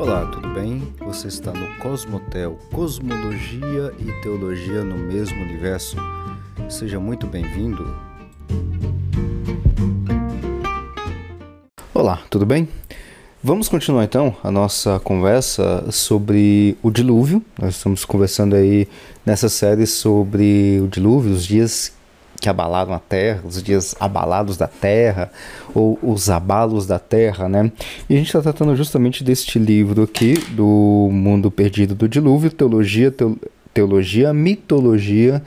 Olá, 0.00 0.24
tudo 0.24 0.48
bem? 0.54 0.82
Você 1.00 1.28
está 1.28 1.52
no 1.52 1.76
Cosmotel, 1.76 2.58
Cosmologia 2.72 3.92
e 3.98 4.22
Teologia 4.22 4.82
no 4.82 4.96
mesmo 4.96 5.38
universo. 5.42 5.94
Seja 6.70 6.98
muito 6.98 7.26
bem-vindo. 7.26 7.84
Olá, 11.92 12.22
tudo 12.30 12.46
bem? 12.46 12.66
Vamos 13.44 13.68
continuar 13.68 14.04
então 14.04 14.34
a 14.42 14.50
nossa 14.50 14.98
conversa 15.00 15.92
sobre 15.92 16.78
o 16.82 16.90
dilúvio. 16.90 17.44
Nós 17.60 17.76
estamos 17.76 18.02
conversando 18.02 18.56
aí 18.56 18.88
nessa 19.26 19.50
série 19.50 19.86
sobre 19.86 20.80
o 20.82 20.88
dilúvio, 20.88 21.30
os 21.30 21.44
dias 21.44 21.92
que 22.40 22.48
abalaram 22.48 22.94
a 22.94 22.98
terra, 22.98 23.42
os 23.44 23.62
dias 23.62 23.94
abalados 24.00 24.56
da 24.56 24.66
terra, 24.66 25.30
ou 25.74 25.98
os 26.02 26.30
abalos 26.30 26.86
da 26.86 26.98
terra, 26.98 27.48
né? 27.48 27.70
E 28.08 28.14
a 28.14 28.16
gente 28.16 28.28
está 28.28 28.40
tratando 28.40 28.74
justamente 28.74 29.22
deste 29.22 29.58
livro 29.58 30.02
aqui, 30.02 30.34
do 30.50 31.08
Mundo 31.12 31.50
Perdido 31.50 31.94
do 31.94 32.08
Dilúvio, 32.08 32.50
Teologia, 32.50 33.14
Teologia, 33.74 34.32
Mitologia 34.32 35.42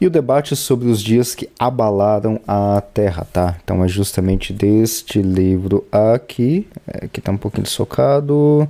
e 0.00 0.06
o 0.06 0.10
debate 0.10 0.54
sobre 0.54 0.88
os 0.88 1.02
dias 1.02 1.34
que 1.34 1.48
abalaram 1.58 2.40
a 2.46 2.80
terra, 2.80 3.26
tá? 3.32 3.56
Então 3.62 3.84
é 3.84 3.88
justamente 3.88 4.52
deste 4.52 5.20
livro 5.20 5.84
aqui, 5.90 6.68
é, 6.86 7.08
que 7.08 7.18
está 7.18 7.32
um 7.32 7.36
pouquinho 7.36 7.66
socado. 7.66 8.68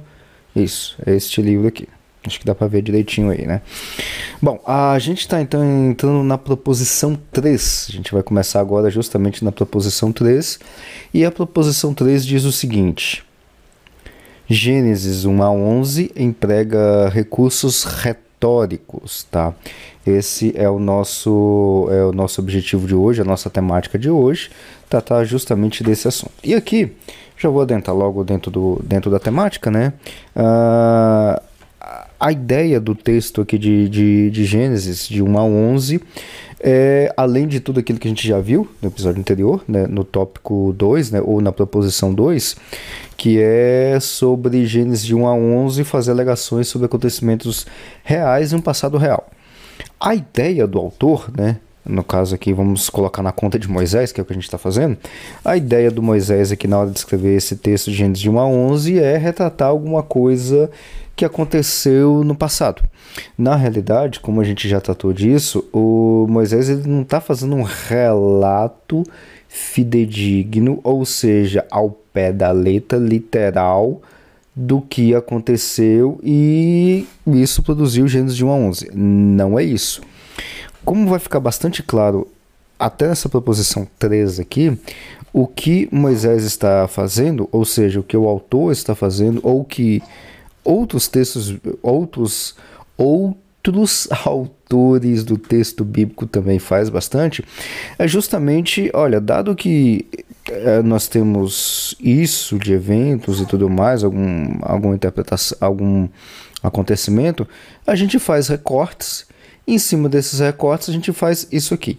Isso, 0.56 0.96
é 1.04 1.14
este 1.14 1.42
livro 1.42 1.68
aqui. 1.68 1.86
Acho 2.26 2.40
que 2.40 2.46
dá 2.46 2.54
para 2.54 2.66
ver 2.66 2.82
direitinho 2.82 3.30
aí, 3.30 3.46
né? 3.46 3.62
Bom, 4.42 4.60
a 4.66 4.98
gente 4.98 5.20
está 5.20 5.40
então 5.40 5.64
entrando 5.88 6.22
na 6.22 6.36
proposição 6.36 7.18
3. 7.32 7.86
A 7.88 7.92
gente 7.92 8.12
vai 8.12 8.22
começar 8.22 8.60
agora 8.60 8.90
justamente 8.90 9.44
na 9.44 9.52
proposição 9.52 10.12
3. 10.12 10.58
E 11.14 11.24
a 11.24 11.30
proposição 11.30 11.94
3 11.94 12.26
diz 12.26 12.44
o 12.44 12.52
seguinte: 12.52 13.24
Gênesis 14.48 15.24
1 15.24 15.42
a 15.42 15.50
11 15.50 16.12
emprega 16.16 17.08
recursos 17.08 17.84
retóricos, 17.84 19.24
tá? 19.30 19.54
Esse 20.06 20.52
é 20.56 20.68
o 20.68 20.78
nosso 20.78 21.88
é 21.90 22.04
o 22.04 22.12
nosso 22.12 22.40
objetivo 22.40 22.86
de 22.86 22.94
hoje, 22.94 23.20
a 23.20 23.24
nossa 23.24 23.48
temática 23.48 23.98
de 23.98 24.10
hoje, 24.10 24.50
tratar 24.88 25.24
justamente 25.24 25.84
desse 25.84 26.08
assunto. 26.08 26.32
E 26.42 26.54
aqui 26.54 26.92
já 27.38 27.48
vou 27.48 27.62
adentrar 27.62 27.96
logo 27.96 28.24
dentro, 28.24 28.50
do, 28.50 28.80
dentro 28.82 29.10
da 29.10 29.20
temática, 29.20 29.70
né? 29.70 29.92
Uh, 30.34 31.47
a 32.18 32.32
ideia 32.32 32.80
do 32.80 32.94
texto 32.94 33.40
aqui 33.40 33.56
de, 33.58 33.88
de, 33.88 34.30
de 34.30 34.44
Gênesis, 34.44 35.08
de 35.08 35.22
1 35.22 35.38
a 35.38 35.44
11, 35.44 36.00
é, 36.60 37.12
além 37.16 37.46
de 37.46 37.60
tudo 37.60 37.78
aquilo 37.78 37.98
que 37.98 38.08
a 38.08 38.10
gente 38.10 38.26
já 38.26 38.40
viu 38.40 38.68
no 38.82 38.88
episódio 38.88 39.20
anterior, 39.20 39.62
né, 39.68 39.86
no 39.86 40.02
tópico 40.02 40.74
2, 40.76 41.12
né, 41.12 41.20
ou 41.20 41.40
na 41.40 41.52
proposição 41.52 42.12
2, 42.12 42.56
que 43.16 43.40
é 43.40 43.98
sobre 44.00 44.66
Gênesis 44.66 45.04
de 45.04 45.14
1 45.14 45.26
a 45.26 45.34
11 45.34 45.84
fazer 45.84 46.10
alegações 46.10 46.66
sobre 46.66 46.86
acontecimentos 46.86 47.66
reais 48.02 48.52
em 48.52 48.56
um 48.56 48.60
passado 48.60 48.98
real. 48.98 49.30
A 50.00 50.14
ideia 50.14 50.66
do 50.66 50.78
autor, 50.78 51.30
né, 51.36 51.58
no 51.84 52.04
caso 52.04 52.34
aqui 52.34 52.52
vamos 52.52 52.90
colocar 52.90 53.22
na 53.22 53.32
conta 53.32 53.58
de 53.58 53.68
Moisés, 53.68 54.12
que 54.12 54.20
é 54.20 54.22
o 54.22 54.24
que 54.24 54.32
a 54.32 54.34
gente 54.34 54.44
está 54.44 54.58
fazendo, 54.58 54.96
a 55.44 55.56
ideia 55.56 55.90
do 55.90 56.02
Moisés 56.02 56.52
aqui 56.52 56.66
na 56.68 56.78
hora 56.78 56.90
de 56.90 56.98
escrever 56.98 57.36
esse 57.36 57.56
texto 57.56 57.90
de 57.90 57.96
Gênesis 57.96 58.20
de 58.20 58.30
1 58.30 58.38
a 58.38 58.46
11 58.46 58.98
é 58.98 59.16
retratar 59.16 59.68
alguma 59.68 60.02
coisa 60.02 60.70
que 61.16 61.24
aconteceu 61.24 62.22
no 62.22 62.34
passado. 62.34 62.82
Na 63.36 63.56
realidade, 63.56 64.20
como 64.20 64.40
a 64.40 64.44
gente 64.44 64.68
já 64.68 64.80
tratou 64.80 65.12
disso, 65.12 65.64
o 65.72 66.26
Moisés 66.28 66.68
ele 66.68 66.86
não 66.86 67.02
está 67.02 67.20
fazendo 67.20 67.56
um 67.56 67.64
relato 67.64 69.02
fidedigno, 69.48 70.78
ou 70.84 71.04
seja, 71.04 71.66
ao 71.70 71.90
pé 71.90 72.32
da 72.32 72.52
letra 72.52 72.98
literal 72.98 74.00
do 74.54 74.80
que 74.80 75.14
aconteceu 75.14 76.18
e 76.22 77.06
isso 77.26 77.62
produziu 77.62 78.08
Gênesis 78.08 78.36
de 78.36 78.44
1 78.44 78.50
a 78.50 78.54
11. 78.54 78.90
Não 78.92 79.58
é 79.58 79.62
isso. 79.62 80.02
Como 80.88 81.06
vai 81.06 81.18
ficar 81.18 81.38
bastante 81.38 81.82
claro 81.82 82.26
até 82.78 83.08
nessa 83.08 83.28
proposição 83.28 83.86
3 83.98 84.40
aqui, 84.40 84.74
o 85.34 85.46
que 85.46 85.86
Moisés 85.92 86.44
está 86.44 86.88
fazendo, 86.88 87.46
ou 87.52 87.62
seja, 87.66 88.00
o 88.00 88.02
que 88.02 88.16
o 88.16 88.26
autor 88.26 88.72
está 88.72 88.94
fazendo, 88.94 89.38
ou 89.42 89.62
que 89.66 90.02
outros 90.64 91.06
textos, 91.06 91.54
outros, 91.82 92.56
outros 92.96 94.08
autores 94.24 95.24
do 95.24 95.36
texto 95.36 95.84
bíblico 95.84 96.26
também 96.26 96.58
faz 96.58 96.88
bastante, 96.88 97.44
é 97.98 98.08
justamente, 98.08 98.90
olha, 98.94 99.20
dado 99.20 99.54
que 99.54 100.06
é, 100.48 100.80
nós 100.80 101.06
temos 101.06 101.96
isso 102.00 102.58
de 102.58 102.72
eventos 102.72 103.42
e 103.42 103.44
tudo 103.44 103.68
mais, 103.68 104.02
algum, 104.02 104.58
alguma 104.62 104.94
interpretação, 104.94 105.58
algum 105.60 106.08
acontecimento, 106.62 107.46
a 107.86 107.94
gente 107.94 108.18
faz 108.18 108.48
recortes, 108.48 109.27
em 109.68 109.78
cima 109.78 110.08
desses 110.08 110.40
recortes 110.40 110.88
a 110.88 110.92
gente 110.92 111.12
faz 111.12 111.46
isso 111.52 111.74
aqui. 111.74 111.98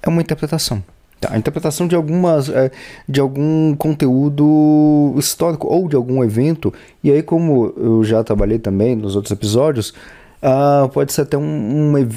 É 0.00 0.08
uma 0.08 0.22
interpretação. 0.22 0.82
Tá, 1.20 1.32
a 1.32 1.38
interpretação 1.38 1.88
de 1.88 1.94
algumas 1.94 2.48
é, 2.48 2.70
de 3.08 3.18
algum 3.18 3.74
conteúdo 3.76 5.14
histórico 5.16 5.66
ou 5.66 5.88
de 5.88 5.96
algum 5.96 6.22
evento 6.22 6.74
e 7.02 7.10
aí 7.10 7.22
como 7.22 7.72
eu 7.76 8.04
já 8.04 8.22
trabalhei 8.22 8.58
também 8.58 8.94
nos 8.94 9.16
outros 9.16 9.30
episódios 9.30 9.94
uh, 10.42 10.88
pode 10.90 11.12
ser 11.12 11.22
até 11.22 11.38
um, 11.38 11.42
um 11.42 12.08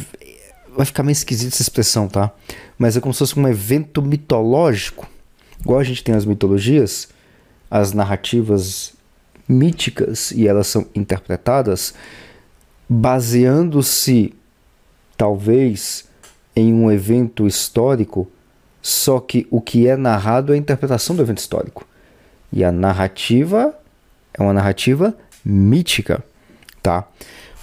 vai 0.76 0.86
ficar 0.86 1.04
meio 1.04 1.14
esquisita 1.14 1.54
essa 1.54 1.62
expressão 1.62 2.08
tá 2.10 2.32
mas 2.78 2.98
é 2.98 3.00
como 3.00 3.14
se 3.14 3.20
fosse 3.20 3.40
um 3.40 3.48
evento 3.48 4.02
mitológico 4.02 5.08
igual 5.62 5.80
a 5.80 5.84
gente 5.84 6.04
tem 6.04 6.16
as 6.16 6.26
mitologias 6.26 7.08
as 7.70 7.94
narrativas 7.94 8.94
míticas 9.48 10.32
e 10.32 10.48
elas 10.48 10.68
são 10.68 10.86
interpretadas 10.94 11.94
baseando-se 12.90 14.34
talvez 15.18 16.08
em 16.56 16.74
um 16.74 16.92
evento 16.92 17.48
histórico 17.48 18.30
só 18.88 19.20
que 19.20 19.46
o 19.52 19.60
que 19.60 19.86
é 19.86 19.98
narrado 19.98 20.54
é 20.54 20.56
a 20.56 20.58
interpretação 20.58 21.14
do 21.14 21.22
evento 21.22 21.40
histórico. 21.40 21.86
E 22.54 22.64
a 22.64 22.72
narrativa 22.72 23.78
é 24.34 24.42
uma 24.42 24.54
narrativa 24.54 25.14
mítica, 25.44 26.24
tá? 26.82 27.06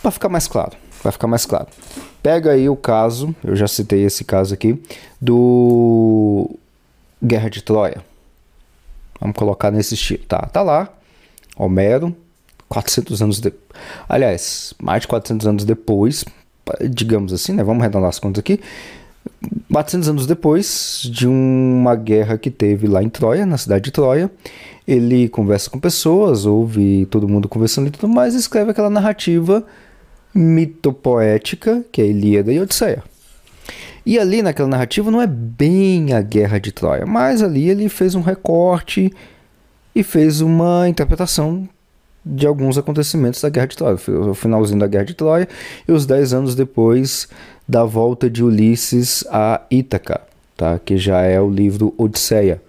Para 0.03 0.11
ficar 0.11 0.29
mais 0.29 0.47
claro, 0.47 0.77
vai 1.03 1.11
ficar 1.11 1.27
mais 1.27 1.47
claro. 1.47 1.69
Pega 2.23 2.53
aí 2.53 2.69
o 2.69 2.77
caso, 2.77 3.35
eu 3.43 3.57
já 3.57 3.67
citei 3.67 4.05
esse 4.05 4.23
caso 4.23 4.53
aqui, 4.53 4.83
do 5.19 6.51
Guerra 7.23 7.49
de 7.49 7.63
Troia. 7.63 8.05
Vamos 9.19 9.35
colocar 9.35 9.71
nesse 9.71 9.95
estilo, 9.95 10.25
tá? 10.27 10.41
Tá 10.41 10.61
lá, 10.61 10.91
Homero, 11.57 12.15
400 12.69 13.23
anos 13.23 13.41
depois. 13.41 13.81
Aliás, 14.09 14.75
mais 14.83 15.03
de 15.03 15.09
400 15.09 15.47
anos 15.47 15.65
depois, 15.65 16.25
digamos 16.91 17.33
assim, 17.33 17.53
né? 17.53 17.63
Vamos 17.63 17.83
arredondar 17.83 18.09
as 18.09 18.19
contas 18.19 18.41
aqui. 18.41 18.61
400 19.71 20.09
anos 20.09 20.27
depois 20.27 21.09
de 21.11 21.27
uma 21.27 21.95
guerra 21.95 22.39
que 22.39 22.51
teve 22.51 22.87
lá 22.87 23.03
em 23.03 23.09
Troia, 23.09 23.47
na 23.47 23.59
cidade 23.59 23.85
de 23.85 23.91
Troia, 23.91 24.31
ele 24.87 25.29
conversa 25.29 25.71
com 25.71 25.79
pessoas, 25.79 26.47
ouve 26.47 27.07
todo 27.07 27.29
mundo 27.29 27.49
conversando 27.49 27.89
e 27.89 27.91
tudo 27.91 28.09
mais, 28.09 28.35
e 28.35 28.39
escreve 28.39 28.71
aquela 28.71 28.91
narrativa 28.91 29.65
mitopoética, 30.35 31.85
que 31.91 32.03
é 32.03 32.07
Ilíada 32.07 32.53
e 32.53 32.61
Odisseia. 32.61 33.03
E 34.05 34.19
ali 34.19 34.43
naquela 34.43 34.69
narrativa 34.69 35.11
não 35.11 35.23
é 35.23 35.27
bem 35.27 36.13
a 36.13 36.21
guerra 36.21 36.59
de 36.59 36.73
Troia, 36.73 37.07
mas 37.07 37.43
ali 37.43 37.71
ele 37.71 37.89
fez 37.89 38.15
um 38.15 38.21
recorte 38.21 39.11
e 39.95 40.03
fez 40.03 40.43
uma 40.43 40.89
interpretação 40.89 41.67
de 42.25 42.47
alguns 42.47 42.79
acontecimentos 42.79 43.41
da 43.41 43.49
Guerra 43.49 43.67
de 43.67 43.77
Troia, 43.77 43.99
o 44.31 44.35
finalzinho 44.35 44.79
da 44.79 44.87
Guerra 44.87 45.05
de 45.05 45.15
Troia 45.15 45.49
e 45.87 45.93
os 45.93 46.07
dez 46.07 46.33
anos 46.33 46.55
depois 46.55 47.29
da 47.69 47.85
volta 47.85 48.31
de 48.31 48.43
Ulisses 48.43 49.25
a 49.31 49.61
Ítaca, 49.71 50.21
tá? 50.57 50.79
que 50.79 50.97
já 50.97 51.21
é 51.23 51.41
o 51.41 51.51
livro 51.51 51.95
Odisseia, 51.99 52.63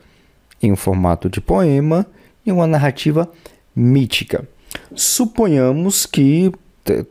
em 0.62 0.72
um 0.72 0.76
formato 0.76 1.30
de 1.30 1.40
poema 1.40 2.06
e 2.46 2.52
uma 2.52 2.68
narrativa 2.68 3.30
mítica. 3.76 4.48
Suponhamos 4.94 6.06
que 6.06 6.52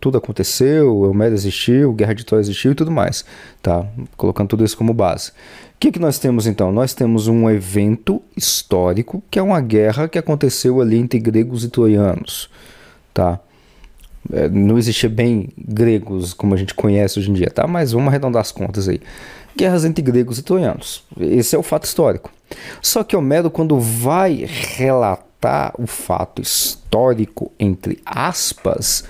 tudo 0.00 0.18
aconteceu, 0.18 1.00
Homero 1.00 1.34
existiu, 1.34 1.92
Guerra 1.92 2.14
de 2.14 2.24
Troia 2.24 2.40
existiu 2.40 2.72
e 2.72 2.74
tudo 2.74 2.90
mais, 2.90 3.24
tá? 3.60 3.84
Colocando 4.16 4.48
tudo 4.48 4.64
isso 4.64 4.76
como 4.76 4.94
base. 4.94 5.32
O 5.76 5.78
que, 5.84 5.92
que 5.92 5.98
nós 5.98 6.18
temos 6.18 6.46
então? 6.46 6.72
Nós 6.72 6.94
temos 6.94 7.28
um 7.28 7.50
evento 7.50 8.22
histórico 8.36 9.22
que 9.30 9.38
é 9.38 9.42
uma 9.42 9.60
guerra 9.60 10.08
que 10.08 10.18
aconteceu 10.18 10.80
ali 10.80 10.98
entre 10.98 11.18
gregos 11.18 11.62
e 11.64 11.68
troianos, 11.68 12.48
tá? 13.12 13.38
É, 14.32 14.48
não 14.48 14.78
existia 14.78 15.10
bem 15.10 15.50
gregos 15.58 16.32
como 16.32 16.54
a 16.54 16.56
gente 16.56 16.72
conhece 16.72 17.18
hoje 17.18 17.30
em 17.30 17.34
dia, 17.34 17.50
tá? 17.50 17.66
Mas 17.66 17.92
vamos 17.92 18.08
arredondar 18.08 18.40
as 18.40 18.50
contas 18.50 18.88
aí. 18.88 19.00
Guerras 19.56 19.84
entre 19.84 20.02
gregos 20.02 20.38
e 20.38 20.42
troianos. 20.42 21.04
Esse 21.20 21.54
é 21.54 21.58
o 21.58 21.62
fato 21.62 21.84
histórico. 21.84 22.30
Só 22.80 23.04
que 23.04 23.14
Homero, 23.14 23.50
quando 23.50 23.78
vai 23.78 24.46
relatar 24.76 25.74
o 25.78 25.86
fato 25.86 26.40
histórico, 26.40 27.52
entre 27.58 28.00
aspas, 28.06 29.04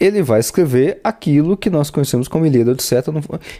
ele 0.00 0.22
vai 0.22 0.40
escrever 0.40 1.00
aquilo 1.02 1.56
que 1.56 1.70
nós 1.70 1.90
conhecemos 1.90 2.28
como 2.28 2.46
Ilíada, 2.46 2.72
Odisseia, 2.72 3.02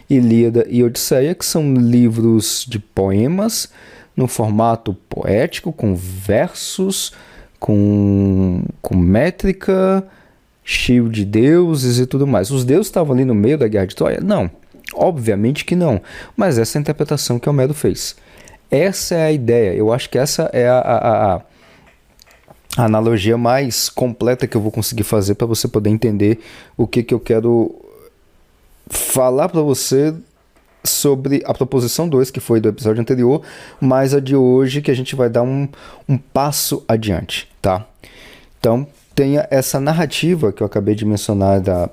Ilíada 0.09 0.65
e 0.69 0.83
Odisseia, 0.83 1.33
que 1.33 1.45
são 1.45 1.73
livros 1.73 2.65
de 2.67 2.79
poemas 2.79 3.69
no 4.15 4.27
formato 4.27 4.93
poético, 5.09 5.71
com 5.71 5.95
versos 5.95 7.13
com, 7.59 8.63
com 8.81 8.95
métrica, 8.95 10.05
cheio 10.63 11.09
de 11.09 11.25
deuses 11.25 11.99
e 11.99 12.05
tudo 12.05 12.27
mais. 12.27 12.51
Os 12.51 12.65
deuses 12.65 12.87
estavam 12.87 13.13
ali 13.15 13.25
no 13.25 13.35
meio 13.35 13.57
da 13.57 13.67
guerra 13.67 13.87
de 13.87 13.95
Troia? 13.95 14.19
Não, 14.21 14.49
obviamente 14.93 15.65
que 15.65 15.75
não. 15.75 16.01
Mas 16.35 16.57
essa 16.57 16.77
é 16.77 16.79
a 16.79 16.81
interpretação 16.81 17.39
que 17.39 17.49
Homero 17.49 17.73
fez. 17.73 18.15
Essa 18.69 19.15
é 19.15 19.25
a 19.25 19.31
ideia. 19.31 19.73
Eu 19.73 19.93
acho 19.93 20.09
que 20.09 20.17
essa 20.17 20.49
é 20.53 20.67
a, 20.67 20.79
a, 20.79 21.35
a 21.35 21.41
a 22.77 22.85
analogia 22.85 23.37
mais 23.37 23.89
completa 23.89 24.45
que 24.45 24.55
eu 24.55 24.61
vou 24.61 24.71
conseguir 24.71 25.03
fazer 25.03 25.33
para 25.33 25.47
você 25.47 25.67
poder 25.67 25.89
entender 25.89 26.39
o 26.77 26.85
que, 26.85 27.01
que 27.01 27.13
eu 27.13 27.19
quero 27.19 27.75
falar 28.87 29.49
para 29.49 29.61
você 29.61 30.13
sobre 30.83 31.43
a 31.45 31.53
proposição 31.53 32.07
2, 32.07 32.29
que 32.29 32.39
foi 32.39 32.61
do 32.61 32.69
episódio 32.69 33.01
anterior, 33.01 33.41
mas 33.81 34.13
a 34.13 34.19
de 34.19 34.35
hoje 34.35 34.81
que 34.81 34.91
a 34.91 34.93
gente 34.93 35.15
vai 35.15 35.27
dar 35.27 35.41
um, 35.41 35.67
um 36.07 36.17
passo 36.17 36.85
adiante, 36.87 37.49
tá? 37.61 37.85
Então, 38.59 38.87
tenha 39.15 39.47
essa 39.49 39.79
narrativa 39.79 40.53
que 40.53 40.61
eu 40.61 40.67
acabei 40.67 40.93
de 40.93 41.03
mencionar 41.03 41.59
da 41.59 41.89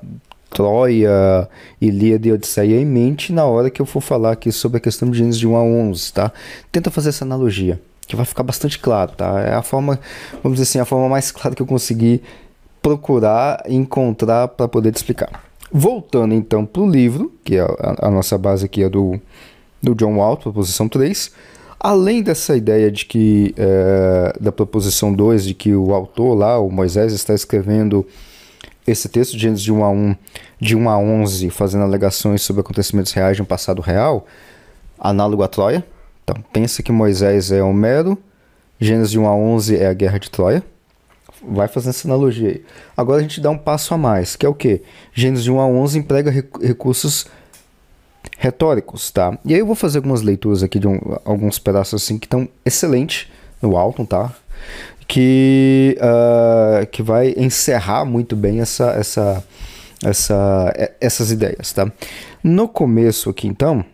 Troia, 0.51 1.49
Ilíada 1.81 2.29
e 2.29 2.33
Odisseia 2.33 2.81
em 2.81 2.85
mente 2.85 3.33
na 3.33 3.45
hora 3.47 3.71
que 3.71 3.83
eu 3.83 3.87
for 3.87 4.01
falar 4.01 4.33
aqui 4.33 4.53
sobre 4.53 4.77
a 4.77 4.81
questão 4.81 5.11
de 5.11 5.19
Gênesis 5.19 5.41
de 5.41 5.49
1 5.49 5.57
a 5.57 5.63
11, 5.63 6.13
tá? 6.13 6.33
Tenta 6.71 6.91
fazer 6.91 7.09
essa 7.09 7.25
analogia, 7.25 7.81
que 8.07 8.17
vai 8.17 8.25
ficar 8.25 8.43
bastante 8.43 8.79
claro, 8.79 9.13
tá? 9.13 9.41
É 9.41 9.55
a 9.55 9.63
forma, 9.63 9.99
vamos 10.43 10.59
dizer 10.59 10.69
assim, 10.71 10.79
a 10.79 10.85
forma 10.85 11.09
mais 11.09 11.31
clara 11.31 11.55
que 11.55 11.63
eu 11.63 11.67
consegui 11.67 12.23
procurar 12.83 13.63
e 13.67 13.75
encontrar 13.75 14.49
para 14.49 14.69
poder 14.69 14.93
te 14.93 14.97
explicar. 14.97 15.43
Voltando 15.73 16.35
então 16.35 16.67
para 16.67 16.83
o 16.83 16.89
livro, 16.89 17.33
que 17.43 17.57
é 17.57 17.61
a, 17.61 18.07
a, 18.09 18.11
nossa 18.11 18.37
base 18.37 18.67
aqui 18.67 18.83
é 18.83 18.89
do, 18.89 19.19
do 19.83 19.95
John 19.95 20.17
Walt, 20.19 20.43
proposição 20.43 20.89
3. 20.89 21.33
Além 21.81 22.23
dessa 22.23 22.57
ideia 22.57 22.91
de 22.91 23.07
que, 23.07 23.55
é, 23.57 24.35
da 24.41 24.53
proposição 24.53 25.13
2, 25.13 25.47
de 25.47 25.55
que 25.55 25.75
o 25.75 25.93
autor 25.93 26.35
lá, 26.35 26.59
o 26.59 26.71
Moisés, 26.71 27.13
está 27.13 27.35
escrevendo 27.35 28.07
esse 28.87 29.09
texto 29.09 29.33
de 29.33 29.39
Gênesis 29.39 29.65
de 29.65 29.73
1 29.73 29.83
a 29.85 29.91
1, 29.91 30.17
de 30.61 30.77
1 30.77 30.89
a 30.89 30.99
11, 30.99 31.51
fazendo 31.51 31.85
alegações 31.85 32.43
sobre 32.43 32.61
acontecimentos 32.61 33.13
reais 33.13 33.37
de 33.37 33.43
um 33.43 33.47
passado 33.47 33.81
real, 33.81 34.27
análogo 34.99 35.43
a 35.43 35.49
Troia. 35.49 35.85
Então, 36.25 36.43
pensa 36.53 36.83
que 36.83 36.91
Moisés 36.91 37.53
é 37.53 37.63
Homero, 37.63 38.19
Gênesis 38.81 39.13
de 39.13 39.19
1 39.19 39.27
a 39.27 39.35
11 39.37 39.77
é 39.77 39.87
a 39.87 39.95
guerra 39.95 40.19
de 40.19 40.31
Troia 40.31 40.65
vai 41.47 41.69
fazendo 41.69 41.91
essa 41.91 42.09
analogia 42.09 42.49
aí. 42.49 42.65
Agora 42.97 43.19
a 43.19 43.23
gente 43.23 43.41
dá 43.41 43.51
um 43.51 43.59
passo 43.59 43.95
a 43.95 43.99
mais, 43.99 44.37
que 44.37 44.47
é 44.47 44.49
o 44.49 44.55
que? 44.55 44.83
Gênesis 45.13 45.45
de 45.45 45.51
1 45.51 45.61
a 45.61 45.67
11 45.67 45.99
emprega 45.99 46.31
recursos 46.31 47.27
retóricos, 48.39 49.11
tá? 49.11 49.39
E 49.45 49.53
aí 49.55 49.61
eu 49.61 49.67
vou 49.67 49.75
fazer 49.75 49.99
algumas 49.99 50.23
leituras 50.23 50.63
aqui 50.63 50.79
de 50.79 50.89
um, 50.89 50.99
alguns 51.25 51.59
pedaços 51.59 52.03
assim 52.03 52.19
que 52.19 52.27
estão 52.27 52.49
excelentes 52.65 53.29
no 53.61 53.77
Alton, 53.77 54.05
tá? 54.05 54.33
Que, 55.07 55.99
uh, 56.01 56.87
que 56.87 57.03
vai 57.03 57.35
encerrar 57.37 58.05
muito 58.05 58.35
bem 58.35 58.61
essa, 58.61 58.91
essa, 58.93 59.45
essa, 60.03 60.95
essas 61.01 61.31
ideias, 61.31 61.73
tá? 61.73 61.91
No 62.43 62.69
começo 62.69 63.29
aqui, 63.31 63.47
então, 63.47 63.85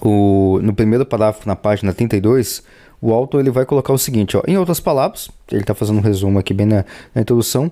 o, 0.00 0.60
no 0.62 0.74
primeiro 0.74 1.04
parágrafo 1.04 1.46
na 1.46 1.56
página 1.56 1.92
32, 1.92 2.62
o 3.00 3.12
autor 3.12 3.40
ele 3.40 3.50
vai 3.50 3.64
colocar 3.64 3.92
o 3.92 3.98
seguinte, 3.98 4.36
ó, 4.36 4.42
em 4.46 4.56
outras 4.56 4.80
palavras, 4.80 5.30
ele 5.50 5.60
está 5.60 5.74
fazendo 5.74 5.98
um 5.98 6.02
resumo 6.02 6.38
aqui 6.38 6.54
bem 6.54 6.66
na, 6.66 6.84
na 7.14 7.22
introdução, 7.22 7.70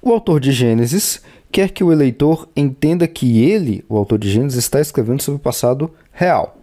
o 0.00 0.10
autor 0.10 0.40
de 0.40 0.50
Gênesis 0.50 1.22
quer 1.50 1.70
que 1.70 1.84
o 1.84 1.92
eleitor 1.92 2.48
entenda 2.56 3.06
que 3.06 3.42
ele, 3.44 3.84
o 3.88 3.96
autor 3.96 4.18
de 4.18 4.30
Gênesis, 4.30 4.58
está 4.58 4.80
escrevendo 4.80 5.22
sobre 5.22 5.36
o 5.36 5.42
passado 5.42 5.90
real. 6.10 6.56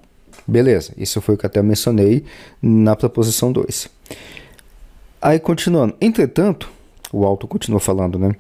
Beleza, 0.45 0.93
isso 0.97 1.21
foi 1.21 1.35
o 1.35 1.37
que 1.37 1.45
até 1.45 1.61
mencionei 1.61 2.25
na 2.61 2.95
proposição 2.95 3.51
2. 3.51 3.87
Aí 5.21 5.39
continuando, 5.39 5.95
entretanto, 6.01 6.69
o 7.13 7.23
autor 7.25 7.47
continua 7.47 7.79
falando, 7.79 8.17
né? 8.17 8.35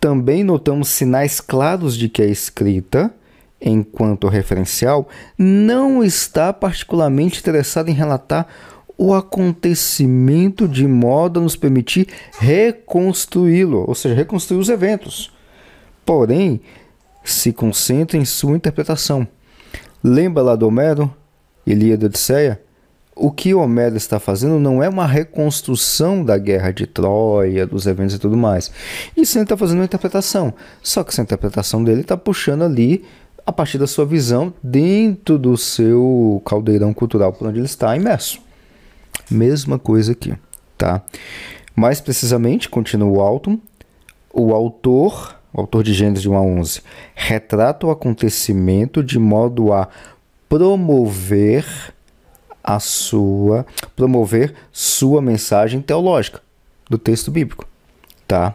Também 0.00 0.44
notamos 0.44 0.88
sinais 0.88 1.40
claros 1.40 1.96
de 1.96 2.08
que 2.08 2.22
a 2.22 2.26
escrita 2.26 3.12
enquanto 3.60 4.28
referencial, 4.28 5.08
não 5.36 6.02
está 6.02 6.52
particularmente 6.52 7.40
interessado 7.40 7.88
em 7.88 7.94
relatar 7.94 8.46
o 8.96 9.14
acontecimento 9.14 10.66
de 10.66 10.86
modo 10.86 11.38
a 11.38 11.42
nos 11.42 11.54
permitir 11.54 12.08
reconstruí-lo, 12.38 13.84
ou 13.86 13.94
seja, 13.94 14.14
reconstruir 14.14 14.58
os 14.58 14.68
eventos. 14.68 15.32
Porém, 16.04 16.60
se 17.22 17.52
concentra 17.52 18.16
em 18.16 18.24
sua 18.24 18.56
interpretação. 18.56 19.26
Lembra 20.02 20.42
lá 20.42 20.56
do 20.56 20.66
Homero, 20.66 21.14
Ilíada 21.66 22.06
Odisseia? 22.06 22.60
O 23.14 23.32
que 23.32 23.52
Homero 23.52 23.96
está 23.96 24.20
fazendo 24.20 24.60
não 24.60 24.82
é 24.82 24.88
uma 24.88 25.06
reconstrução 25.06 26.24
da 26.24 26.38
guerra 26.38 26.70
de 26.70 26.86
Troia, 26.86 27.66
dos 27.66 27.86
eventos 27.86 28.14
e 28.14 28.18
tudo 28.18 28.36
mais. 28.36 28.70
Isso 29.16 29.36
ele 29.36 29.44
está 29.44 29.56
fazendo 29.56 29.78
uma 29.78 29.84
interpretação. 29.84 30.54
Só 30.82 31.02
que 31.02 31.10
essa 31.10 31.22
interpretação 31.22 31.82
dele 31.82 32.02
está 32.02 32.16
puxando 32.16 32.62
ali 32.62 33.04
a 33.48 33.52
partir 33.52 33.78
da 33.78 33.86
sua 33.86 34.04
visão 34.04 34.52
dentro 34.62 35.38
do 35.38 35.56
seu 35.56 36.42
caldeirão 36.44 36.92
cultural 36.92 37.32
por 37.32 37.48
onde 37.48 37.58
ele 37.58 37.64
está 37.64 37.96
imerso. 37.96 38.42
Mesma 39.30 39.78
coisa 39.78 40.12
aqui, 40.12 40.34
tá? 40.76 41.00
Mais 41.74 41.98
precisamente, 41.98 42.68
continua 42.68 43.08
o 43.08 43.22
Alton, 43.22 43.58
o 44.34 44.52
autor, 44.52 45.34
o 45.50 45.62
autor 45.62 45.82
de 45.82 45.94
Gênesis 45.94 46.20
de 46.20 46.28
1 46.28 46.36
a 46.36 46.42
11, 46.42 46.82
retrata 47.14 47.86
o 47.86 47.90
acontecimento 47.90 49.02
de 49.02 49.18
modo 49.18 49.72
a 49.72 49.88
promover 50.46 51.64
a 52.62 52.78
sua 52.78 53.64
promover 53.96 54.54
sua 54.70 55.22
mensagem 55.22 55.80
teológica 55.80 56.42
do 56.90 56.98
texto 56.98 57.30
bíblico, 57.30 57.66
tá? 58.26 58.54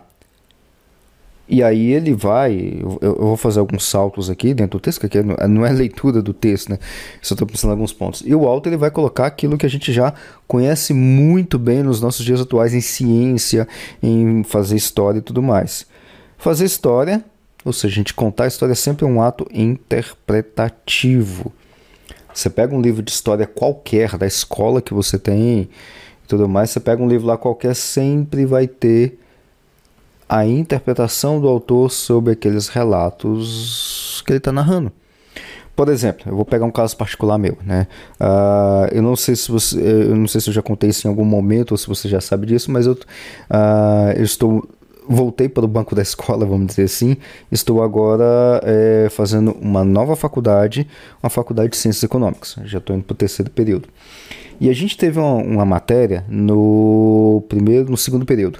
E 1.47 1.61
aí 1.61 1.91
ele 1.91 2.13
vai, 2.13 2.79
eu, 2.81 2.97
eu, 3.01 3.15
vou 3.15 3.35
fazer 3.35 3.59
alguns 3.59 3.85
saltos 3.85 4.29
aqui 4.29 4.53
dentro 4.53 4.79
do 4.79 4.81
texto, 4.81 5.01
que 5.01 5.07
aqui 5.07 5.21
não 5.21 5.65
é 5.65 5.71
leitura 5.71 6.21
do 6.21 6.33
texto, 6.33 6.69
né? 6.69 6.79
Só 7.21 7.35
estou 7.35 7.45
pensando 7.45 7.71
em 7.71 7.73
alguns 7.73 7.91
pontos. 7.91 8.23
E 8.25 8.33
o 8.33 8.47
alto 8.47 8.69
ele 8.69 8.77
vai 8.77 8.89
colocar 8.89 9.25
aquilo 9.25 9.57
que 9.57 9.65
a 9.65 9.69
gente 9.69 9.91
já 9.91 10.13
conhece 10.47 10.93
muito 10.93 11.59
bem 11.59 11.83
nos 11.83 11.99
nossos 11.99 12.25
dias 12.25 12.39
atuais 12.39 12.73
em 12.73 12.79
ciência, 12.79 13.67
em 14.01 14.41
fazer 14.43 14.77
história 14.77 15.19
e 15.19 15.21
tudo 15.21 15.43
mais. 15.43 15.85
Fazer 16.37 16.63
história, 16.63 17.21
ou 17.65 17.73
seja, 17.73 17.93
a 17.93 17.97
gente 17.97 18.13
contar 18.13 18.45
a 18.45 18.47
história 18.47 18.71
é 18.71 18.75
sempre 18.75 19.03
um 19.03 19.21
ato 19.21 19.45
interpretativo. 19.51 21.51
Você 22.33 22.49
pega 22.49 22.73
um 22.73 22.81
livro 22.81 23.03
de 23.03 23.11
história 23.11 23.45
qualquer, 23.45 24.17
da 24.17 24.25
escola 24.25 24.81
que 24.81 24.93
você 24.93 25.19
tem 25.19 25.69
e 26.23 26.27
tudo 26.27 26.47
mais, 26.47 26.69
você 26.69 26.79
pega 26.79 27.03
um 27.03 27.07
livro 27.07 27.27
lá 27.27 27.38
qualquer, 27.38 27.75
sempre 27.75 28.45
vai 28.45 28.65
ter 28.65 29.19
a 30.27 30.46
interpretação 30.46 31.39
do 31.39 31.48
autor 31.48 31.92
sobre 31.92 32.34
aqueles 32.34 32.68
relatos 32.68 34.24
que 34.25 34.32
ele 34.32 34.38
está 34.38 34.51
narrando. 34.51 34.92
Por 35.75 35.89
exemplo, 35.89 36.24
eu 36.27 36.36
vou 36.36 36.46
pegar 36.46 36.65
um 36.65 36.72
caso 36.72 36.96
particular 36.96 37.38
meu, 37.38 37.58
né? 37.65 37.88
Uh, 38.20 38.94
eu 38.94 39.01
não 39.01 39.15
sei 39.15 39.36
se 39.36 39.51
você, 39.51 39.80
eu 39.80 40.15
não 40.15 40.27
sei 40.27 40.39
se 40.39 40.50
eu 40.50 40.53
já 40.53 40.62
contei 40.62 40.92
isso 40.92 41.08
em 41.08 41.10
algum 41.10 41.25
momento 41.25 41.72
ou 41.72 41.77
se 41.77 41.88
você 41.88 42.08
já 42.08 42.22
sabe 42.22 42.46
disso, 42.46 42.72
mas 42.72 42.86
eu, 42.86 42.94
uh, 42.94 44.12
eu 44.15 44.24
estou 44.24 44.68
voltei 45.08 45.50
para 45.50 45.65
o 45.65 45.68
banco 45.68 45.96
da 45.96 46.01
escola, 46.01 46.46
vamos 46.46 46.68
dizer 46.68 46.84
assim. 46.84 47.18
Estou 47.51 47.84
agora 47.84 48.62
é, 48.63 49.08
fazendo 49.10 49.51
uma 49.60 49.84
nova 49.84 50.15
faculdade, 50.15 50.88
uma 51.22 51.30
faculdade 51.30 51.72
de 51.72 51.77
ciências 51.77 52.03
econômicas. 52.03 52.56
Já 52.63 52.77
estou 52.77 52.96
indo 52.96 53.03
para 53.03 53.13
o 53.13 53.18
terceiro 53.18 53.51
período. 53.51 53.89
E 54.62 54.70
a 54.70 54.74
gente 54.74 54.98
teve 54.98 55.20
uma, 55.20 55.36
uma 55.36 55.65
matéria 55.65 56.24
no 56.30 57.44
primeiro, 57.50 57.89
no 57.89 57.98
segundo 57.98 58.25
período 58.25 58.60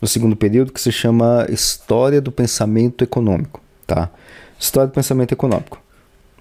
no 0.00 0.08
segundo 0.08 0.34
período 0.34 0.72
que 0.72 0.80
se 0.80 0.90
chama 0.90 1.46
História 1.48 2.20
do 2.20 2.32
Pensamento 2.32 3.04
Econômico, 3.04 3.60
tá? 3.86 4.10
História 4.58 4.88
do 4.88 4.94
Pensamento 4.94 5.32
Econômico. 5.32 5.80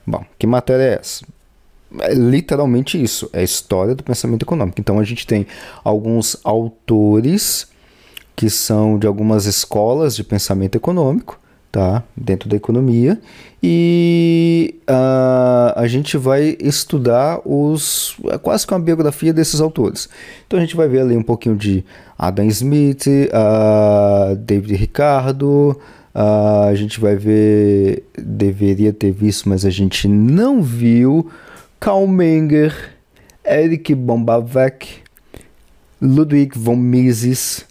Bom, 0.06 0.24
que 0.38 0.48
matéria 0.48 0.84
é 0.84 1.00
essa? 1.00 1.25
É 2.01 2.13
literalmente 2.13 3.01
isso, 3.01 3.30
é 3.34 3.44
história 3.44 3.96
do 3.96 4.04
pensamento 4.04 4.44
econômico. 4.44 4.80
Então 4.80 5.00
a 5.00 5.04
gente 5.04 5.25
tem 5.25 5.48
alguns 5.84 6.38
autores 6.44 7.68
que 8.36 8.50
são 8.50 8.98
de 8.98 9.08
algumas 9.08 9.46
escolas 9.46 10.16
de 10.16 10.24
pensamento 10.24 10.75
econômico, 10.75 11.39
tá? 11.72 12.04
Dentro 12.16 12.50
da 12.50 12.56
economia 12.56 13.20
e 13.62 14.76
uh, 14.90 15.74
a 15.76 15.86
gente 15.88 16.18
vai 16.18 16.56
estudar 16.60 17.42
os 17.46 18.16
é 18.32 18.38
quase 18.38 18.66
que 18.66 18.74
uma 18.74 18.80
biografia 18.80 19.34
desses 19.34 19.60
autores. 19.60 20.10
Então 20.48 20.58
a 20.58 20.62
gente 20.62 20.76
vai 20.76 20.88
ver 20.88 21.02
ali 21.02 21.18
um 21.18 21.24
pouquinho 21.24 21.56
de 21.56 21.84
Adam 22.18 22.46
Smith, 22.48 23.06
uh, 23.08 24.36
David 24.38 24.76
Ricardo, 24.76 25.80
uh, 26.16 26.70
a 26.70 26.76
gente 26.76 27.00
vai 27.00 27.16
ver, 27.16 28.04
deveria 28.18 28.94
ter 28.94 29.12
visto, 29.12 29.50
mas 29.50 29.66
a 29.66 29.70
gente 29.70 30.08
não 30.08 30.62
viu, 30.62 31.30
Karl 31.80 32.08
Menger, 32.08 32.74
Eric 33.46 33.94
Bombavec, 33.94 34.88
Ludwig 36.02 36.58
von 36.58 36.78
Mises, 36.78 37.66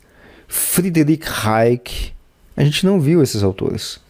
Friedrich 0.47 1.25
Hayek. 1.27 2.18
A 2.59 2.65
gente 2.65 2.85
não 2.85 3.01
viu 3.01 3.23
esses 3.23 3.43
autores 3.43 4.01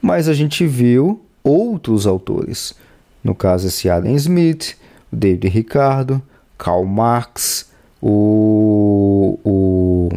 mas 0.00 0.28
a 0.28 0.34
gente 0.34 0.66
viu 0.66 1.20
outros 1.42 2.06
autores. 2.06 2.74
No 3.22 3.34
caso, 3.34 3.66
esse 3.66 3.88
Adam 3.88 4.14
Smith, 4.14 4.76
o 5.12 5.16
David 5.16 5.48
Ricardo, 5.48 6.22
Karl 6.56 6.84
Marx, 6.84 7.70
o, 8.00 9.38
o. 9.44 10.08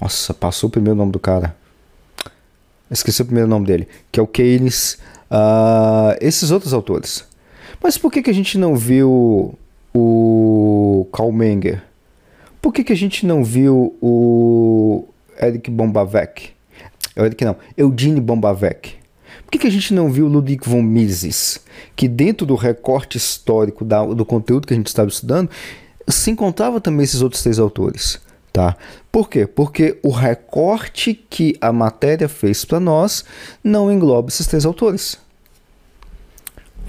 Nossa, 0.00 0.32
passou 0.32 0.68
o 0.68 0.70
primeiro 0.70 0.96
nome 0.96 1.12
do 1.12 1.18
cara. 1.18 1.56
Esqueci 2.90 3.20
o 3.20 3.26
primeiro 3.26 3.48
nome 3.48 3.66
dele. 3.66 3.88
Que 4.10 4.18
é 4.18 4.22
o 4.22 4.26
Keynes. 4.26 4.98
Uh, 5.30 6.16
esses 6.20 6.50
outros 6.50 6.72
autores. 6.72 7.26
Mas 7.82 7.98
por 7.98 8.10
que, 8.10 8.22
que 8.22 8.30
a 8.30 8.34
gente 8.34 8.56
não 8.56 8.74
viu 8.74 9.58
o 9.94 11.06
Karl 11.12 11.30
Menger? 11.30 11.82
Por 12.62 12.72
que, 12.72 12.82
que 12.82 12.92
a 12.92 12.96
gente 12.96 13.26
não 13.26 13.44
viu 13.44 13.96
o 14.00 15.06
Eric 15.40 15.70
Bombavec? 15.70 16.57
Eric 17.24 17.44
não, 17.44 17.56
Eugene 17.76 18.20
Bombavec. 18.20 18.94
Por 19.44 19.52
que, 19.52 19.58
que 19.58 19.66
a 19.66 19.70
gente 19.70 19.94
não 19.94 20.10
viu 20.10 20.26
Ludwig 20.26 20.68
von 20.68 20.82
Mises? 20.82 21.60
Que 21.96 22.06
dentro 22.06 22.46
do 22.46 22.54
recorte 22.54 23.16
histórico 23.16 23.84
da, 23.84 24.04
do 24.04 24.24
conteúdo 24.24 24.66
que 24.66 24.74
a 24.74 24.76
gente 24.76 24.88
estava 24.88 25.08
estudando, 25.08 25.50
se 26.06 26.30
encontrava 26.30 26.80
também 26.80 27.04
esses 27.04 27.22
outros 27.22 27.42
três 27.42 27.58
autores. 27.58 28.20
Tá? 28.52 28.76
Por 29.12 29.28
quê? 29.28 29.46
Porque 29.46 29.98
o 30.02 30.10
recorte 30.10 31.14
que 31.14 31.56
a 31.60 31.72
matéria 31.72 32.28
fez 32.28 32.64
para 32.64 32.80
nós 32.80 33.24
não 33.62 33.90
engloba 33.92 34.28
esses 34.28 34.46
três 34.46 34.64
autores. 34.64 35.18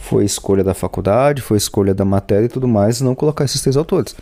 Foi 0.10 0.26
escolha 0.26 0.64
da 0.64 0.74
faculdade, 0.74 1.40
foi 1.40 1.58
escolha 1.58 1.94
da 1.94 2.04
matéria 2.04 2.48
e 2.48 2.50
tudo 2.50 2.68
mais, 2.68 3.00
não 3.00 3.14
colocar 3.14 3.46
esses 3.46 3.62
três 3.62 3.78
autores. 3.78 4.16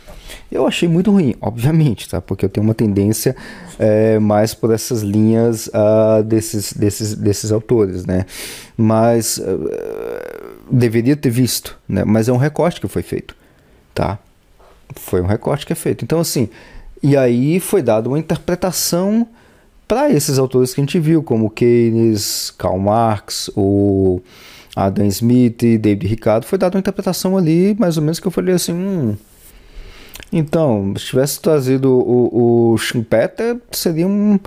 Eu 0.52 0.66
achei 0.66 0.86
muito 0.86 1.10
ruim, 1.10 1.34
obviamente, 1.40 2.06
tá? 2.06 2.20
Porque 2.20 2.44
eu 2.44 2.48
tenho 2.50 2.62
uma 2.62 2.74
tendência 2.74 3.34
é, 3.78 4.18
mais 4.18 4.52
por 4.52 4.70
essas 4.70 5.00
linhas 5.00 5.68
uh, 5.68 6.22
desses, 6.22 6.74
desses, 6.74 7.14
desses 7.14 7.50
autores, 7.50 8.04
né? 8.04 8.26
Mas 8.76 9.38
uh, 9.38 9.70
deveria 10.70 11.16
ter 11.16 11.30
visto, 11.30 11.78
né? 11.88 12.04
Mas 12.04 12.28
é 12.28 12.32
um 12.34 12.36
recorte 12.36 12.82
que 12.82 12.86
foi 12.86 13.02
feito, 13.02 13.34
tá? 13.94 14.18
Foi 14.94 15.22
um 15.22 15.26
recorte 15.26 15.64
que 15.64 15.72
é 15.72 15.76
feito. 15.76 16.04
Então, 16.04 16.20
assim, 16.20 16.50
e 17.02 17.16
aí 17.16 17.60
foi 17.60 17.80
dada 17.80 18.10
uma 18.10 18.18
interpretação 18.18 19.26
para 19.86 20.10
esses 20.10 20.38
autores 20.38 20.74
que 20.74 20.82
a 20.82 20.84
gente 20.84 21.00
viu, 21.00 21.22
como 21.22 21.48
Keynes, 21.48 22.52
Karl 22.58 22.78
Marx, 22.78 23.50
o 23.56 24.20
Adam 24.74 25.06
Smith, 25.06 25.58
David 25.58 26.06
Ricardo, 26.06 26.44
foi 26.44 26.58
dada 26.58 26.76
uma 26.76 26.80
interpretação 26.80 27.36
ali, 27.36 27.74
mais 27.78 27.96
ou 27.96 28.02
menos, 28.02 28.20
que 28.20 28.26
eu 28.26 28.30
falei 28.30 28.54
assim, 28.54 28.72
hum, 28.72 29.16
então, 30.32 30.94
se 30.96 31.06
tivesse 31.06 31.40
trazido 31.40 31.90
o, 31.90 32.72
o 32.72 32.78
Schumpeter, 32.78 33.56
seria 33.70 34.06
um 34.06 34.38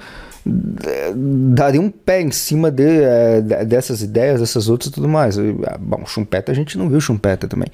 daria 1.53 1.79
um 1.79 1.91
pé 1.91 2.19
em 2.19 2.31
cima 2.31 2.71
de, 2.71 2.83
é, 2.83 3.41
dessas 3.63 4.01
ideias, 4.01 4.39
dessas 4.39 4.69
outras 4.69 4.89
e 4.89 4.93
tudo 4.93 5.07
mais. 5.07 5.37
Ah, 5.37 5.77
bom, 5.79 6.03
Schumpeter 6.05 6.51
a 6.51 6.55
gente 6.55 6.77
não 6.77 6.89
viu 6.89 6.99
Schumpeter 6.99 7.47
também. 7.47 7.67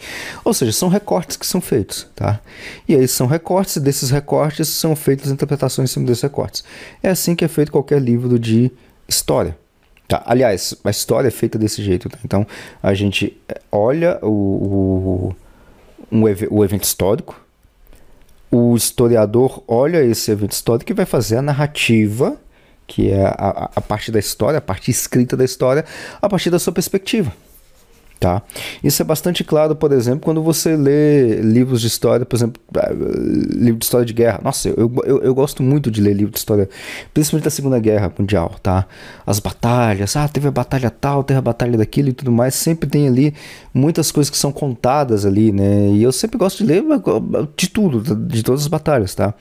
Ou 0.44 0.54
seja, 0.54 0.74
são 0.74 0.90
recortes 0.90 1.38
que 1.38 1.46
são 1.46 1.62
feitos, 1.62 2.08
tá? 2.14 2.42
E 2.88 2.94
aí 2.94 3.08
são 3.08 3.26
recortes, 3.26 3.78
e 3.78 3.80
desses 3.80 4.10
recortes 4.10 4.68
são 4.68 4.96
feitas 4.96 5.32
interpretações 5.32 5.90
em 5.90 5.94
cima 5.94 6.06
desses 6.06 6.24
recortes. 6.24 6.64
É 7.02 7.10
assim 7.10 7.36
que 7.36 7.46
é 7.46 7.48
feito 7.48 7.72
qualquer 7.72 8.02
livro 8.02 8.38
de 8.38 8.70
história. 9.08 9.58
Tá? 10.08 10.24
Aliás, 10.26 10.76
a 10.84 10.90
história 10.90 11.28
é 11.28 11.32
feita 11.32 11.58
desse 11.58 11.84
jeito. 11.84 12.10
Tá? 12.10 12.18
Então, 12.24 12.46
a 12.82 12.94
gente 12.94 13.38
é, 13.48 13.60
olha 13.72 14.20
o, 14.22 14.28
o, 14.30 15.36
um, 16.12 16.24
o 16.50 16.64
evento 16.64 16.84
histórico, 16.84 17.40
o 18.50 18.76
historiador 18.76 19.64
olha 19.68 20.04
esse 20.04 20.32
evento 20.32 20.54
histórico 20.54 20.92
e 20.92 20.96
vai 20.96 21.06
fazer 21.06 21.38
a 21.38 21.42
narrativa 21.42 22.38
que 22.88 23.12
é 23.12 23.26
a, 23.26 23.70
a 23.76 23.82
parte 23.82 24.12
da 24.12 24.18
história, 24.18 24.60
a 24.60 24.62
parte 24.62 24.90
escrita 24.90 25.36
da 25.36 25.44
história, 25.44 25.84
a 26.22 26.30
partir 26.30 26.50
da 26.50 26.58
sua 26.58 26.72
perspectiva. 26.72 27.34
Tá? 28.20 28.42
Isso 28.84 29.02
é 29.02 29.06
bastante 29.06 29.44
claro, 29.44 29.76
por 29.76 29.92
exemplo, 29.92 30.22
quando 30.22 30.42
você 30.42 30.76
lê 30.76 31.36
livros 31.36 31.82
de 31.82 31.88
história, 31.88 32.26
por 32.26 32.36
exemplo, 32.36 32.60
ah, 32.76 32.92
livro 32.92 33.78
de 33.78 33.86
história 33.86 34.06
de 34.06 34.14
guerra. 34.14 34.40
Nossa, 34.44 34.70
eu, 34.70 34.92
eu, 35.06 35.20
eu 35.20 35.36
gosto 35.36 35.62
muito 35.62 35.92
de 35.92 36.02
ler 36.02 36.14
livro 36.14 36.32
de 36.32 36.40
história, 36.40 36.68
principalmente 37.14 37.44
da 37.44 37.52
Segunda 37.52 37.80
Guerra 37.80 38.12
Mundial, 38.18 38.56
tá? 38.62 38.88
As 39.26 39.40
batalhas, 39.40 40.16
ah, 40.16 40.28
teve 40.28 40.48
a 40.48 40.52
batalha 40.52 40.90
tal, 40.90 41.24
teve 41.24 41.38
a 41.38 41.42
batalha 41.42 41.78
daquilo 41.78 42.10
e 42.10 42.14
tudo 42.14 42.32
mais, 42.32 42.56
sempre 42.56 42.90
tem 42.90 43.08
ali 43.08 43.36
muitas 43.74 44.12
coisas 44.12 44.32
que 44.32 44.38
são 44.38 44.52
contadas 44.52 45.26
ali, 45.26 45.52
né? 45.52 45.90
E 45.92 46.02
eu 46.02 46.12
sempre 46.12 46.38
gosto 46.38 46.66
de 46.66 46.66
ler 46.66 46.84
de 47.56 47.70
tudo, 47.70 48.16
de 48.16 48.42
todas 48.42 48.62
as 48.62 48.68
batalhas, 48.68 49.14
tá? 49.14 49.34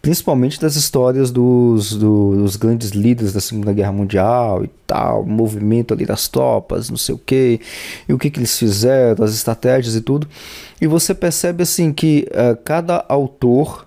Principalmente 0.00 0.60
das 0.60 0.76
histórias 0.76 1.30
dos, 1.30 1.94
dos 1.96 2.56
grandes 2.56 2.90
líderes 2.90 3.32
da 3.32 3.40
Segunda 3.40 3.72
Guerra 3.72 3.92
Mundial 3.92 4.62
e 4.62 4.70
tal, 4.86 5.24
movimento 5.24 5.94
ali 5.94 6.04
das 6.06 6.28
tropas, 6.28 6.90
não 6.90 6.96
sei 6.96 7.14
o 7.14 7.18
que 7.18 7.60
e 8.08 8.12
o 8.12 8.18
que, 8.18 8.30
que 8.30 8.38
eles 8.38 8.58
fizeram, 8.58 9.24
as 9.24 9.34
estratégias 9.34 9.94
e 9.94 10.00
tudo. 10.00 10.28
E 10.80 10.86
você 10.86 11.14
percebe 11.14 11.62
assim 11.62 11.92
que 11.92 12.28
uh, 12.30 12.56
cada 12.64 13.04
autor, 13.08 13.86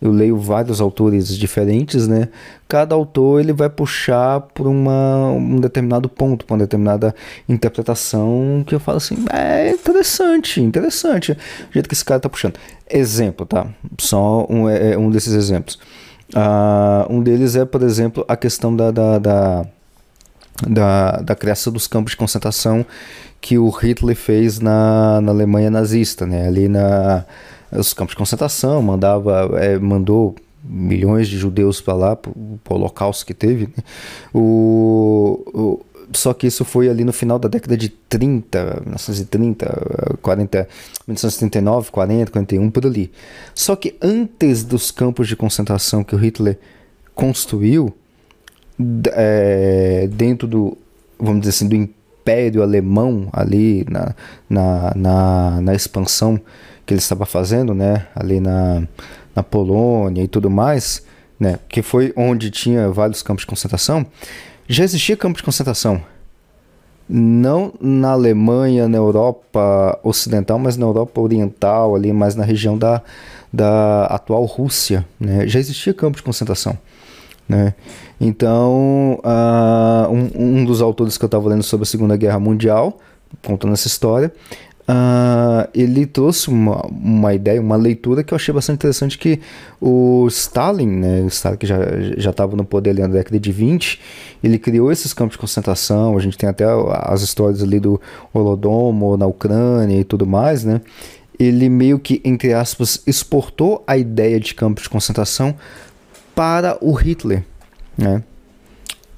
eu 0.00 0.12
leio 0.12 0.38
vários 0.38 0.80
autores 0.80 1.36
diferentes, 1.36 2.06
né? 2.06 2.28
Cada 2.68 2.94
autor 2.94 3.40
ele 3.40 3.52
vai 3.52 3.68
puxar 3.68 4.40
por 4.40 4.66
uma, 4.66 5.30
um 5.32 5.56
determinado 5.56 6.08
ponto, 6.08 6.44
por 6.44 6.54
uma 6.54 6.60
determinada 6.60 7.14
interpretação 7.48 8.62
que 8.66 8.74
eu 8.74 8.80
falo 8.80 8.98
assim, 8.98 9.16
é 9.32 9.70
interessante, 9.70 10.60
interessante. 10.60 11.32
O 11.32 11.72
jeito 11.72 11.88
que 11.88 11.94
esse 11.94 12.04
cara 12.04 12.20
tá 12.20 12.28
puxando. 12.28 12.54
Exemplo, 12.88 13.44
tá? 13.44 13.66
Só 13.98 14.46
um, 14.48 14.68
é, 14.68 14.92
é 14.92 14.98
um 14.98 15.10
desses 15.10 15.34
exemplos. 15.34 15.78
Uh, 16.34 17.10
um 17.10 17.22
deles 17.22 17.56
é, 17.56 17.64
por 17.64 17.82
exemplo, 17.82 18.24
a 18.28 18.36
questão 18.36 18.74
da, 18.74 18.90
da, 18.90 19.18
da 19.18 19.66
da, 20.66 21.12
da 21.20 21.34
criação 21.34 21.72
dos 21.72 21.86
campos 21.86 22.12
de 22.12 22.16
concentração 22.16 22.84
que 23.40 23.58
o 23.58 23.68
Hitler 23.70 24.16
fez 24.16 24.58
na, 24.58 25.20
na 25.20 25.30
Alemanha 25.30 25.70
nazista, 25.70 26.26
né? 26.26 26.46
Ali 26.46 26.68
na 26.68 27.24
os 27.70 27.92
campos 27.92 28.12
de 28.12 28.18
concentração, 28.18 28.80
mandava, 28.80 29.50
é, 29.60 29.78
mandou 29.78 30.34
milhões 30.64 31.28
de 31.28 31.36
judeus 31.36 31.80
para 31.80 31.94
lá, 31.94 32.16
para 32.16 32.32
o 32.32 32.58
holocausto 32.68 33.26
que 33.26 33.34
teve. 33.34 33.66
Né? 33.66 33.84
O, 34.32 35.42
o, 35.52 35.80
só 36.12 36.32
que 36.32 36.46
isso 36.46 36.64
foi 36.64 36.88
ali 36.88 37.04
no 37.04 37.12
final 37.12 37.38
da 37.38 37.48
década 37.48 37.76
de 37.76 37.90
30, 37.90 38.82
1930, 38.84 40.18
40, 40.22 40.68
1939, 41.06 41.90
40, 41.90 42.30
41, 42.30 42.70
por 42.70 42.86
ali. 42.86 43.12
Só 43.54 43.76
que 43.76 43.96
antes 44.00 44.64
dos 44.64 44.90
campos 44.90 45.28
de 45.28 45.36
concentração 45.36 46.02
que 46.02 46.14
o 46.14 46.18
Hitler 46.18 46.58
construiu, 47.14 47.94
é, 49.12 50.08
dentro 50.12 50.46
do, 50.46 50.78
vamos 51.18 51.40
dizer 51.40 51.50
assim, 51.50 51.68
do 51.68 51.74
Império 51.74 52.62
Alemão 52.62 53.28
ali 53.32 53.86
na, 53.90 54.14
na, 54.48 54.92
na, 54.94 55.60
na 55.60 55.74
expansão 55.74 56.40
que 56.86 56.94
ele 56.94 57.00
estava 57.00 57.26
fazendo, 57.26 57.74
né, 57.74 58.06
ali 58.14 58.40
na, 58.40 58.82
na 59.34 59.42
Polônia 59.42 60.22
e 60.22 60.28
tudo 60.28 60.48
mais, 60.48 61.04
né, 61.38 61.58
que 61.68 61.82
foi 61.82 62.12
onde 62.16 62.50
tinha 62.50 62.90
vários 62.90 63.22
campos 63.22 63.42
de 63.42 63.46
concentração, 63.46 64.06
já 64.66 64.84
existia 64.84 65.16
campo 65.16 65.36
de 65.36 65.42
concentração. 65.42 66.02
Não 67.08 67.72
na 67.80 68.10
Alemanha, 68.10 68.86
na 68.86 68.98
Europa 68.98 69.98
Ocidental, 70.02 70.58
mas 70.58 70.76
na 70.76 70.84
Europa 70.84 71.20
Oriental, 71.20 71.94
ali 71.94 72.12
mais 72.12 72.34
na 72.34 72.44
região 72.44 72.76
da, 72.76 73.02
da 73.52 74.04
atual 74.06 74.44
Rússia, 74.44 75.06
né, 75.18 75.46
já 75.46 75.58
existia 75.58 75.94
campo 75.94 76.18
de 76.18 76.22
concentração. 76.22 76.76
Né? 77.48 77.72
Então, 78.20 79.20
uh, 79.24 80.10
um, 80.10 80.60
um, 80.60 80.64
dos 80.64 80.82
autores 80.82 81.16
que 81.16 81.24
eu 81.24 81.28
estava 81.28 81.48
lendo 81.48 81.62
sobre 81.62 81.84
a 81.84 81.86
Segunda 81.86 82.16
Guerra 82.16 82.40
Mundial, 82.40 82.98
contando 83.44 83.74
essa 83.74 83.86
história, 83.86 84.32
uh, 84.88 85.68
ele 85.72 86.06
trouxe 86.06 86.48
uma, 86.48 86.84
uma 86.86 87.34
ideia, 87.34 87.60
uma 87.60 87.76
leitura 87.76 88.24
que 88.24 88.32
eu 88.32 88.36
achei 88.36 88.52
bastante 88.52 88.76
interessante, 88.76 89.18
que 89.18 89.40
o 89.80 90.26
Stalin, 90.28 90.86
né, 90.86 91.20
o 91.20 91.28
Stalin 91.28 91.56
que 91.56 91.66
já 91.66 92.30
estava 92.30 92.56
no 92.56 92.64
poder 92.64 92.90
ali 92.90 93.02
na 93.02 93.08
década 93.08 93.38
de 93.38 93.52
20, 93.52 94.00
ele 94.42 94.58
criou 94.58 94.90
esses 94.90 95.12
campos 95.12 95.32
de 95.34 95.38
concentração, 95.38 96.16
a 96.16 96.20
gente 96.20 96.36
tem 96.36 96.48
até 96.48 96.64
as 97.02 97.22
histórias 97.22 97.62
ali 97.62 97.78
do 97.78 98.00
Holodomor 98.32 99.16
na 99.16 99.26
Ucrânia 99.26 100.00
e 100.00 100.04
tudo 100.04 100.26
mais, 100.26 100.64
né? 100.64 100.80
Ele 101.38 101.68
meio 101.68 102.00
que, 102.00 102.20
entre 102.24 102.52
aspas, 102.52 103.00
exportou 103.06 103.84
a 103.86 103.96
ideia 103.96 104.40
de 104.40 104.54
campos 104.54 104.82
de 104.82 104.90
concentração 104.90 105.54
para 106.34 106.76
o 106.80 106.92
Hitler. 106.92 107.44
Né? 107.98 108.22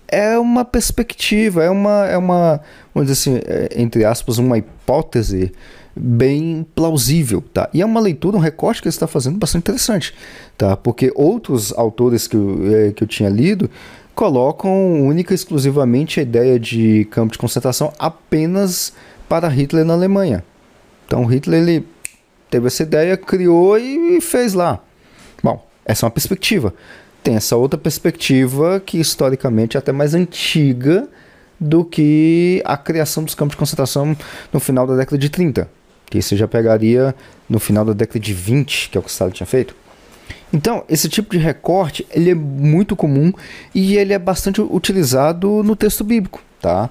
É 0.09 0.39
uma 0.39 0.65
perspectiva, 0.65 1.63
é 1.63 1.71
uma, 1.71 2.07
é 2.07 2.17
uma, 2.17 2.61
vamos 2.95 3.11
dizer 3.11 3.13
assim, 3.13 3.41
é, 3.47 3.81
entre 3.81 4.05
aspas, 4.05 4.39
uma 4.39 4.57
hipótese 4.59 5.53
bem 5.95 6.67
plausível, 6.75 7.45
tá? 7.53 7.69
E 7.75 7.83
é 7.83 7.87
uma 7.87 8.01
leitura, 8.01 8.37
um 8.37 8.41
recorte 8.41 8.81
que 8.81 8.89
ele 8.89 8.95
está 8.95 9.07
fazendo 9.07 9.39
bastante 9.39 9.63
interessante, 9.63 10.15
tá? 10.57 10.77
Porque 10.77 11.13
outros 11.15 11.73
autores 11.73 12.27
que 12.27 12.37
eu, 12.37 12.75
é, 12.75 12.93
que 12.93 13.05
eu 13.05 13.09
tinha 13.09 13.29
lido 13.29 13.71
colocam 14.15 15.03
única 15.05 15.33
e 15.33 15.37
exclusivamente 15.37 16.19
a 16.19 16.23
ideia 16.23 16.59
de 16.59 17.07
campo 17.11 17.33
de 17.33 17.39
concentração 17.39 17.93
apenas 17.99 18.93
para 19.29 19.47
Hitler 19.49 19.85
na 19.85 19.95
Alemanha. 19.95 20.43
Então 21.07 21.25
Hitler 21.25 21.63
ele 21.63 21.87
teve 22.51 22.67
essa 22.67 22.83
ideia, 22.83 23.17
criou 23.17 23.79
e 23.79 24.21
fez 24.21 24.55
lá. 24.55 24.81
Bom, 25.43 25.65
essa 25.85 26.05
é 26.05 26.07
uma 26.07 26.11
perspectiva 26.11 26.75
tem 27.23 27.37
essa 27.37 27.57
outra 27.57 27.79
perspectiva 27.79 28.81
que 28.81 28.99
historicamente 28.99 29.77
é 29.77 29.79
até 29.79 29.93
mais 29.93 30.15
antiga 30.15 31.09
do 31.59 31.85
que 31.85 32.63
a 32.65 32.77
criação 32.77 33.23
dos 33.23 33.35
campos 33.35 33.53
de 33.53 33.59
concentração 33.59 34.17
no 34.53 34.59
final 34.59 34.87
da 34.87 34.97
década 34.97 35.19
de 35.19 35.29
30, 35.29 35.69
que 36.07 36.23
você 36.23 36.37
já 36.37 36.49
pegaria 36.49 37.15
no 37.49 37.59
final 37.59 37.85
da 37.85 37.93
década 37.93 38.19
de 38.19 38.33
20, 38.33 38.91
que 38.91 38.97
é 38.97 39.01
o 39.01 39.03
que 39.03 39.11
Stalin 39.11 39.33
tinha 39.33 39.47
feito. 39.47 39.75
Então, 40.53 40.85
esse 40.89 41.09
tipo 41.09 41.31
de 41.31 41.39
recorte, 41.39 42.07
ele 42.11 42.31
é 42.31 42.35
muito 42.35 42.97
comum 42.97 43.33
e 43.75 43.97
ele 43.97 44.13
é 44.13 44.19
bastante 44.19 44.61
utilizado 44.61 45.63
no 45.63 45.77
texto 45.77 46.03
bíblico, 46.03 46.43
tá? 46.61 46.91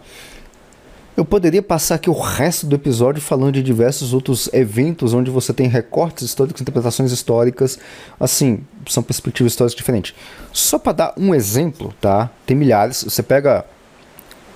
Eu 1.19 1.25
poderia 1.25 1.61
passar 1.61 1.95
aqui 1.95 2.09
o 2.09 2.13
resto 2.13 2.65
do 2.65 2.77
episódio 2.77 3.21
falando 3.21 3.51
de 3.51 3.61
diversos 3.61 4.13
outros 4.13 4.49
eventos 4.53 5.13
onde 5.13 5.29
você 5.29 5.51
tem 5.51 5.67
recortes 5.67 6.23
históricos, 6.23 6.61
interpretações 6.61 7.11
históricas, 7.11 7.77
assim, 8.17 8.61
são 8.87 9.03
perspectivas 9.03 9.51
históricas 9.51 9.75
diferentes. 9.75 10.15
Só 10.53 10.79
para 10.79 10.93
dar 10.93 11.13
um 11.17 11.35
exemplo, 11.35 11.93
tá? 11.99 12.29
Tem 12.45 12.55
milhares. 12.55 13.03
Você 13.03 13.21
pega 13.21 13.65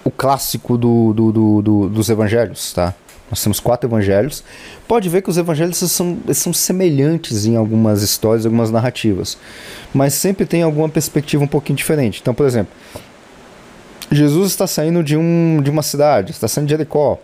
o 0.05 0.10
clássico 0.10 0.77
do, 0.77 1.12
do, 1.12 1.32
do, 1.34 1.62
do 1.62 1.89
dos 1.89 2.10
evangelhos, 2.10 2.72
tá? 2.72 2.93
Nós 3.29 3.43
temos 3.43 3.60
quatro 3.60 3.89
evangelhos. 3.89 4.41
Pode 4.88 5.10
ver 5.10 5.22
que 5.22 5.29
os 5.29 5.38
evangelhos 5.38 5.75
são, 5.77 6.17
são 6.34 6.53
semelhantes 6.53 7.46
em 7.46 7.58
algumas 7.58 8.01
histórias, 8.01 8.46
algumas 8.46 8.72
narrativas. 8.72 9.38
Mas 9.93 10.13
sempre 10.13 10.46
tem 10.46 10.63
alguma 10.63 10.88
perspectiva 10.88 11.43
um 11.43 11.48
pouquinho 11.48 11.75
diferente. 11.75 12.20
Então, 12.22 12.34
por 12.34 12.46
exemplo, 12.46 12.72
Jesus 14.13 14.51
está 14.51 14.67
saindo 14.67 15.03
de, 15.03 15.17
um, 15.17 15.62
de 15.62 15.70
uma 15.70 15.82
cidade, 15.82 16.32
está 16.32 16.48
saindo 16.48 16.67
de 16.67 16.72
Jericó. 16.72 17.20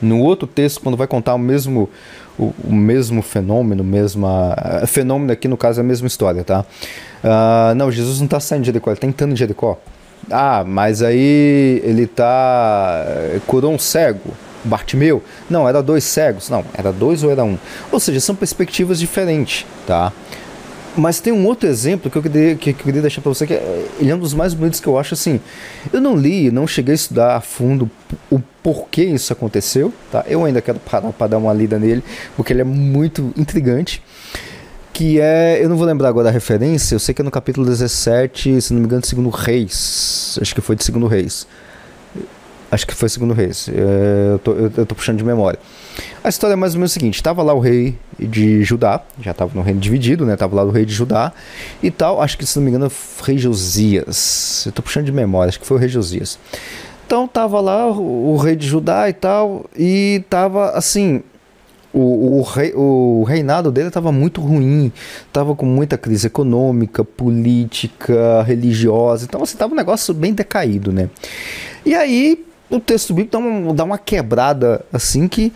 No 0.00 0.20
outro 0.20 0.46
texto, 0.46 0.80
quando 0.80 0.96
vai 0.96 1.06
contar 1.06 1.34
o 1.34 1.38
mesmo, 1.38 1.90
o, 2.38 2.54
o 2.64 2.72
mesmo 2.72 3.20
fenômeno, 3.20 3.82
mesma 3.82 4.54
uh, 4.82 4.86
fenômeno 4.86 5.32
aqui 5.32 5.48
no 5.48 5.56
caso 5.56 5.80
é 5.80 5.82
a 5.82 5.84
mesma 5.84 6.06
história, 6.06 6.44
tá? 6.44 6.64
Uh, 7.24 7.74
não, 7.74 7.90
Jesus 7.90 8.18
não 8.18 8.26
está 8.26 8.38
saindo 8.38 8.62
de 8.62 8.66
Jericó, 8.66 8.90
ele 8.90 8.96
está 8.96 9.06
entrando 9.06 9.32
em 9.32 9.36
Jericó. 9.36 9.78
Ah, 10.30 10.62
mas 10.66 11.02
aí 11.02 11.80
ele 11.84 12.06
tá 12.06 13.04
eh, 13.06 13.40
curou 13.46 13.72
um 13.72 13.78
cego. 13.78 14.34
Bartimeu? 14.64 15.22
Não, 15.48 15.68
era 15.68 15.82
dois 15.82 16.04
cegos. 16.04 16.50
Não, 16.50 16.64
era 16.74 16.92
dois 16.92 17.22
ou 17.22 17.30
era 17.30 17.44
um. 17.44 17.56
Ou 17.90 18.00
seja, 18.00 18.20
são 18.20 18.34
perspectivas 18.34 18.98
diferentes, 18.98 19.64
tá? 19.86 20.12
Mas 20.96 21.20
tem 21.20 21.32
um 21.32 21.46
outro 21.46 21.68
exemplo 21.68 22.10
que 22.10 22.16
eu 22.16 22.22
queria, 22.22 22.54
que 22.56 22.70
eu 22.70 22.74
queria 22.74 23.02
deixar 23.02 23.20
para 23.20 23.32
você, 23.32 23.46
que 23.46 23.54
é, 23.54 23.86
ele 24.00 24.10
é 24.10 24.14
um 24.14 24.18
dos 24.18 24.34
mais 24.34 24.54
bonitos 24.54 24.80
que 24.80 24.86
eu 24.86 24.98
acho 24.98 25.14
assim. 25.14 25.40
Eu 25.92 26.00
não 26.00 26.16
li, 26.16 26.50
não 26.50 26.66
cheguei 26.66 26.92
a 26.92 26.94
estudar 26.94 27.36
a 27.36 27.40
fundo 27.40 27.90
o 28.30 28.40
porquê 28.62 29.04
isso 29.04 29.32
aconteceu, 29.32 29.92
tá? 30.10 30.24
Eu 30.28 30.44
ainda 30.44 30.60
quero 30.60 30.78
parar 30.78 31.12
para 31.12 31.26
dar 31.28 31.38
uma 31.38 31.52
lida 31.52 31.78
nele, 31.78 32.02
porque 32.36 32.52
ele 32.52 32.60
é 32.60 32.64
muito 32.64 33.32
intrigante. 33.36 34.02
Que 34.92 35.20
é, 35.20 35.62
eu 35.62 35.68
não 35.68 35.76
vou 35.76 35.86
lembrar 35.86 36.08
agora 36.08 36.28
a 36.28 36.32
referência, 36.32 36.96
eu 36.96 36.98
sei 36.98 37.14
que 37.14 37.22
é 37.22 37.24
no 37.24 37.30
capítulo 37.30 37.64
17, 37.64 38.60
se 38.60 38.72
não 38.72 38.80
me 38.80 38.86
engano, 38.86 39.02
de 39.02 39.06
Segundo 39.06 39.28
Reis. 39.28 40.36
Acho 40.42 40.52
que 40.52 40.60
foi 40.60 40.74
de 40.74 40.82
Segundo 40.82 41.06
Reis. 41.06 41.46
Acho 42.70 42.86
que 42.86 42.94
foi 42.94 43.08
segundo 43.08 43.32
reis. 43.32 43.68
É, 43.68 44.32
eu, 44.32 44.38
tô, 44.38 44.52
eu, 44.52 44.86
tô 44.86 44.94
puxando 44.94 45.16
de 45.16 45.24
memória. 45.24 45.58
A 46.22 46.28
história 46.28 46.52
é 46.52 46.56
mais 46.56 46.74
ou 46.74 46.80
menos 46.80 46.90
o 46.90 46.94
seguinte: 46.94 47.14
estava 47.14 47.42
lá 47.42 47.54
o 47.54 47.60
rei 47.60 47.96
de 48.18 48.62
Judá, 48.62 49.02
já 49.20 49.30
estava 49.30 49.52
no 49.54 49.62
reino 49.62 49.80
dividido, 49.80 50.26
né? 50.26 50.36
Tava 50.36 50.54
lá 50.56 50.64
o 50.64 50.70
rei 50.70 50.84
de 50.84 50.92
Judá 50.92 51.32
e 51.82 51.90
tal. 51.90 52.20
Acho 52.20 52.36
que, 52.36 52.44
se 52.44 52.58
não 52.58 52.64
me 52.64 52.70
engano, 52.70 52.92
rei 53.24 53.38
Josias. 53.38 54.64
Eu 54.66 54.72
tô 54.72 54.82
puxando 54.82 55.06
de 55.06 55.12
memória, 55.12 55.48
acho 55.48 55.60
que 55.60 55.66
foi 55.66 55.78
o 55.78 55.80
rei 55.80 55.88
Josias. 55.88 56.38
Então 57.06 57.26
tava 57.26 57.58
lá 57.58 57.90
o, 57.90 58.34
o 58.34 58.36
rei 58.36 58.54
de 58.54 58.66
Judá 58.66 59.08
e 59.08 59.14
tal, 59.14 59.64
e 59.76 60.22
tava 60.28 60.70
assim. 60.72 61.22
O, 61.90 62.38
o, 62.38 62.42
rei, 62.42 62.74
o 62.76 63.24
reinado 63.26 63.72
dele 63.72 63.88
estava 63.88 64.12
muito 64.12 64.42
ruim, 64.42 64.92
estava 65.26 65.56
com 65.56 65.64
muita 65.64 65.96
crise 65.96 66.26
econômica, 66.26 67.02
política, 67.02 68.42
religiosa, 68.42 69.24
então 69.24 69.42
assim, 69.42 69.54
estava 69.54 69.72
um 69.72 69.76
negócio 69.76 70.12
bem 70.12 70.34
decaído, 70.34 70.92
né? 70.92 71.08
E 71.86 71.94
aí 71.94 72.44
o 72.70 72.78
texto 72.78 73.14
bíblico 73.14 73.32
dá 73.32 73.38
uma, 73.38 73.74
dá 73.74 73.84
uma 73.84 73.98
quebrada 73.98 74.84
assim 74.92 75.26
que 75.28 75.52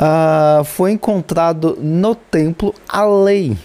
uh, 0.00 0.64
foi 0.64 0.92
encontrado 0.92 1.78
no 1.80 2.14
templo 2.14 2.74
a 2.88 3.04
lei. 3.04 3.56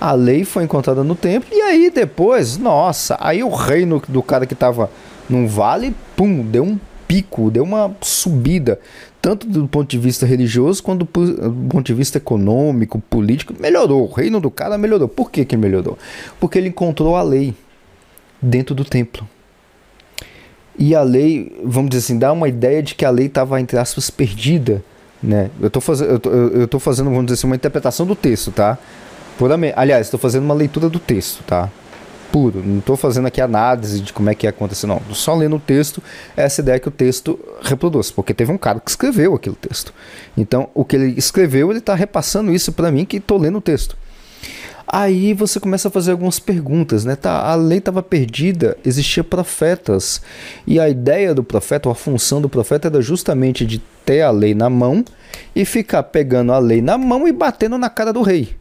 A 0.00 0.12
lei 0.12 0.44
foi 0.44 0.64
encontrada 0.64 1.04
no 1.04 1.14
templo 1.14 1.50
e 1.52 1.60
aí 1.60 1.90
depois, 1.90 2.56
nossa, 2.56 3.18
aí 3.20 3.44
o 3.44 3.50
reino 3.50 4.02
do 4.08 4.22
cara 4.22 4.46
que 4.46 4.54
estava 4.54 4.90
num 5.28 5.46
vale, 5.46 5.94
pum, 6.16 6.42
deu 6.42 6.64
um 6.64 6.78
pico, 7.06 7.50
deu 7.50 7.64
uma 7.64 7.94
subida, 8.00 8.80
tanto 9.20 9.46
do 9.46 9.68
ponto 9.68 9.90
de 9.90 9.98
vista 9.98 10.24
religioso 10.24 10.82
quanto 10.82 11.00
do 11.00 11.06
ponto 11.06 11.82
de 11.82 11.92
vista 11.92 12.16
econômico, 12.16 12.98
político, 13.10 13.54
melhorou. 13.58 14.08
O 14.08 14.12
reino 14.12 14.40
do 14.40 14.50
cara 14.50 14.78
melhorou. 14.78 15.08
Por 15.08 15.30
que 15.30 15.44
que 15.44 15.56
melhorou? 15.56 15.98
Porque 16.38 16.56
ele 16.56 16.68
encontrou 16.68 17.16
a 17.16 17.22
lei 17.22 17.54
dentro 18.40 18.74
do 18.74 18.84
templo. 18.84 19.28
E 20.80 20.94
a 20.94 21.02
lei, 21.02 21.60
vamos 21.62 21.90
dizer 21.90 22.06
assim, 22.06 22.18
dá 22.18 22.32
uma 22.32 22.48
ideia 22.48 22.82
de 22.82 22.94
que 22.94 23.04
a 23.04 23.10
lei 23.10 23.26
estava, 23.26 23.60
entre 23.60 23.76
aspas, 23.76 24.08
perdida. 24.08 24.82
Né? 25.22 25.50
Eu 25.60 25.66
estou 25.66 25.82
faz... 25.82 26.00
eu 26.00 26.18
eu 26.54 26.66
tô 26.66 26.78
fazendo, 26.78 27.10
vamos 27.10 27.26
dizer 27.26 27.34
assim, 27.34 27.46
uma 27.46 27.54
interpretação 27.54 28.06
do 28.06 28.16
texto, 28.16 28.50
tá? 28.50 28.78
Puramente. 29.36 29.74
Aliás, 29.76 30.06
estou 30.06 30.18
fazendo 30.18 30.44
uma 30.44 30.54
leitura 30.54 30.88
do 30.88 30.98
texto, 30.98 31.42
tá? 31.44 31.68
Puro. 32.32 32.62
Não 32.64 32.78
estou 32.78 32.96
fazendo 32.96 33.26
aqui 33.26 33.42
análise 33.42 34.00
de 34.00 34.10
como 34.10 34.30
é 34.30 34.34
que 34.34 34.46
ia 34.46 34.50
acontecer, 34.50 34.86
não. 34.86 35.00
Tô 35.00 35.14
só 35.14 35.34
lendo 35.34 35.56
o 35.56 35.60
texto, 35.60 36.02
essa 36.34 36.62
ideia 36.62 36.80
que 36.80 36.88
o 36.88 36.90
texto 36.90 37.38
reproduz. 37.60 38.10
Porque 38.10 38.32
teve 38.32 38.50
um 38.50 38.56
cara 38.56 38.80
que 38.80 38.90
escreveu 38.90 39.34
aquele 39.34 39.56
texto. 39.56 39.92
Então, 40.34 40.70
o 40.72 40.82
que 40.82 40.96
ele 40.96 41.12
escreveu, 41.18 41.68
ele 41.68 41.80
está 41.80 41.94
repassando 41.94 42.50
isso 42.54 42.72
para 42.72 42.90
mim 42.90 43.04
que 43.04 43.18
estou 43.18 43.36
lendo 43.36 43.58
o 43.58 43.60
texto. 43.60 43.98
Aí 44.92 45.32
você 45.32 45.60
começa 45.60 45.86
a 45.86 45.90
fazer 45.90 46.10
algumas 46.10 46.40
perguntas, 46.40 47.04
né? 47.04 47.14
Tá, 47.14 47.48
a 47.48 47.54
lei 47.54 47.78
estava 47.78 48.02
perdida, 48.02 48.76
existia 48.84 49.22
profetas. 49.22 50.20
E 50.66 50.80
a 50.80 50.88
ideia 50.88 51.32
do 51.32 51.44
profeta, 51.44 51.88
ou 51.88 51.92
a 51.92 51.94
função 51.94 52.42
do 52.42 52.48
profeta 52.48 52.88
era 52.88 53.00
justamente 53.00 53.64
de 53.64 53.78
ter 54.04 54.22
a 54.22 54.32
lei 54.32 54.52
na 54.52 54.68
mão 54.68 55.04
e 55.54 55.64
ficar 55.64 56.02
pegando 56.02 56.52
a 56.52 56.58
lei 56.58 56.82
na 56.82 56.98
mão 56.98 57.28
e 57.28 57.32
batendo 57.32 57.78
na 57.78 57.88
cara 57.88 58.12
do 58.12 58.20
rei. 58.20 58.56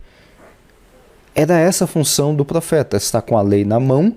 Era 1.33 1.57
essa 1.57 1.85
a 1.85 1.87
função 1.87 2.35
do 2.35 2.45
profeta, 2.45 2.95
estar 2.95 3.23
com 3.23 3.35
a 3.35 3.41
lei 3.41 3.65
na 3.65 3.79
mão 3.79 4.15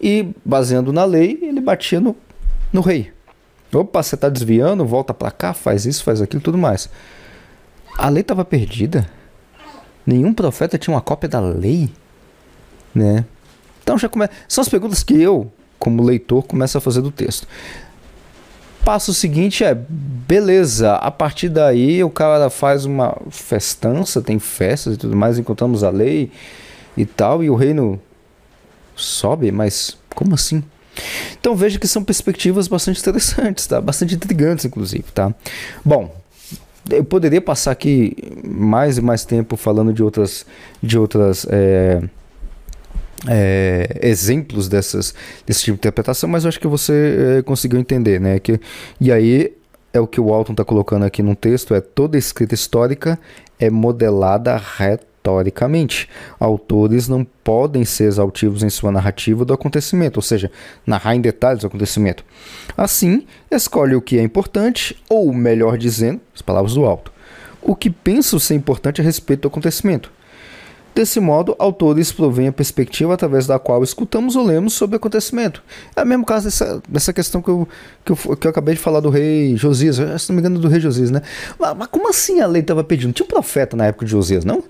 e, 0.00 0.34
baseando 0.44 0.92
na 0.92 1.04
lei, 1.04 1.38
ele 1.40 1.60
batia 1.60 2.00
no, 2.00 2.16
no 2.72 2.80
rei. 2.80 3.12
Opa, 3.72 4.02
você 4.02 4.16
está 4.16 4.28
desviando, 4.28 4.84
volta 4.84 5.14
para 5.14 5.30
cá, 5.30 5.54
faz 5.54 5.86
isso, 5.86 6.02
faz 6.02 6.20
aquilo, 6.20 6.42
tudo 6.42 6.58
mais. 6.58 6.90
A 7.96 8.08
lei 8.08 8.22
estava 8.22 8.44
perdida. 8.44 9.08
Nenhum 10.06 10.34
profeta 10.34 10.78
tinha 10.78 10.94
uma 10.94 11.00
cópia 11.00 11.28
da 11.28 11.40
lei, 11.40 11.90
né? 12.94 13.24
Então 13.82 13.98
já 13.98 14.08
come... 14.08 14.28
são 14.48 14.62
as 14.62 14.68
perguntas 14.68 15.02
que 15.02 15.14
eu, 15.20 15.50
como 15.78 16.02
leitor, 16.02 16.42
começo 16.42 16.76
a 16.78 16.80
fazer 16.80 17.00
do 17.00 17.10
texto. 17.10 17.46
Passo 18.84 19.14
seguinte 19.14 19.64
é, 19.64 19.74
beleza, 19.74 20.94
a 20.96 21.10
partir 21.10 21.48
daí 21.48 22.04
o 22.04 22.10
cara 22.10 22.50
faz 22.50 22.84
uma 22.84 23.16
festança, 23.30 24.20
tem 24.20 24.38
festas 24.38 24.94
e 24.94 24.96
tudo 24.98 25.16
mais, 25.16 25.38
encontramos 25.38 25.82
a 25.82 25.88
lei 25.88 26.30
e 26.94 27.06
tal, 27.06 27.42
e 27.42 27.48
o 27.48 27.54
reino 27.54 27.98
sobe, 28.94 29.50
mas 29.50 29.96
como 30.14 30.34
assim? 30.34 30.62
Então 31.40 31.56
veja 31.56 31.78
que 31.78 31.88
são 31.88 32.04
perspectivas 32.04 32.68
bastante 32.68 33.00
interessantes, 33.00 33.66
tá? 33.66 33.80
Bastante 33.80 34.14
intrigantes, 34.14 34.64
inclusive, 34.64 35.04
tá? 35.12 35.34
Bom, 35.84 36.14
eu 36.90 37.04
poderia 37.04 37.40
passar 37.40 37.70
aqui 37.70 38.16
mais 38.44 38.98
e 38.98 39.00
mais 39.00 39.24
tempo 39.24 39.56
falando 39.56 39.92
de 39.92 40.02
outras, 40.02 40.44
de 40.82 40.98
outras 40.98 41.46
é, 41.48 42.02
é, 43.26 44.00
exemplos 44.02 44.68
dessas, 44.68 45.14
desse 45.46 45.60
tipo 45.60 45.76
de 45.76 45.80
interpretação, 45.80 46.28
mas 46.28 46.44
eu 46.44 46.48
acho 46.48 46.60
que 46.60 46.66
você 46.66 47.38
é, 47.38 47.42
conseguiu 47.42 47.78
entender, 47.78 48.20
né? 48.20 48.38
Que, 48.38 48.60
e 49.00 49.10
aí 49.10 49.52
é 49.92 50.00
o 50.00 50.06
que 50.06 50.20
o 50.20 50.32
Alton 50.32 50.52
está 50.52 50.64
colocando 50.64 51.04
aqui 51.04 51.22
no 51.22 51.34
texto, 51.34 51.74
é 51.74 51.80
toda 51.80 52.18
escrita 52.18 52.54
histórica 52.54 53.18
é 53.58 53.70
modelada 53.70 54.56
reta 54.56 55.13
historicamente. 55.24 56.06
Autores 56.38 57.08
não 57.08 57.24
podem 57.24 57.84
ser 57.84 58.04
exaltivos 58.04 58.62
em 58.62 58.68
sua 58.68 58.92
narrativa 58.92 59.44
do 59.44 59.54
acontecimento, 59.54 60.18
ou 60.18 60.22
seja, 60.22 60.50
narrar 60.86 61.16
em 61.16 61.20
detalhes 61.20 61.64
o 61.64 61.66
acontecimento. 61.66 62.22
Assim, 62.76 63.26
escolhe 63.50 63.94
o 63.94 64.02
que 64.02 64.18
é 64.18 64.22
importante, 64.22 64.96
ou 65.08 65.32
melhor 65.32 65.78
dizendo, 65.78 66.20
as 66.34 66.42
palavras 66.42 66.74
do 66.74 66.84
alto, 66.84 67.10
o 67.62 67.74
que 67.74 67.88
pensam 67.88 68.38
ser 68.38 68.54
importante 68.54 69.00
a 69.00 69.04
respeito 69.04 69.42
do 69.42 69.48
acontecimento. 69.48 70.12
Desse 70.94 71.18
modo, 71.18 71.56
autores 71.58 72.12
provêm 72.12 72.46
a 72.46 72.52
perspectiva 72.52 73.14
através 73.14 73.48
da 73.48 73.58
qual 73.58 73.82
escutamos 73.82 74.36
ou 74.36 74.44
lemos 74.44 74.74
sobre 74.74 74.94
o 74.94 74.98
acontecimento. 74.98 75.60
É 75.96 76.04
o 76.04 76.06
mesmo 76.06 76.24
caso 76.24 76.44
dessa, 76.44 76.80
dessa 76.88 77.12
questão 77.12 77.42
que 77.42 77.48
eu, 77.48 77.68
que, 78.04 78.12
eu, 78.12 78.36
que 78.36 78.46
eu 78.46 78.50
acabei 78.50 78.76
de 78.76 78.80
falar 78.80 79.00
do 79.00 79.10
rei 79.10 79.56
Josias, 79.56 79.96
se 80.22 80.28
não 80.28 80.36
me 80.36 80.40
engano, 80.40 80.60
do 80.60 80.68
rei 80.68 80.78
Josias, 80.78 81.10
né? 81.10 81.20
Mas, 81.58 81.76
mas 81.76 81.88
como 81.88 82.08
assim 82.08 82.40
a 82.40 82.46
lei 82.46 82.62
estava 82.62 82.84
pedindo? 82.84 83.12
Tinha 83.12 83.24
um 83.24 83.28
profeta 83.28 83.76
na 83.76 83.86
época 83.86 84.04
de 84.04 84.12
Josias, 84.12 84.44
não? 84.44 84.62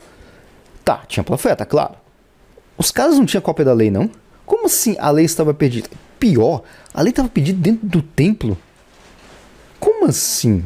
Tá, 0.85 1.03
tinha 1.09 1.25
profeta, 1.25 1.64
claro. 1.64 1.94
Os 2.77 2.90
caras 2.90 3.16
não 3.16 3.25
tinham 3.25 3.40
cópia 3.40 3.64
da 3.64 3.73
lei, 3.73 3.90
não? 3.90 4.11
Como 4.44 4.66
assim 4.66 4.97
a 4.99 5.11
lei 5.11 5.25
estava 5.25 5.55
perdida? 5.55 5.88
Pior, 6.18 6.62
a 6.92 7.01
lei 7.01 7.11
estava 7.11 7.29
perdida 7.29 7.59
dentro 7.59 7.87
do 7.87 8.03
templo? 8.03 8.59
Como 9.81 10.07
assim? 10.07 10.64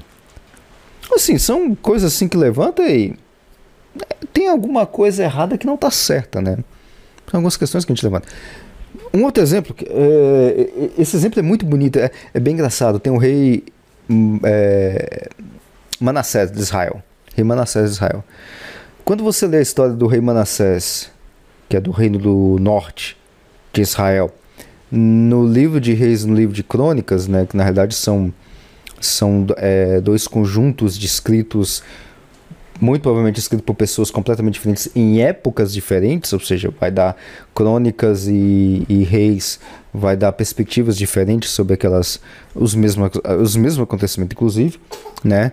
Assim, 1.15 1.39
são 1.39 1.75
coisas 1.75 2.13
assim 2.13 2.29
que 2.29 2.37
levanta 2.37 2.83
e. 2.83 3.15
É, 4.11 4.17
tem 4.33 4.49
alguma 4.49 4.87
coisa 4.87 5.23
errada 5.23 5.57
que 5.57 5.67
não 5.67 5.75
está 5.75 5.91
certa, 5.91 6.41
né? 6.41 6.57
São 7.31 7.39
algumas 7.39 7.57
questões 7.57 7.85
que 7.85 7.93
a 7.93 7.95
gente 7.95 8.05
levanta. 8.05 8.29
Um 9.13 9.25
outro 9.25 9.43
exemplo, 9.43 9.75
é, 9.87 10.91
esse 10.99 11.17
exemplo 11.17 11.39
é 11.39 11.43
muito 11.43 11.65
bonito, 11.65 11.99
é, 11.99 12.11
é 12.35 12.41
bem 12.41 12.55
engraçado. 12.55 12.99
Tem 12.99 13.13
o 13.13 13.17
rei 13.17 13.65
hum, 14.09 14.39
é, 14.45 15.29
Manassés 16.01 16.51
de 16.51 16.59
Israel. 16.59 17.03
Rei 17.35 17.45
Manassés 17.45 17.87
de 17.87 17.91
Israel. 17.93 18.25
Quando 19.09 19.25
você 19.25 19.47
lê 19.47 19.57
a 19.57 19.63
história 19.63 19.95
do 19.95 20.07
rei 20.07 20.21
Manassés, 20.21 21.11
que 21.67 21.79
é 21.79 21.81
do 21.81 21.91
reino 21.91 22.19
do 22.19 22.59
norte 22.61 23.17
de 23.73 23.81
Israel, 23.81 24.31
no 24.93 25.47
livro 25.47 25.81
de 25.81 25.95
Reis, 25.95 26.27
no 26.27 26.35
livro 26.35 26.55
de 26.55 26.63
Crônicas, 26.63 27.27
né, 27.27 27.47
que 27.47 27.57
na 27.57 27.63
realidade 27.63 27.95
são, 27.95 28.31
são 29.01 29.47
é, 29.57 29.99
dois 30.03 30.29
conjuntos 30.29 30.99
de 30.99 31.07
escritos, 31.07 31.83
muito 32.79 33.01
provavelmente 33.01 33.41
escritos 33.41 33.65
por 33.65 33.73
pessoas 33.73 34.11
completamente 34.11 34.53
diferentes 34.53 34.91
em 34.95 35.23
épocas 35.23 35.73
diferentes, 35.73 36.31
ou 36.35 36.41
seja, 36.41 36.71
vai 36.79 36.91
dar 36.91 37.17
Crônicas 37.55 38.29
e, 38.29 38.85
e 38.91 39.05
Reis, 39.05 39.59
vai 39.91 40.19
dar 40.19 40.33
perspectivas 40.33 40.99
diferentes 40.99 41.49
sobre 41.49 41.73
aquelas 41.73 42.21
os 42.55 42.75
mesmos, 42.75 43.11
os 43.41 43.57
mesmos 43.57 43.85
acontecimentos, 43.85 44.35
inclusive, 44.35 44.79
né? 45.25 45.53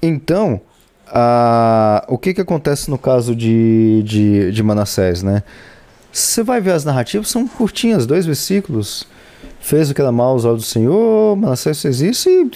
Então, 0.00 0.60
a, 1.06 2.04
o 2.08 2.18
que, 2.18 2.34
que 2.34 2.40
acontece 2.40 2.90
no 2.90 2.98
caso 2.98 3.34
de, 3.34 4.02
de, 4.04 4.52
de 4.52 4.62
Manassés, 4.62 5.22
né? 5.22 5.42
Você 6.12 6.42
vai 6.42 6.60
ver 6.60 6.72
as 6.72 6.84
narrativas, 6.84 7.28
são 7.28 7.46
curtinhas, 7.46 8.06
dois 8.06 8.24
versículos. 8.24 9.06
Fez 9.60 9.90
o 9.90 9.94
que 9.94 10.00
era 10.00 10.12
mal 10.12 10.30
aos 10.30 10.44
olhos 10.44 10.62
do 10.62 10.66
Senhor, 10.66 11.36
Manassés 11.36 11.80
fez 11.80 12.00
isso 12.00 12.28
e 12.28 12.50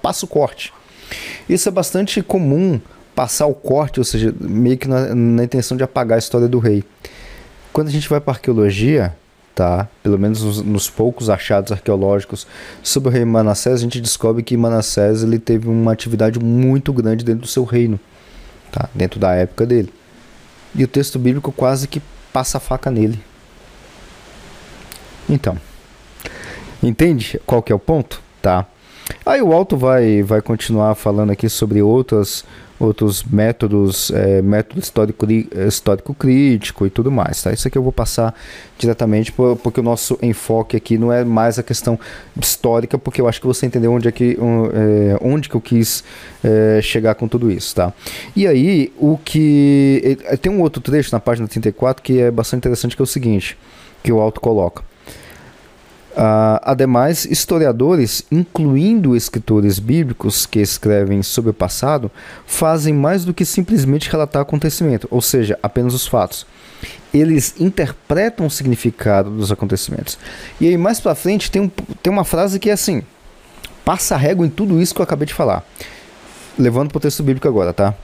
passa 0.00 0.24
o 0.24 0.28
corte. 0.28 0.72
Isso 1.48 1.68
é 1.68 1.72
bastante 1.72 2.22
comum, 2.22 2.80
passar 3.14 3.46
o 3.46 3.54
corte, 3.54 4.00
ou 4.00 4.04
seja, 4.04 4.34
meio 4.40 4.78
que 4.78 4.88
na, 4.88 5.14
na 5.14 5.44
intenção 5.44 5.76
de 5.76 5.84
apagar 5.84 6.16
a 6.16 6.18
história 6.18 6.48
do 6.48 6.58
rei. 6.58 6.82
Quando 7.72 7.88
a 7.88 7.90
gente 7.90 8.08
vai 8.08 8.20
para 8.20 8.32
arqueologia, 8.32 9.14
tá? 9.56 9.88
Pelo 10.02 10.18
menos 10.18 10.42
nos, 10.42 10.62
nos, 10.62 10.90
poucos 10.90 11.30
achados 11.30 11.72
arqueológicos 11.72 12.46
sobre 12.82 13.08
o 13.08 13.12
rei 13.12 13.24
Manassés, 13.24 13.76
a 13.76 13.82
gente 13.82 14.02
descobre 14.02 14.42
que 14.42 14.54
Manassés 14.54 15.22
ele 15.22 15.38
teve 15.38 15.66
uma 15.66 15.92
atividade 15.92 16.38
muito 16.38 16.92
grande 16.92 17.24
dentro 17.24 17.40
do 17.40 17.46
seu 17.46 17.64
reino, 17.64 17.98
tá? 18.70 18.86
Dentro 18.94 19.18
da 19.18 19.34
época 19.34 19.64
dele. 19.64 19.90
E 20.74 20.84
o 20.84 20.88
texto 20.88 21.18
bíblico 21.18 21.50
quase 21.50 21.88
que 21.88 22.02
passa 22.34 22.58
a 22.58 22.60
faca 22.60 22.90
nele. 22.90 23.18
Então, 25.26 25.56
entende 26.82 27.40
qual 27.46 27.62
que 27.62 27.72
é 27.72 27.74
o 27.74 27.78
ponto? 27.78 28.20
Tá. 28.42 28.66
Aí 29.24 29.40
o 29.40 29.54
Alto 29.54 29.74
vai, 29.74 30.22
vai 30.22 30.42
continuar 30.42 30.94
falando 30.96 31.30
aqui 31.30 31.48
sobre 31.48 31.80
outras 31.80 32.44
outros 32.78 33.24
métodos, 33.24 34.10
é, 34.10 34.42
método 34.42 34.80
histórico, 34.80 35.26
histórico 35.66 36.14
crítico 36.14 36.86
e 36.86 36.90
tudo 36.90 37.10
mais. 37.10 37.42
Tá? 37.42 37.52
Isso 37.52 37.66
aqui 37.68 37.78
eu 37.78 37.82
vou 37.82 37.92
passar 37.92 38.34
diretamente 38.78 39.32
porque 39.62 39.80
o 39.80 39.82
nosso 39.82 40.18
enfoque 40.22 40.76
aqui 40.76 40.98
não 40.98 41.12
é 41.12 41.24
mais 41.24 41.58
a 41.58 41.62
questão 41.62 41.98
histórica, 42.38 42.98
porque 42.98 43.20
eu 43.20 43.28
acho 43.28 43.40
que 43.40 43.46
você 43.46 43.66
entendeu 43.66 43.92
onde 43.92 44.08
é 44.08 44.12
que, 44.12 44.36
é, 44.72 45.18
onde 45.20 45.48
que 45.48 45.54
eu 45.54 45.60
quis 45.60 46.04
é, 46.44 46.80
chegar 46.82 47.14
com 47.14 47.26
tudo 47.26 47.50
isso. 47.50 47.74
Tá? 47.74 47.92
E 48.34 48.46
aí, 48.46 48.92
o 48.98 49.18
que. 49.18 50.18
Tem 50.40 50.52
um 50.52 50.60
outro 50.60 50.82
trecho 50.82 51.10
na 51.12 51.20
página 51.20 51.48
34 51.48 52.02
que 52.02 52.20
é 52.20 52.30
bastante 52.30 52.60
interessante, 52.60 52.94
que 52.94 53.02
é 53.02 53.04
o 53.04 53.06
seguinte, 53.06 53.56
que 54.02 54.12
o 54.12 54.20
auto 54.20 54.40
coloca. 54.40 54.82
Uh, 56.16 56.56
ademais, 56.62 57.26
historiadores, 57.26 58.24
incluindo 58.32 59.14
escritores 59.14 59.78
bíblicos 59.78 60.46
que 60.46 60.60
escrevem 60.60 61.22
sobre 61.22 61.50
o 61.50 61.54
passado, 61.54 62.10
fazem 62.46 62.94
mais 62.94 63.22
do 63.22 63.34
que 63.34 63.44
simplesmente 63.44 64.10
relatar 64.10 64.40
acontecimento, 64.40 65.06
ou 65.10 65.20
seja, 65.20 65.58
apenas 65.62 65.92
os 65.92 66.06
fatos. 66.06 66.46
Eles 67.12 67.54
interpretam 67.60 68.46
o 68.46 68.50
significado 68.50 69.28
dos 69.28 69.52
acontecimentos. 69.52 70.18
E 70.58 70.66
aí, 70.66 70.78
mais 70.78 71.00
para 71.00 71.14
frente, 71.14 71.50
tem, 71.50 71.60
um, 71.60 71.68
tem 71.68 72.10
uma 72.10 72.24
frase 72.24 72.58
que 72.58 72.70
é 72.70 72.72
assim: 72.72 73.02
passa 73.84 74.16
régua 74.16 74.46
em 74.46 74.50
tudo 74.50 74.80
isso 74.80 74.94
que 74.94 75.02
eu 75.02 75.04
acabei 75.04 75.26
de 75.26 75.34
falar. 75.34 75.62
Levando 76.58 76.88
para 76.88 76.96
o 76.96 77.00
texto 77.00 77.22
bíblico 77.22 77.46
agora, 77.46 77.74
tá? 77.74 77.94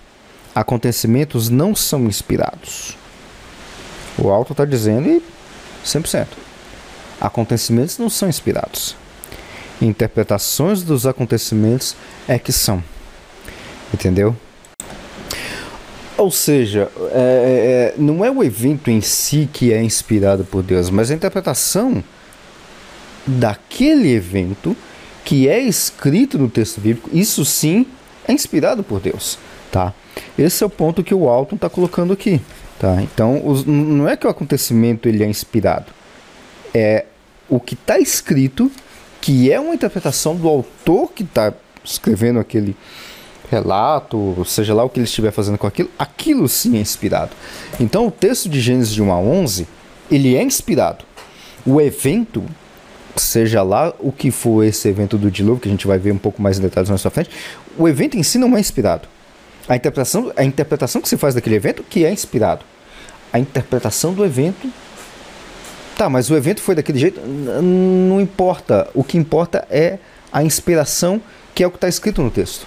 Acontecimentos 0.55 1.48
não 1.48 1.75
são 1.75 2.05
inspirados. 2.05 2.94
O 4.18 4.29
autor 4.29 4.53
está 4.53 4.64
dizendo 4.66 5.09
e 5.09 5.22
100%. 5.83 6.52
Acontecimentos 7.23 7.99
não 7.99 8.11
são 8.11 8.29
inspirados. 8.29 8.97
Interpretações 9.81 10.83
dos 10.83 11.07
acontecimentos 11.07 11.95
é 12.27 12.37
que 12.37 12.51
são. 12.51 12.83
Entendeu? 13.95 14.35
Ou 16.19 16.33
seja, 16.33 16.91
é, 17.13 17.95
é, 17.97 18.01
não 18.01 18.25
é 18.25 18.31
o 18.31 18.43
evento 18.43 18.91
em 18.91 19.01
si 19.01 19.49
que 19.53 19.73
é 19.73 19.81
inspirado 19.81 20.45
por 20.45 20.65
Deus, 20.65 20.91
mas 20.91 21.13
a 21.13 21.15
interpretação 21.15 22.03
daquele 23.25 24.13
evento 24.13 24.77
que 25.25 25.49
é 25.49 25.61
escrito 25.61 26.37
no 26.37 26.49
texto 26.49 26.81
bíblico, 26.81 27.09
isso 27.13 27.45
sim 27.45 27.87
é 28.27 28.33
inspirado 28.33 28.83
por 28.83 28.99
Deus, 28.99 29.39
tá? 29.71 29.95
Esse 30.37 30.65
é 30.65 30.67
o 30.67 30.71
ponto 30.71 31.05
que 31.05 31.15
o 31.15 31.29
Alton 31.29 31.55
está 31.55 31.71
colocando 31.71 32.13
aqui, 32.13 32.41
tá? 32.81 33.01
Então, 33.01 33.47
os, 33.47 33.65
não 33.65 34.09
é 34.09 34.17
que 34.17 34.27
o 34.27 34.31
acontecimento 34.31 35.09
ele 35.09 35.23
é 35.23 35.27
inspirado, 35.27 35.87
é 36.75 37.05
o 37.53 37.61
que 37.61 37.75
está 37.75 37.99
escrito, 37.99 38.73
que 39.21 39.53
é 39.53 39.61
uma 39.61 39.75
interpretação 39.75 40.35
do 40.35 40.49
autor 40.49 41.12
que 41.12 41.23
está 41.23 41.53
escrevendo 41.85 42.41
aquele 42.41 42.75
relato, 43.51 44.43
seja 44.47 44.73
lá 44.73 44.83
o 44.83 44.88
que 44.88 44.99
ele 44.99 45.05
estiver 45.05 45.31
fazendo 45.31 45.59
com 45.59 45.67
aquilo, 45.67 45.91
aquilo 45.99 46.49
sim 46.49 46.79
é 46.79 46.81
inspirado. 46.81 47.33
Então 47.79 48.07
o 48.07 48.11
texto 48.11 48.49
de 48.49 48.59
Gênesis 48.59 48.95
de 48.95 49.03
1 49.03 49.12
a 49.12 49.19
11, 49.19 49.69
ele 50.11 50.35
é 50.35 50.43
inspirado. 50.43 51.05
O 51.67 51.79
evento, 51.79 52.43
seja 53.17 53.62
lá 53.62 53.93
o 53.99 54.11
que 54.11 54.31
for 54.31 54.65
esse 54.65 54.88
evento 54.88 55.19
do 55.19 55.31
dilúvio, 55.31 55.61
que 55.61 55.69
a 55.69 55.73
gente 55.73 55.87
vai 55.87 55.99
ver 55.99 56.12
um 56.12 56.19
pouco 56.19 56.41
mais 56.41 56.59
em 56.59 56.62
detalhes 56.62 56.88
mais 56.88 57.03
pra 57.03 57.11
frente, 57.11 57.29
o 57.77 57.87
evento 57.87 58.17
em 58.17 58.23
si 58.23 58.38
não 58.38 58.57
é 58.57 58.61
inspirado. 58.61 59.07
A 59.69 59.77
interpretação, 59.77 60.33
a 60.35 60.43
interpretação 60.43 61.03
que 61.03 61.09
se 61.09 61.19
faz 61.19 61.35
daquele 61.35 61.57
evento 61.57 61.83
que 61.83 62.03
é 62.03 62.11
inspirado. 62.11 62.65
A 63.31 63.38
interpretação 63.38 64.15
do 64.15 64.25
evento 64.25 64.73
Tá, 65.96 66.09
mas 66.09 66.31
o 66.31 66.37
evento 66.37 66.61
foi 66.61 66.74
daquele 66.74 66.98
jeito? 66.98 67.20
Não 67.20 68.20
importa. 68.20 68.88
O 68.94 69.05
que 69.05 69.18
importa 69.18 69.66
é 69.70 69.98
a 70.33 70.42
inspiração, 70.42 71.20
que 71.55 71.62
é 71.62 71.66
o 71.66 71.70
que 71.70 71.76
está 71.76 71.88
escrito 71.88 72.22
no 72.22 72.31
texto. 72.31 72.66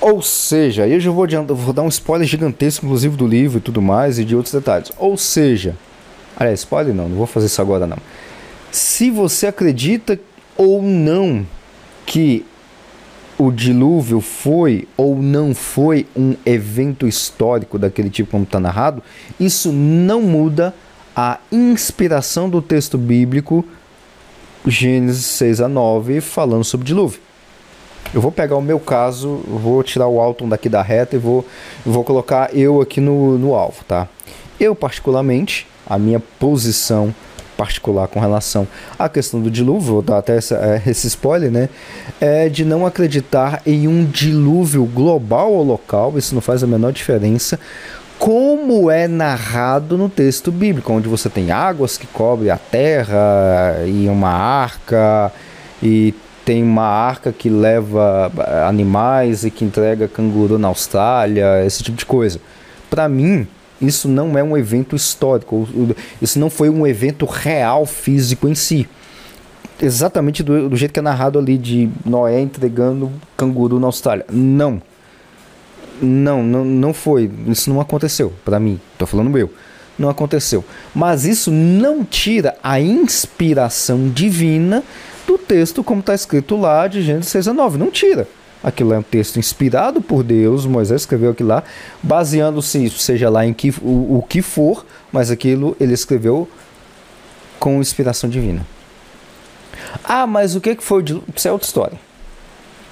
Ou 0.00 0.22
seja, 0.22 0.86
eu 0.86 1.00
já 1.00 1.10
vou, 1.10 1.24
adiantar, 1.24 1.56
vou 1.56 1.72
dar 1.72 1.82
um 1.82 1.88
spoiler 1.88 2.26
gigantesco, 2.26 2.86
inclusive 2.86 3.16
do 3.16 3.26
livro 3.26 3.58
e 3.58 3.60
tudo 3.60 3.82
mais, 3.82 4.18
e 4.18 4.24
de 4.24 4.36
outros 4.36 4.54
detalhes. 4.54 4.92
Ou 4.98 5.16
seja, 5.16 5.76
aliás, 6.36 6.60
spoiler 6.60 6.94
não, 6.94 7.08
não 7.08 7.16
vou 7.16 7.26
fazer 7.26 7.46
isso 7.46 7.60
agora 7.60 7.86
não. 7.86 7.98
Se 8.70 9.10
você 9.10 9.46
acredita 9.46 10.18
ou 10.56 10.82
não 10.82 11.46
que 12.04 12.44
o 13.38 13.50
dilúvio 13.50 14.20
foi 14.20 14.86
ou 14.96 15.16
não 15.16 15.54
foi 15.54 16.06
um 16.16 16.34
evento 16.44 17.06
histórico 17.06 17.78
daquele 17.78 18.08
tipo 18.08 18.30
como 18.30 18.44
está 18.44 18.58
narrado, 18.58 19.02
isso 19.38 19.72
não 19.72 20.22
muda 20.22 20.74
a 21.16 21.38
inspiração 21.50 22.50
do 22.50 22.60
texto 22.60 22.98
bíblico, 22.98 23.64
Gênesis 24.66 25.24
6 25.24 25.62
a 25.62 25.68
9, 25.68 26.20
falando 26.20 26.62
sobre 26.62 26.86
dilúvio. 26.86 27.20
Eu 28.12 28.20
vou 28.20 28.30
pegar 28.30 28.56
o 28.56 28.62
meu 28.62 28.78
caso, 28.78 29.40
vou 29.46 29.82
tirar 29.82 30.08
o 30.08 30.20
Alton 30.20 30.46
daqui 30.46 30.68
da 30.68 30.82
reta 30.82 31.16
e 31.16 31.18
vou, 31.18 31.46
vou 31.86 32.04
colocar 32.04 32.54
eu 32.54 32.82
aqui 32.82 33.00
no, 33.00 33.38
no 33.38 33.54
alvo, 33.54 33.82
tá? 33.88 34.06
Eu, 34.60 34.74
particularmente, 34.74 35.66
a 35.86 35.98
minha 35.98 36.20
posição 36.20 37.14
particular 37.56 38.06
com 38.08 38.20
relação 38.20 38.68
à 38.98 39.08
questão 39.08 39.40
do 39.40 39.50
dilúvio, 39.50 39.94
vou 39.94 40.02
dar 40.02 40.18
até 40.18 40.36
essa, 40.36 40.56
é, 40.56 40.82
esse 40.90 41.06
spoiler, 41.06 41.50
né? 41.50 41.70
É 42.20 42.50
de 42.50 42.64
não 42.64 42.84
acreditar 42.84 43.62
em 43.64 43.88
um 43.88 44.04
dilúvio 44.04 44.84
global 44.84 45.52
ou 45.52 45.64
local, 45.64 46.18
isso 46.18 46.34
não 46.34 46.42
faz 46.42 46.62
a 46.62 46.66
menor 46.66 46.92
diferença, 46.92 47.58
como 48.18 48.90
é 48.90 49.06
narrado 49.06 49.96
no 49.96 50.08
texto 50.08 50.50
bíblico, 50.50 50.92
onde 50.92 51.08
você 51.08 51.28
tem 51.28 51.50
águas 51.50 51.98
que 51.98 52.06
cobrem 52.06 52.50
a 52.50 52.58
terra 52.58 53.84
e 53.86 54.08
uma 54.08 54.30
arca 54.30 55.32
e 55.82 56.14
tem 56.44 56.62
uma 56.62 56.86
arca 56.86 57.32
que 57.32 57.50
leva 57.50 58.30
animais 58.66 59.44
e 59.44 59.50
que 59.50 59.64
entrega 59.64 60.08
canguru 60.08 60.58
na 60.58 60.68
Austrália, 60.68 61.64
esse 61.64 61.82
tipo 61.82 61.98
de 61.98 62.06
coisa. 62.06 62.40
Para 62.88 63.08
mim, 63.08 63.46
isso 63.80 64.08
não 64.08 64.38
é 64.38 64.42
um 64.42 64.56
evento 64.56 64.94
histórico, 64.94 65.68
isso 66.22 66.38
não 66.38 66.48
foi 66.48 66.70
um 66.70 66.86
evento 66.86 67.26
real 67.26 67.84
físico 67.84 68.48
em 68.48 68.54
si. 68.54 68.88
Exatamente 69.82 70.42
do, 70.42 70.70
do 70.70 70.76
jeito 70.76 70.92
que 70.92 71.00
é 71.00 71.02
narrado 71.02 71.38
ali 71.38 71.58
de 71.58 71.90
Noé 72.04 72.40
entregando 72.40 73.12
canguru 73.36 73.78
na 73.78 73.88
Austrália. 73.88 74.24
Não. 74.30 74.80
Não, 76.00 76.42
não, 76.42 76.64
não 76.64 76.94
foi. 76.94 77.30
Isso 77.46 77.70
não 77.70 77.80
aconteceu 77.80 78.32
para 78.44 78.60
mim. 78.60 78.80
Tô 78.98 79.06
falando 79.06 79.36
eu. 79.38 79.52
Não 79.98 80.08
aconteceu. 80.10 80.64
Mas 80.94 81.24
isso 81.24 81.50
não 81.50 82.04
tira 82.04 82.56
a 82.62 82.78
inspiração 82.80 84.08
divina 84.08 84.82
do 85.26 85.38
texto 85.38 85.82
como 85.82 86.00
está 86.00 86.14
escrito 86.14 86.56
lá 86.56 86.86
de 86.86 87.02
Gênesis 87.02 87.30
6 87.30 87.48
a 87.48 87.54
9. 87.54 87.78
Não 87.78 87.90
tira. 87.90 88.28
Aquilo 88.62 88.92
é 88.92 88.98
um 88.98 89.02
texto 89.02 89.38
inspirado 89.38 90.00
por 90.00 90.24
Deus, 90.24 90.66
Moisés 90.66 91.02
escreveu 91.02 91.30
aquilo 91.30 91.50
lá, 91.50 91.62
baseando-se, 92.02 92.90
seja 92.90 93.30
lá 93.30 93.46
em 93.46 93.52
que, 93.52 93.72
o, 93.80 94.18
o 94.18 94.24
que 94.28 94.42
for, 94.42 94.84
mas 95.12 95.30
aquilo 95.30 95.76
ele 95.78 95.92
escreveu 95.92 96.48
com 97.60 97.80
inspiração 97.80 98.28
divina. 98.28 98.66
Ah, 100.02 100.26
mas 100.26 100.56
o 100.56 100.60
que 100.60 100.76
foi? 100.80 101.04
Isso 101.34 101.46
é 101.46 101.52
outra 101.52 101.66
história. 101.66 102.05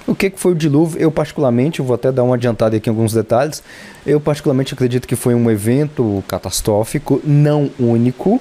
O 0.07 0.13
que, 0.13 0.29
que 0.29 0.39
foi 0.39 0.51
o 0.51 0.55
dilúvio? 0.55 0.99
Eu 1.01 1.09
particularmente, 1.09 1.81
vou 1.81 1.95
até 1.95 2.11
dar 2.11 2.23
uma 2.23 2.35
adiantada 2.35 2.77
aqui 2.77 2.89
em 2.89 2.91
alguns 2.91 3.11
detalhes, 3.11 3.63
eu 4.05 4.19
particularmente 4.19 4.73
acredito 4.73 5.07
que 5.07 5.15
foi 5.15 5.33
um 5.33 5.49
evento 5.49 6.23
catastrófico, 6.27 7.19
não 7.23 7.71
único. 7.79 8.39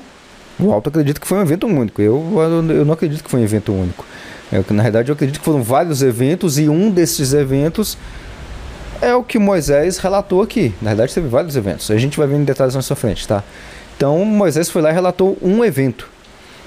O 0.58 0.70
Alto 0.70 0.90
acredita 0.90 1.18
que 1.18 1.26
foi 1.26 1.38
um 1.38 1.42
evento 1.42 1.66
único. 1.66 2.02
Eu, 2.02 2.22
eu 2.68 2.84
não 2.84 2.92
acredito 2.92 3.24
que 3.24 3.30
foi 3.30 3.40
um 3.40 3.44
evento 3.44 3.72
único. 3.72 4.04
Eu, 4.52 4.64
na 4.70 4.82
verdade, 4.82 5.10
eu 5.10 5.14
acredito 5.14 5.38
que 5.38 5.44
foram 5.44 5.62
vários 5.62 6.02
eventos 6.02 6.58
e 6.58 6.68
um 6.68 6.90
desses 6.90 7.32
eventos 7.32 7.96
é 9.00 9.14
o 9.14 9.22
que 9.22 9.38
Moisés 9.38 9.98
relatou 9.98 10.42
aqui. 10.42 10.72
Na 10.82 10.90
verdade, 10.90 11.14
teve 11.14 11.28
vários 11.28 11.56
eventos. 11.56 11.90
A 11.90 11.96
gente 11.96 12.18
vai 12.18 12.26
ver 12.26 12.36
em 12.36 12.44
detalhes 12.44 12.74
mais 12.74 12.86
pra 12.86 12.94
frente, 12.94 13.26
tá? 13.26 13.42
Então, 13.96 14.22
Moisés 14.24 14.68
foi 14.68 14.82
lá 14.82 14.90
e 14.90 14.92
relatou 14.92 15.36
um 15.40 15.64
evento. 15.64 16.08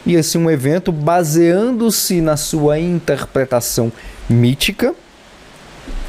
E 0.05 0.15
esse 0.15 0.37
um 0.37 0.49
evento, 0.49 0.91
baseando-se 0.91 2.19
na 2.19 2.35
sua 2.35 2.79
interpretação 2.79 3.91
mítica, 4.29 4.93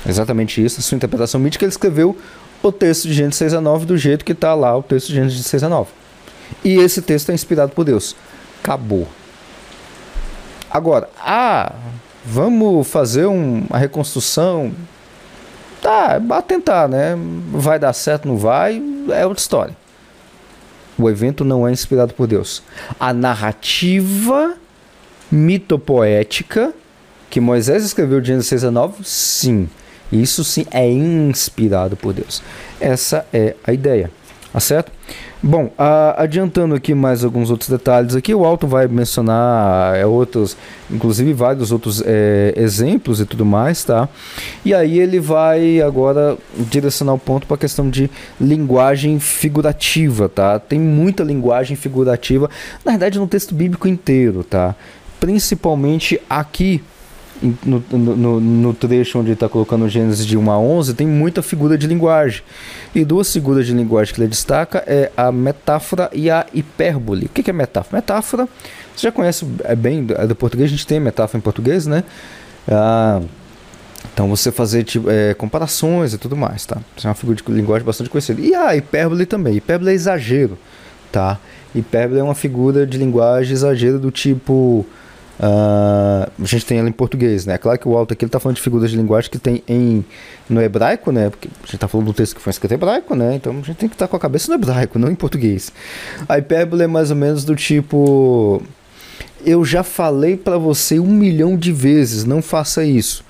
exatamente 0.06 0.64
isso, 0.64 0.82
sua 0.82 0.96
interpretação 0.96 1.40
mítica, 1.40 1.64
ele 1.64 1.70
escreveu 1.70 2.16
o 2.62 2.72
texto 2.72 3.06
de 3.08 3.14
Gênesis 3.14 3.38
6 3.38 3.54
a 3.54 3.60
9 3.60 3.86
do 3.86 3.96
jeito 3.96 4.24
que 4.24 4.32
está 4.32 4.54
lá 4.54 4.76
o 4.76 4.82
texto 4.82 5.08
de 5.08 5.14
Gênesis 5.14 5.46
6 5.46 5.64
a 5.64 5.68
9. 5.68 5.90
E 6.64 6.76
esse 6.76 7.02
texto 7.02 7.30
é 7.30 7.34
inspirado 7.34 7.72
por 7.72 7.84
Deus. 7.84 8.16
Acabou. 8.62 9.06
Agora, 10.70 11.08
ah, 11.20 11.72
vamos 12.24 12.86
fazer 12.88 13.26
um, 13.26 13.64
uma 13.68 13.78
reconstrução. 13.78 14.72
Tá, 15.80 16.20
é 16.20 16.42
tentar, 16.42 16.88
né? 16.88 17.16
Vai 17.52 17.78
dar 17.78 17.92
certo, 17.92 18.26
não 18.26 18.36
vai, 18.36 18.82
é 19.12 19.24
outra 19.24 19.40
história. 19.40 19.76
O 20.98 21.08
evento 21.08 21.44
não 21.44 21.66
é 21.66 21.70
inspirado 21.70 22.12
por 22.12 22.26
Deus. 22.26 22.62
A 22.98 23.12
narrativa 23.12 24.56
mitopoética 25.30 26.74
que 27.30 27.40
Moisés 27.40 27.84
escreveu 27.84 28.20
de 28.20 28.28
Gênesis 28.28 28.48
6 28.48 28.64
a 28.64 28.70
9, 28.70 29.04
sim. 29.04 29.68
Isso 30.10 30.42
sim 30.42 30.64
é 30.70 30.90
inspirado 30.90 31.96
por 31.96 32.12
Deus. 32.12 32.42
Essa 32.80 33.26
é 33.32 33.54
a 33.64 33.72
ideia. 33.72 34.10
Tá 34.52 34.60
certo? 34.60 34.90
Bom, 35.40 35.70
adiantando 36.16 36.74
aqui 36.74 36.94
mais 36.94 37.22
alguns 37.22 37.48
outros 37.48 37.70
detalhes 37.70 38.16
aqui, 38.16 38.34
o 38.34 38.44
Alton 38.44 38.66
vai 38.66 38.88
mencionar 38.88 39.94
é, 39.94 40.04
outros, 40.04 40.56
inclusive 40.90 41.32
vários 41.32 41.70
outros 41.70 42.02
é, 42.04 42.52
exemplos 42.56 43.20
e 43.20 43.24
tudo 43.24 43.44
mais, 43.44 43.84
tá? 43.84 44.08
E 44.64 44.74
aí 44.74 44.98
ele 44.98 45.20
vai 45.20 45.80
agora 45.80 46.36
direcionar 46.56 47.12
o 47.12 47.18
ponto 47.20 47.46
para 47.46 47.54
a 47.54 47.58
questão 47.58 47.88
de 47.88 48.10
linguagem 48.40 49.20
figurativa, 49.20 50.28
tá? 50.28 50.58
Tem 50.58 50.80
muita 50.80 51.22
linguagem 51.22 51.76
figurativa, 51.76 52.50
na 52.84 52.92
verdade 52.92 53.16
no 53.16 53.28
texto 53.28 53.54
bíblico 53.54 53.86
inteiro, 53.86 54.42
tá? 54.42 54.74
Principalmente 55.20 56.20
aqui 56.28 56.82
no, 57.64 57.82
no, 57.90 58.40
no, 58.40 58.74
trecho 58.74 59.18
onde 59.18 59.28
ele 59.28 59.34
está 59.34 59.48
colocando 59.48 59.88
Gênesis 59.88 60.26
de 60.26 60.36
1 60.36 60.50
a 60.50 60.58
11, 60.58 60.94
tem 60.94 61.06
muita 61.06 61.42
figura 61.42 61.78
de 61.78 61.86
linguagem. 61.86 62.42
E 62.94 63.04
duas 63.04 63.32
figuras 63.32 63.66
de 63.66 63.72
linguagem 63.72 64.14
que 64.14 64.20
ele 64.20 64.28
destaca 64.28 64.82
é 64.86 65.10
a 65.16 65.30
metáfora 65.30 66.10
e 66.12 66.30
a 66.30 66.46
hipérbole. 66.52 67.26
O 67.26 67.28
que 67.28 67.48
é 67.48 67.52
metáfora? 67.52 67.96
Metáfora, 67.96 68.48
você 68.94 69.02
já 69.02 69.12
conhece 69.12 69.46
é 69.64 69.76
bem 69.76 70.04
do 70.04 70.34
português, 70.34 70.68
a 70.68 70.70
gente 70.70 70.86
tem 70.86 70.98
metáfora 70.98 71.38
em 71.38 71.42
português, 71.42 71.86
né? 71.86 72.02
Ah, 72.66 73.20
então 74.12 74.28
você 74.28 74.50
fazer 74.50 74.84
tipo, 74.84 75.08
é, 75.10 75.34
comparações 75.34 76.12
e 76.12 76.18
tudo 76.18 76.36
mais, 76.36 76.66
tá? 76.66 76.78
Isso 76.96 77.06
é 77.06 77.08
uma 77.08 77.14
figura 77.14 77.36
de 77.36 77.52
linguagem 77.52 77.84
bastante 77.84 78.10
conhecida. 78.10 78.40
E 78.40 78.54
a 78.54 78.74
hipérbole 78.74 79.26
também. 79.26 79.56
Hipérbole 79.56 79.90
é 79.90 79.94
exagero, 79.94 80.58
tá? 81.12 81.38
Hipérbole 81.74 82.20
é 82.20 82.22
uma 82.22 82.34
figura 82.34 82.86
de 82.86 82.98
linguagem 82.98 83.52
exagero 83.52 83.98
do 83.98 84.10
tipo 84.10 84.84
Uh, 85.38 86.28
a 86.42 86.44
gente 86.44 86.66
tem 86.66 86.78
ela 86.78 86.88
em 86.88 86.92
português, 86.92 87.46
né? 87.46 87.56
Claro 87.58 87.78
que 87.78 87.86
o 87.86 87.96
Alto 87.96 88.12
aqui 88.12 88.24
está 88.24 88.40
falando 88.40 88.56
de 88.56 88.62
figuras 88.62 88.90
de 88.90 88.96
linguagem 88.96 89.30
que 89.30 89.38
tem 89.38 89.62
em, 89.68 90.04
no 90.48 90.60
hebraico, 90.60 91.12
né? 91.12 91.30
Porque 91.30 91.48
a 91.48 91.60
gente 91.60 91.76
está 91.76 91.86
falando 91.86 92.06
do 92.06 92.12
texto 92.12 92.34
que 92.34 92.42
foi 92.42 92.50
escrito 92.50 92.72
em 92.72 92.74
hebraico, 92.74 93.14
né? 93.14 93.36
Então 93.36 93.52
a 93.52 93.62
gente 93.62 93.76
tem 93.76 93.88
que 93.88 93.94
estar 93.94 94.06
tá 94.06 94.10
com 94.10 94.16
a 94.16 94.20
cabeça 94.20 94.48
no 94.48 94.54
hebraico, 94.54 94.98
não 94.98 95.08
em 95.08 95.14
português. 95.14 95.72
A 96.28 96.38
hipérbole 96.38 96.82
é 96.82 96.86
mais 96.88 97.10
ou 97.10 97.16
menos 97.16 97.44
do 97.44 97.54
tipo: 97.54 98.60
Eu 99.44 99.64
já 99.64 99.84
falei 99.84 100.36
para 100.36 100.58
você 100.58 100.98
um 100.98 101.06
milhão 101.06 101.56
de 101.56 101.72
vezes, 101.72 102.24
não 102.24 102.42
faça 102.42 102.84
isso. 102.84 103.24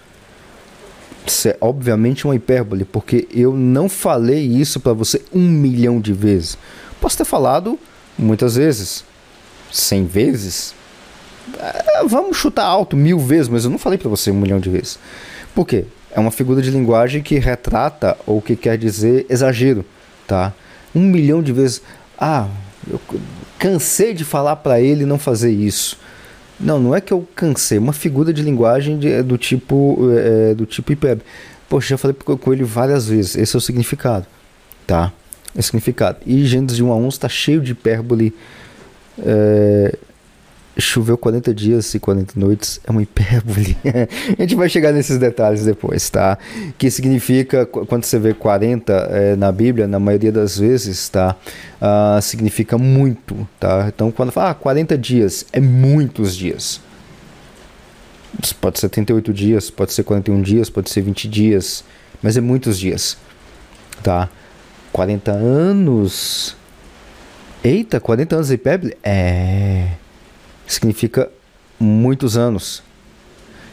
Isso 1.27 1.49
é 1.49 1.59
obviamente 1.61 2.25
uma 2.25 2.35
hipérbole, 2.35 2.87
porque 2.87 3.29
eu 3.31 3.55
não 3.55 3.87
falei 3.87 4.47
isso 4.47 4.81
para 4.81 4.95
você 4.95 5.21
um 5.31 5.47
milhão 5.47 6.01
de 6.01 6.15
vezes. 6.15 6.57
Posso 7.03 7.19
ter 7.19 7.27
falado 7.27 7.79
muitas 8.19 8.57
vezes, 8.57 9.05
cem 9.71 10.07
vezes, 10.07 10.75
vamos 12.07 12.37
chutar 12.37 12.65
alto 12.65 12.97
mil 12.97 13.19
vezes, 13.19 13.49
mas 13.49 13.65
eu 13.65 13.71
não 13.71 13.79
falei 13.79 13.99
para 13.99 14.09
você 14.09 14.31
um 14.31 14.41
milhão 14.41 14.59
de 14.59 14.71
vezes. 14.71 14.99
Por 15.55 15.67
quê? 15.67 15.85
É 16.11 16.21
uma 16.21 16.31
figura 16.31 16.63
de 16.63 16.71
linguagem 16.71 17.23
que 17.23 17.39
retrata 17.39 18.17
ou 18.27 18.41
que 18.41 18.57
quer 18.57 18.79
dizer 18.79 19.27
exagero, 19.29 19.85
tá? 20.27 20.53
Um 20.95 21.03
milhão 21.03 21.43
de 21.43 21.53
vezes. 21.53 21.83
Ah, 22.19 22.49
eu 22.91 23.01
cansei 23.59 24.15
de 24.15 24.25
falar 24.25 24.57
para 24.57 24.81
ele 24.81 25.05
não 25.05 25.19
fazer 25.19 25.51
isso. 25.51 25.99
Não, 26.59 26.81
não 26.81 26.95
é 26.95 27.01
que 27.01 27.13
eu 27.13 27.27
cansei. 27.35 27.79
Uma 27.79 27.93
figura 27.93 28.33
de 28.33 28.43
linguagem 28.43 28.99
de, 28.99 29.23
do 29.23 29.39
tipo 29.39 29.99
é, 30.13 30.55
do 30.55 30.67
tipo 30.67 30.93
IPEB. 30.93 31.23
Poxa, 31.69 31.91
já 31.91 31.99
falei 31.99 32.17
com 32.17 32.53
ele 32.53 32.65
várias 32.65 33.07
vezes. 33.07 33.37
Esse 33.37 33.55
é 33.55 33.59
o 33.59 33.61
significado, 33.61 34.27
tá? 34.87 35.13
É 35.55 35.61
o 35.61 35.63
significado. 35.63 36.19
E 36.27 36.45
Gênesis 36.47 36.77
de 36.77 36.83
1 36.83 36.91
a 36.91 36.97
11 36.97 37.09
está 37.09 37.29
cheio 37.29 37.61
de 37.61 37.73
hipérbole 37.73 38.35
é, 39.21 39.97
choveu 40.81 41.19
40 41.19 41.53
dias 41.53 41.93
e 41.95 41.99
40 41.99 42.39
noites 42.39 42.81
é 42.87 42.91
uma 42.91 43.03
hipérbole. 43.03 43.77
a 44.39 44.43
gente 44.43 44.55
vai 44.55 44.69
chegar 44.69 44.93
nesses 44.93 45.19
detalhes 45.19 45.65
depois, 45.65 46.09
tá? 46.09 46.39
Que 46.79 46.91
significa, 46.91 47.67
quando 47.67 48.05
você 48.05 48.19
vê 48.19 48.33
40 48.33 48.93
é, 48.93 49.37
na 49.37 49.51
Bíblia, 49.51 49.89
na 49.89 49.99
maioria 49.99 50.31
das 50.31 50.57
vezes, 50.57 51.09
tá? 51.09 51.35
Uh, 51.81 52.23
significa 52.23 52.79
muito, 52.79 53.49
tá? 53.59 53.87
Então, 53.89 54.13
quando 54.13 54.31
fala 54.31 54.51
ah, 54.51 54.55
40 54.55 54.97
dias, 54.97 55.45
é 55.53 55.61
muitos 55.61 56.37
dias. 56.37 56.81
Pode 58.61 58.79
ser 58.79 58.89
38 58.89 59.33
dias, 59.33 59.71
pode 59.71 59.93
ser 59.93 60.05
41 60.05 60.43
dias, 60.43 60.71
pode 60.71 60.91
ser 60.91 61.01
20 61.01 61.29
dias, 61.29 61.83
mas 62.23 62.37
é 62.37 62.41
muitos 62.41 62.79
dias, 62.79 63.17
tá? 64.03 64.29
40 64.93 65.33
anos. 65.33 66.57
Eita, 67.65 67.99
40 67.99 68.37
anos 68.37 68.49
de 68.49 68.55
hipérbole? 68.55 68.97
É 69.03 69.89
significa 70.69 71.31
muitos 71.81 72.37
anos. 72.37 72.83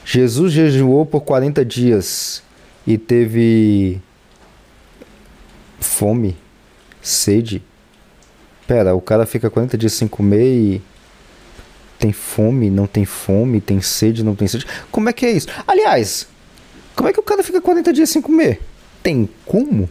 Jesus 0.04 0.52
jejuou 0.52 1.06
por 1.06 1.22
40 1.22 1.64
dias 1.66 2.42
e 2.88 2.98
teve 2.98 4.02
fome, 5.80 6.38
sede. 7.02 7.62
Pera, 8.68 8.96
o 8.96 9.02
cara 9.02 9.26
fica 9.26 9.50
40 9.50 9.78
dias 9.78 9.94
sem 9.94 10.08
comer 10.08 10.56
e 10.56 10.82
tem 12.00 12.12
fome, 12.12 12.70
não 12.70 12.88
tem 12.88 13.06
fome, 13.06 13.62
tem 13.62 13.82
sede, 13.82 14.24
não 14.24 14.36
tem 14.36 14.48
sede. 14.48 14.66
Como 14.92 15.10
é 15.10 15.14
que 15.14 15.26
é 15.26 15.32
isso? 15.32 15.48
Aliás, 15.68 16.28
como 16.96 17.10
é 17.10 17.14
que 17.14 17.20
o 17.20 17.24
cara 17.24 17.44
fica 17.44 17.62
40 17.62 17.94
dias 17.94 18.10
sem 18.10 18.22
comer? 18.22 18.62
Tem 19.04 19.30
como? 19.46 19.90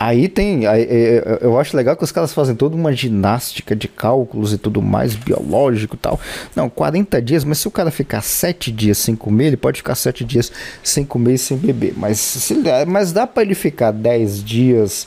Aí 0.00 0.28
tem. 0.28 0.66
Aí, 0.66 0.80
é, 0.84 0.86
é, 0.88 1.38
eu 1.42 1.60
acho 1.60 1.76
legal 1.76 1.94
que 1.94 2.02
os 2.02 2.10
caras 2.10 2.32
fazem 2.32 2.54
toda 2.56 2.74
uma 2.74 2.90
ginástica 2.90 3.76
de 3.76 3.86
cálculos 3.86 4.50
e 4.54 4.56
tudo 4.56 4.80
mais, 4.80 5.14
biológico 5.14 5.94
e 5.94 5.98
tal. 5.98 6.18
Não, 6.56 6.70
40 6.70 7.20
dias, 7.20 7.44
mas 7.44 7.58
se 7.58 7.68
o 7.68 7.70
cara 7.70 7.90
ficar 7.90 8.22
7 8.22 8.72
dias 8.72 8.96
sem 8.96 9.14
comer, 9.14 9.48
ele 9.48 9.58
pode 9.58 9.76
ficar 9.76 9.94
7 9.94 10.24
dias 10.24 10.50
sem 10.82 11.04
comer 11.04 11.34
e 11.34 11.38
sem 11.38 11.58
beber. 11.58 11.92
Mas, 11.98 12.18
se, 12.18 12.56
mas 12.88 13.12
dá 13.12 13.26
para 13.26 13.42
ele 13.42 13.54
ficar 13.54 13.90
10 13.90 14.42
dias 14.42 15.06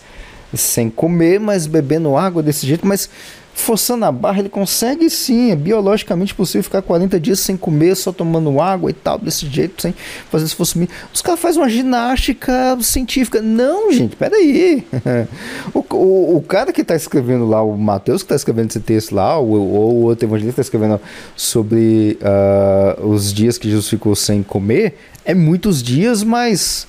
sem 0.53 0.91
comer, 0.91 1.39
mas 1.39 1.65
bebendo 1.65 2.15
água 2.15 2.43
desse 2.43 2.67
jeito. 2.67 2.86
Mas 2.86 3.10
forçando 3.53 4.03
a 4.05 4.11
barra, 4.11 4.39
ele 4.39 4.49
consegue 4.49 5.09
sim, 5.09 5.51
é 5.51 5.55
biologicamente 5.55 6.33
possível 6.33 6.63
ficar 6.63 6.81
40 6.81 7.19
dias 7.19 7.39
sem 7.39 7.55
comer, 7.55 7.95
só 7.95 8.11
tomando 8.11 8.59
água 8.59 8.89
e 8.89 8.93
tal, 8.93 9.17
desse 9.17 9.47
jeito, 9.47 9.81
sem 9.81 9.93
fazer 10.29 10.45
esforço 10.45 10.77
mínimo. 10.77 10.97
Os 11.13 11.21
caras 11.21 11.39
fazem 11.39 11.61
uma 11.61 11.69
ginástica 11.69 12.77
científica. 12.81 13.41
Não, 13.41 13.91
gente, 13.91 14.15
peraí. 14.15 14.85
o, 15.73 15.79
o, 15.93 16.37
o 16.37 16.41
cara 16.41 16.73
que 16.73 16.81
está 16.81 16.95
escrevendo 16.95 17.47
lá, 17.47 17.61
o 17.61 17.77
Mateus 17.77 18.21
que 18.21 18.25
está 18.25 18.35
escrevendo 18.35 18.71
esse 18.71 18.79
texto 18.79 19.13
lá, 19.13 19.37
ou, 19.37 19.51
ou 19.51 19.93
o 19.93 20.01
outro 20.03 20.27
evangelista 20.27 20.61
está 20.61 20.67
escrevendo 20.67 20.99
sobre 21.35 22.17
uh, 22.21 23.07
os 23.07 23.31
dias 23.31 23.57
que 23.57 23.69
Jesus 23.69 23.87
ficou 23.87 24.15
sem 24.15 24.41
comer, 24.41 24.97
é 25.23 25.33
muitos 25.33 25.81
dias, 25.81 26.23
mas 26.23 26.87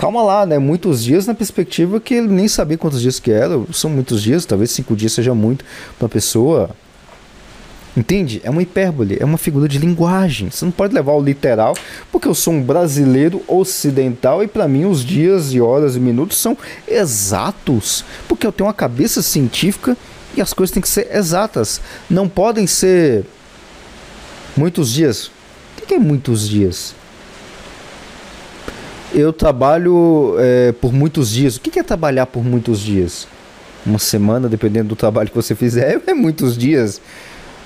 calma 0.00 0.22
lá, 0.22 0.46
né? 0.46 0.58
Muitos 0.58 1.04
dias 1.04 1.26
na 1.26 1.34
perspectiva 1.34 2.00
que 2.00 2.14
ele 2.14 2.28
nem 2.28 2.48
sabia 2.48 2.78
quantos 2.78 3.02
dias 3.02 3.20
que 3.20 3.30
era. 3.30 3.60
São 3.70 3.90
muitos 3.90 4.22
dias, 4.22 4.46
talvez 4.46 4.70
cinco 4.70 4.96
dias 4.96 5.12
seja 5.12 5.34
muito 5.34 5.62
para 5.98 6.06
uma 6.06 6.08
pessoa. 6.08 6.70
Entende? 7.94 8.40
É 8.42 8.48
uma 8.48 8.62
hipérbole, 8.62 9.18
é 9.20 9.24
uma 9.26 9.36
figura 9.36 9.68
de 9.68 9.76
linguagem. 9.76 10.50
Você 10.50 10.64
não 10.64 10.72
pode 10.72 10.94
levar 10.94 11.12
o 11.12 11.22
literal, 11.22 11.76
porque 12.10 12.26
eu 12.26 12.34
sou 12.34 12.54
um 12.54 12.62
brasileiro 12.62 13.42
ocidental 13.46 14.42
e 14.42 14.48
para 14.48 14.66
mim 14.66 14.86
os 14.86 15.04
dias 15.04 15.52
e 15.52 15.60
horas 15.60 15.96
e 15.96 16.00
minutos 16.00 16.38
são 16.38 16.56
exatos, 16.88 18.02
porque 18.26 18.46
eu 18.46 18.52
tenho 18.52 18.68
uma 18.68 18.74
cabeça 18.74 19.20
científica 19.20 19.94
e 20.34 20.40
as 20.40 20.54
coisas 20.54 20.72
têm 20.72 20.80
que 20.80 20.88
ser 20.88 21.14
exatas. 21.14 21.78
Não 22.08 22.26
podem 22.26 22.66
ser 22.66 23.26
muitos 24.56 24.90
dias. 24.90 25.26
O 25.76 25.86
que 25.86 25.92
é 25.92 25.98
muitos 25.98 26.48
dias? 26.48 26.94
Eu 29.14 29.32
trabalho 29.32 30.36
é, 30.38 30.72
por 30.72 30.92
muitos 30.92 31.30
dias. 31.30 31.56
O 31.56 31.60
que 31.60 31.78
é 31.78 31.82
trabalhar 31.82 32.26
por 32.26 32.44
muitos 32.44 32.80
dias? 32.80 33.26
Uma 33.84 33.98
semana, 33.98 34.48
dependendo 34.48 34.90
do 34.90 34.96
trabalho 34.96 35.28
que 35.28 35.34
você 35.34 35.54
fizer, 35.54 36.00
é 36.06 36.14
muitos 36.14 36.56
dias. 36.56 37.00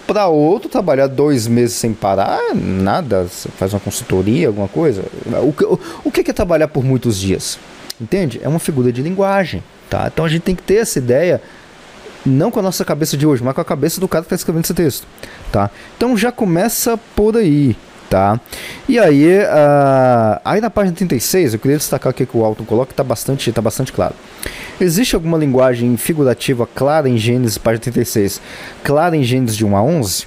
Para 0.06 0.26
outro, 0.26 0.68
trabalhar 0.68 1.06
dois 1.06 1.46
meses 1.46 1.76
sem 1.76 1.92
parar, 1.94 2.54
nada. 2.54 3.24
Você 3.24 3.48
faz 3.48 3.72
uma 3.72 3.80
consultoria, 3.80 4.48
alguma 4.48 4.68
coisa. 4.68 5.02
O 5.42 5.52
que, 5.52 5.64
o, 5.64 5.80
o 6.04 6.10
que 6.10 6.30
é 6.30 6.34
trabalhar 6.34 6.68
por 6.68 6.84
muitos 6.84 7.18
dias? 7.18 7.58
Entende? 8.00 8.40
É 8.42 8.48
uma 8.48 8.58
figura 8.58 8.92
de 8.92 9.00
linguagem. 9.02 9.62
Tá? 9.88 10.10
Então 10.12 10.24
a 10.24 10.28
gente 10.28 10.42
tem 10.42 10.54
que 10.54 10.62
ter 10.62 10.76
essa 10.76 10.98
ideia, 10.98 11.40
não 12.24 12.50
com 12.50 12.58
a 12.58 12.62
nossa 12.62 12.84
cabeça 12.84 13.16
de 13.16 13.26
hoje, 13.26 13.42
mas 13.42 13.54
com 13.54 13.60
a 13.60 13.64
cabeça 13.64 14.00
do 14.00 14.08
cara 14.08 14.22
que 14.22 14.26
está 14.26 14.36
escrevendo 14.36 14.64
esse 14.64 14.74
texto. 14.74 15.06
Tá? 15.50 15.70
Então 15.96 16.16
já 16.16 16.30
começa 16.30 16.98
por 17.14 17.36
aí. 17.36 17.76
Tá? 18.14 18.40
E 18.88 18.96
aí, 18.96 19.40
uh, 19.40 20.40
aí 20.44 20.60
na 20.60 20.70
página 20.70 20.94
36, 20.94 21.54
eu 21.54 21.58
queria 21.58 21.76
destacar 21.76 22.10
aqui 22.10 22.24
que 22.24 22.36
o 22.36 22.44
Alton 22.44 22.64
coloca 22.64 22.92
está 22.92 23.02
bastante, 23.02 23.50
tá 23.50 23.60
bastante 23.60 23.92
claro. 23.92 24.14
Existe 24.80 25.16
alguma 25.16 25.36
linguagem 25.36 25.96
figurativa 25.96 26.64
clara 26.64 27.08
em 27.08 27.18
Gênesis, 27.18 27.58
página 27.58 27.80
36, 27.80 28.40
clara 28.84 29.16
em 29.16 29.24
Gênesis 29.24 29.56
de 29.56 29.64
1 29.64 29.76
a 29.76 29.82
11? 29.82 30.26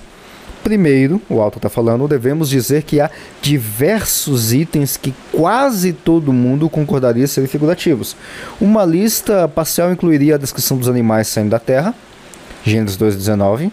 Primeiro, 0.65 1.21
o 1.29 1.39
Alto 1.39 1.59
está 1.59 1.69
falando, 1.69 2.09
devemos 2.09 2.49
dizer 2.49 2.83
que 2.83 2.99
há 2.99 3.09
diversos 3.41 4.51
itens 4.51 4.97
que 4.97 5.13
quase 5.31 5.93
todo 5.93 6.33
mundo 6.33 6.69
concordaria 6.69 7.25
serem 7.25 7.47
figurativos. 7.47 8.17
Uma 8.59 8.83
lista 8.83 9.47
parcial 9.47 9.93
incluiria 9.93 10.35
a 10.35 10.37
descrição 10.37 10.75
dos 10.75 10.89
animais 10.89 11.29
saindo 11.29 11.51
da 11.51 11.59
terra, 11.59 11.95
Gênesis 12.65 12.97
2,19. 12.97 13.71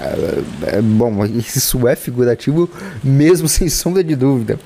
É, 0.00 0.76
é, 0.76 0.82
bom, 0.82 1.24
isso 1.26 1.88
é 1.88 1.96
figurativo 1.96 2.70
mesmo 3.02 3.48
sem 3.50 3.68
sombra 3.68 4.04
de 4.04 4.14
dúvida. 4.14 4.58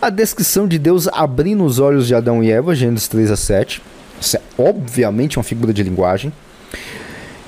A 0.00 0.10
descrição 0.10 0.66
de 0.66 0.78
Deus 0.78 1.06
abrindo 1.08 1.64
os 1.64 1.78
olhos 1.78 2.06
de 2.06 2.14
Adão 2.14 2.42
e 2.42 2.50
Eva, 2.50 2.74
Gênesis 2.74 3.06
3 3.06 3.30
a 3.30 3.36
7. 3.36 3.82
Isso 4.20 4.36
é 4.36 4.40
obviamente 4.58 5.38
uma 5.38 5.44
figura 5.44 5.72
de 5.72 5.82
linguagem. 5.82 6.32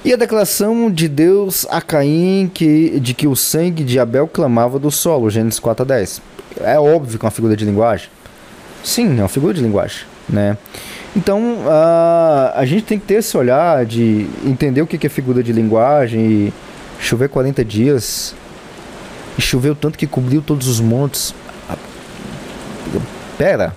E 0.05 0.12
a 0.12 0.16
declaração 0.16 0.90
de 0.90 1.07
Deus 1.09 1.66
a 1.70 1.81
Caim 1.81 2.50
que, 2.52 2.98
de 2.98 3.14
que 3.14 3.28
o 3.28 3.37
sangue 3.37 3.85
de 3.85 3.98
Abel 4.00 4.26
clamava 4.26 4.78
do 4.78 4.90
solo, 4.90 5.31
Gênesis 5.31 5.61
4 5.61 5.83
a 5.83 5.87
10. 5.87 6.22
É 6.61 6.78
óbvio 6.78 7.18
que 7.18 7.24
é 7.24 7.26
uma 7.26 7.33
figura 7.33 7.57
de 7.57 7.64
linguagem. 7.64 8.09
Sim, 8.83 9.18
é 9.18 9.22
uma 9.22 9.28
figura 9.28 9.55
de 9.55 9.61
linguagem, 9.61 10.05
né? 10.28 10.57
Então, 11.14 11.40
uh, 11.66 12.52
a 12.55 12.64
gente 12.64 12.85
tem 12.85 12.98
que 12.98 13.07
ter 13.07 13.14
esse 13.14 13.37
olhar 13.37 13.85
de 13.85 14.26
entender 14.44 14.81
o 14.83 14.87
que 14.87 15.07
é 15.07 15.11
figura 15.11 15.42
de 15.42 15.52
linguagem 15.52 16.20
e 16.20 16.52
chover 17.02 17.28
40 17.28 17.64
dias 17.64 18.34
e 19.36 19.42
choveu 19.42 19.74
tanto 19.74 19.98
que 19.98 20.06
cobriu 20.06 20.40
todos 20.40 20.68
os 20.68 20.80
montes. 20.80 21.34
Ah, 21.68 21.76
pera, 23.36 23.74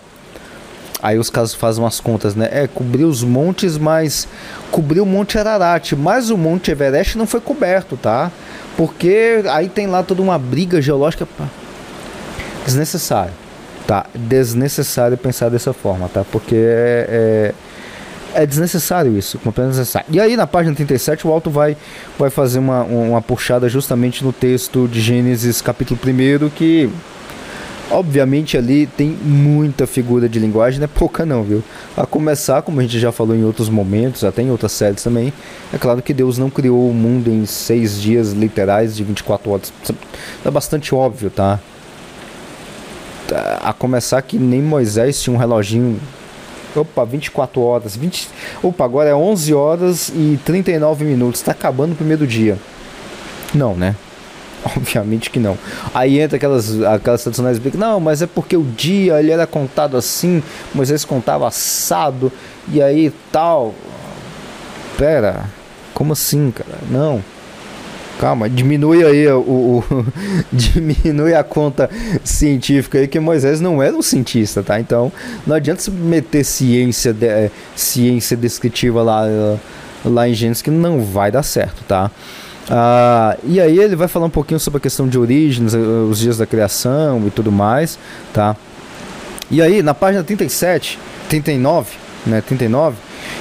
Aí 1.05 1.19
os 1.19 1.29
casos 1.29 1.53
fazem 1.53 1.83
umas 1.83 1.99
contas, 1.99 2.33
né? 2.33 2.49
É, 2.51 2.67
cobriu 2.67 3.07
os 3.07 3.23
montes, 3.23 3.77
mas 3.77 4.27
cobriu 4.71 5.03
o 5.03 5.05
Monte 5.05 5.37
Ararat, 5.37 5.91
mas 5.93 6.31
o 6.31 6.37
Monte 6.37 6.71
Everest 6.71 7.15
não 7.15 7.27
foi 7.27 7.39
coberto, 7.39 7.95
tá? 7.95 8.31
Porque 8.75 9.43
aí 9.51 9.69
tem 9.69 9.85
lá 9.85 10.01
toda 10.01 10.23
uma 10.23 10.39
briga 10.39 10.81
geológica. 10.81 11.27
Desnecessário, 12.65 13.33
tá? 13.85 14.07
Desnecessário 14.15 15.15
pensar 15.15 15.49
dessa 15.49 15.73
forma, 15.73 16.09
tá? 16.09 16.25
Porque 16.31 16.55
é, 16.55 17.07
é, 17.07 17.53
é 18.35 18.45
desnecessário 18.45 19.17
isso, 19.17 19.37
completamente 19.37 19.71
desnecessário. 19.71 20.07
E 20.11 20.19
aí 20.19 20.35
na 20.35 20.45
página 20.45 20.75
37 20.75 21.25
o 21.25 21.31
Alto 21.31 21.49
vai, 21.49 21.75
vai 22.19 22.29
fazer 22.29 22.59
uma, 22.59 22.83
uma 22.83 23.21
puxada 23.21 23.67
justamente 23.69 24.23
no 24.23 24.33
texto 24.33 24.87
de 24.87 25.01
Gênesis 25.01 25.61
capítulo 25.61 25.99
1 26.03 26.49
que 26.49 26.89
Obviamente 27.91 28.57
ali 28.57 28.87
tem 28.87 29.09
muita 29.09 29.85
figura 29.85 30.27
de 30.27 30.39
linguagem, 30.39 30.79
não 30.79 30.85
é 30.85 30.87
pouca 30.87 31.23
não, 31.23 31.43
viu? 31.43 31.63
A 31.95 32.03
começar, 32.05 32.63
como 32.63 32.79
a 32.79 32.83
gente 32.83 32.99
já 32.99 33.11
falou 33.11 33.35
em 33.35 33.43
outros 33.43 33.69
momentos, 33.69 34.23
até 34.23 34.41
em 34.41 34.49
outras 34.49 34.71
séries 34.71 35.03
também, 35.03 35.31
é 35.71 35.77
claro 35.77 36.01
que 36.01 36.11
Deus 36.11 36.39
não 36.39 36.49
criou 36.49 36.89
o 36.89 36.93
mundo 36.93 37.29
em 37.29 37.45
seis 37.45 38.01
dias 38.01 38.31
literais 38.31 38.95
de 38.95 39.03
24 39.03 39.51
horas. 39.51 39.73
É 40.43 40.49
bastante 40.49 40.95
óbvio, 40.95 41.29
tá? 41.29 41.59
A 43.61 43.71
começar 43.71 44.19
que 44.23 44.39
nem 44.39 44.63
Moisés 44.63 45.21
tinha 45.21 45.35
um 45.35 45.37
reloginho 45.37 45.99
Opa, 46.79 47.05
24 47.05 47.61
horas. 47.61 47.95
20... 47.95 48.29
Opa, 48.63 48.83
agora 48.85 49.09
é 49.09 49.15
11 49.15 49.53
horas 49.53 50.09
e 50.09 50.39
39 50.45 51.05
minutos. 51.05 51.41
Está 51.41 51.51
acabando 51.51 51.93
o 51.93 51.95
primeiro 51.95 52.25
dia. 52.27 52.57
Não, 53.53 53.75
né? 53.75 53.95
Obviamente 54.75 55.29
que 55.29 55.39
não. 55.39 55.57
Aí 55.93 56.19
entra 56.19 56.37
aquelas, 56.37 56.81
aquelas 56.81 57.21
tradicionais 57.21 57.59
não, 57.75 57.99
mas 57.99 58.21
é 58.21 58.27
porque 58.27 58.57
o 58.57 58.63
dia 58.63 59.19
ele 59.19 59.31
era 59.31 59.45
contado 59.45 59.95
assim, 59.95 60.41
Moisés 60.73 61.05
contava 61.05 61.47
assado, 61.47 62.31
e 62.67 62.81
aí 62.81 63.13
tal. 63.31 63.73
Pera, 64.97 65.45
como 65.93 66.13
assim, 66.13 66.51
cara? 66.51 66.79
Não. 66.89 67.23
Calma, 68.19 68.49
diminui 68.49 69.03
aí 69.03 69.27
o, 69.27 69.39
o 69.39 70.05
diminui 70.51 71.33
a 71.33 71.43
conta 71.43 71.89
científica 72.23 72.97
aí 72.97 73.07
que 73.07 73.19
Moisés 73.19 73.59
não 73.59 73.83
era 73.83 73.95
um 73.95 74.01
cientista, 74.01 74.63
tá? 74.63 74.79
Então 74.79 75.11
não 75.45 75.55
adianta 75.55 75.81
se 75.81 75.91
meter 75.91 76.43
ciência 76.45 77.13
de, 77.13 77.51
ciência 77.75 78.37
descritiva 78.37 79.01
lá 79.03 79.23
lá 80.05 80.29
em 80.29 80.33
Gênesis 80.33 80.61
que 80.61 80.71
não 80.71 81.01
vai 81.01 81.31
dar 81.31 81.43
certo, 81.43 81.83
tá? 81.87 82.09
Ah, 82.69 83.37
e 83.43 83.59
aí 83.59 83.77
ele 83.77 83.95
vai 83.95 84.07
falar 84.07 84.25
um 84.25 84.29
pouquinho 84.29 84.59
sobre 84.59 84.77
a 84.77 84.81
questão 84.81 85.07
de 85.07 85.19
origens, 85.19 85.73
eh, 85.73 85.77
os 85.77 86.19
dias 86.19 86.37
da 86.37 86.45
criação 86.45 87.21
e 87.27 87.29
tudo 87.29 87.51
mais, 87.51 87.99
tá? 88.33 88.55
E 89.51 89.61
aí, 89.61 89.83
na 89.83 89.93
página 89.93 90.23
37, 90.23 90.97
39, 91.29 91.91
né, 92.25 92.41
39, 92.41 92.97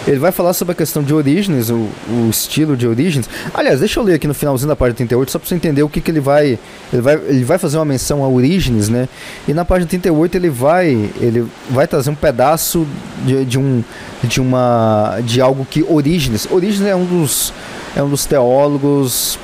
ele 0.07 0.19
vai 0.19 0.33
falar 0.33 0.53
sobre 0.53 0.73
a 0.73 0.75
questão 0.75 1.03
de 1.03 1.15
origens, 1.15 1.71
o, 1.71 1.89
o, 2.09 2.29
estilo 2.31 2.77
de 2.77 2.87
origens. 2.87 3.29
Aliás, 3.53 3.81
deixa 3.81 4.01
eu 4.01 4.05
ler 4.05 4.15
aqui 4.15 4.27
no 4.27 4.35
finalzinho 4.35 4.69
da 4.69 4.77
página 4.77 4.97
38, 4.97 5.31
só 5.31 5.39
para 5.39 5.49
você 5.49 5.55
entender 5.55 5.83
o 5.83 5.89
que, 5.89 6.01
que 6.01 6.11
ele 6.11 6.21
vai. 6.21 6.59
Ele 6.93 7.03
vai. 7.03 7.15
Ele 7.15 7.45
vai 7.45 7.59
fazer 7.59 7.79
uma 7.79 7.85
menção 7.85 8.23
a 8.23 8.29
origens, 8.29 8.89
né? 8.89 9.09
E 9.49 9.55
na 9.55 9.65
página 9.65 9.89
38 9.89 10.37
ele 10.37 10.51
vai. 10.51 11.11
Ele 11.21 11.47
vai 11.71 11.87
trazer 11.87 12.11
um 12.11 12.15
pedaço 12.15 12.87
de, 13.25 13.45
de 13.45 13.59
um. 13.59 13.83
De 14.23 14.41
uma. 14.41 15.19
De 15.25 15.41
algo 15.41 15.67
que. 15.69 15.83
Origens. 15.83 16.47
Origens 16.51 16.87
é 16.87 16.95
um 16.95 17.05
dos 17.05 17.53
é 17.97 18.03
um 18.03 18.09
dos 18.09 18.27
teólogos, 18.27 19.39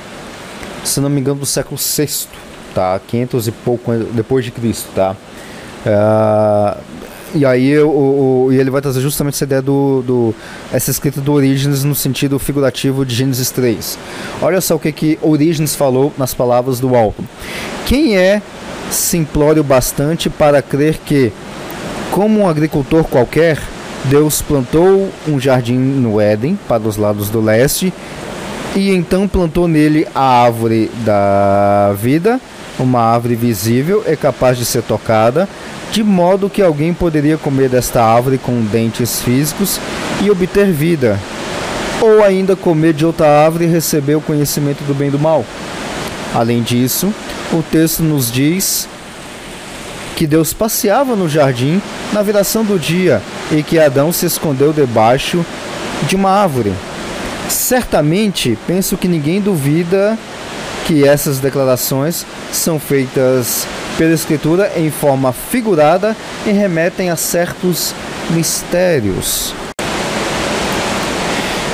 se 0.83 0.99
não 0.99 1.09
me 1.09 1.21
engano, 1.21 1.39
do 1.39 1.45
século 1.45 1.77
VI, 1.77 2.27
tá? 2.75 2.99
500 3.07 3.47
e 3.47 3.51
pouco 3.51 3.93
depois 4.13 4.43
de 4.43 4.51
Cristo, 4.51 4.89
tá? 4.93 5.15
Uh, 5.85 6.77
e 7.33 7.45
aí 7.45 7.77
o, 7.79 7.89
o, 7.89 8.49
ele 8.51 8.69
vai 8.69 8.81
trazer 8.81 9.01
justamente 9.01 9.35
essa 9.35 9.43
ideia 9.43 9.61
do, 9.61 10.01
do 10.01 10.35
essa 10.71 10.91
escrita 10.91 11.21
do 11.21 11.31
Orígenes 11.31 11.83
no 11.83 11.95
sentido 11.95 12.37
figurativo 12.37 13.05
de 13.05 13.15
Gênesis 13.15 13.51
3. 13.51 13.97
Olha 14.41 14.59
só 14.61 14.75
o 14.75 14.79
que 14.79 14.91
que 14.91 15.19
Orígenes 15.21 15.75
falou 15.75 16.13
nas 16.17 16.33
palavras 16.33 16.79
do 16.79 16.95
álbum. 16.95 17.23
Quem 17.85 18.17
é 18.17 18.41
simplório 18.89 19.63
bastante 19.63 20.29
para 20.29 20.61
crer 20.61 20.97
que, 21.05 21.31
como 22.11 22.41
um 22.41 22.47
agricultor 22.47 23.03
qualquer, 23.05 23.57
Deus 24.05 24.41
plantou 24.41 25.09
um 25.27 25.39
jardim 25.39 25.77
no 25.77 26.19
Éden, 26.19 26.57
para 26.67 26.83
os 26.83 26.97
lados 26.97 27.29
do 27.29 27.39
leste, 27.39 27.93
e 28.75 28.89
então 28.89 29.27
plantou 29.27 29.67
nele 29.67 30.07
a 30.15 30.43
árvore 30.43 30.89
da 31.05 31.93
vida, 31.97 32.39
uma 32.83 33.01
árvore 33.01 33.35
visível 33.35 34.03
e 34.07 34.15
capaz 34.15 34.57
de 34.57 34.65
ser 34.65 34.81
tocada, 34.83 35.47
de 35.91 36.03
modo 36.03 36.49
que 36.49 36.61
alguém 36.61 36.93
poderia 36.93 37.37
comer 37.37 37.69
desta 37.69 38.03
árvore 38.03 38.37
com 38.37 38.61
dentes 38.61 39.21
físicos 39.21 39.79
e 40.21 40.29
obter 40.29 40.71
vida, 40.71 41.19
ou 42.01 42.23
ainda 42.23 42.55
comer 42.55 42.93
de 42.93 43.05
outra 43.05 43.27
árvore 43.27 43.65
e 43.65 43.67
receber 43.67 44.15
o 44.15 44.21
conhecimento 44.21 44.83
do 44.83 44.93
bem 44.93 45.09
e 45.09 45.11
do 45.11 45.19
mal. 45.19 45.45
Além 46.33 46.61
disso, 46.61 47.13
o 47.51 47.61
texto 47.61 48.01
nos 48.01 48.31
diz 48.31 48.87
que 50.15 50.25
Deus 50.25 50.53
passeava 50.53 51.15
no 51.15 51.27
jardim 51.27 51.81
na 52.13 52.21
viração 52.21 52.63
do 52.63 52.79
dia 52.79 53.21
e 53.51 53.63
que 53.63 53.79
Adão 53.79 54.11
se 54.11 54.25
escondeu 54.25 54.71
debaixo 54.71 55.45
de 56.07 56.15
uma 56.15 56.29
árvore. 56.29 56.73
Certamente, 57.49 58.57
penso 58.65 58.95
que 58.95 59.07
ninguém 59.07 59.41
duvida 59.41 60.17
que 60.85 61.07
essas 61.07 61.39
declarações 61.39 62.25
são 62.55 62.79
feitas 62.79 63.67
pela 63.97 64.13
Escritura 64.13 64.71
em 64.75 64.89
forma 64.89 65.31
figurada 65.31 66.15
e 66.45 66.51
remetem 66.51 67.09
a 67.09 67.15
certos 67.15 67.93
mistérios. 68.31 69.53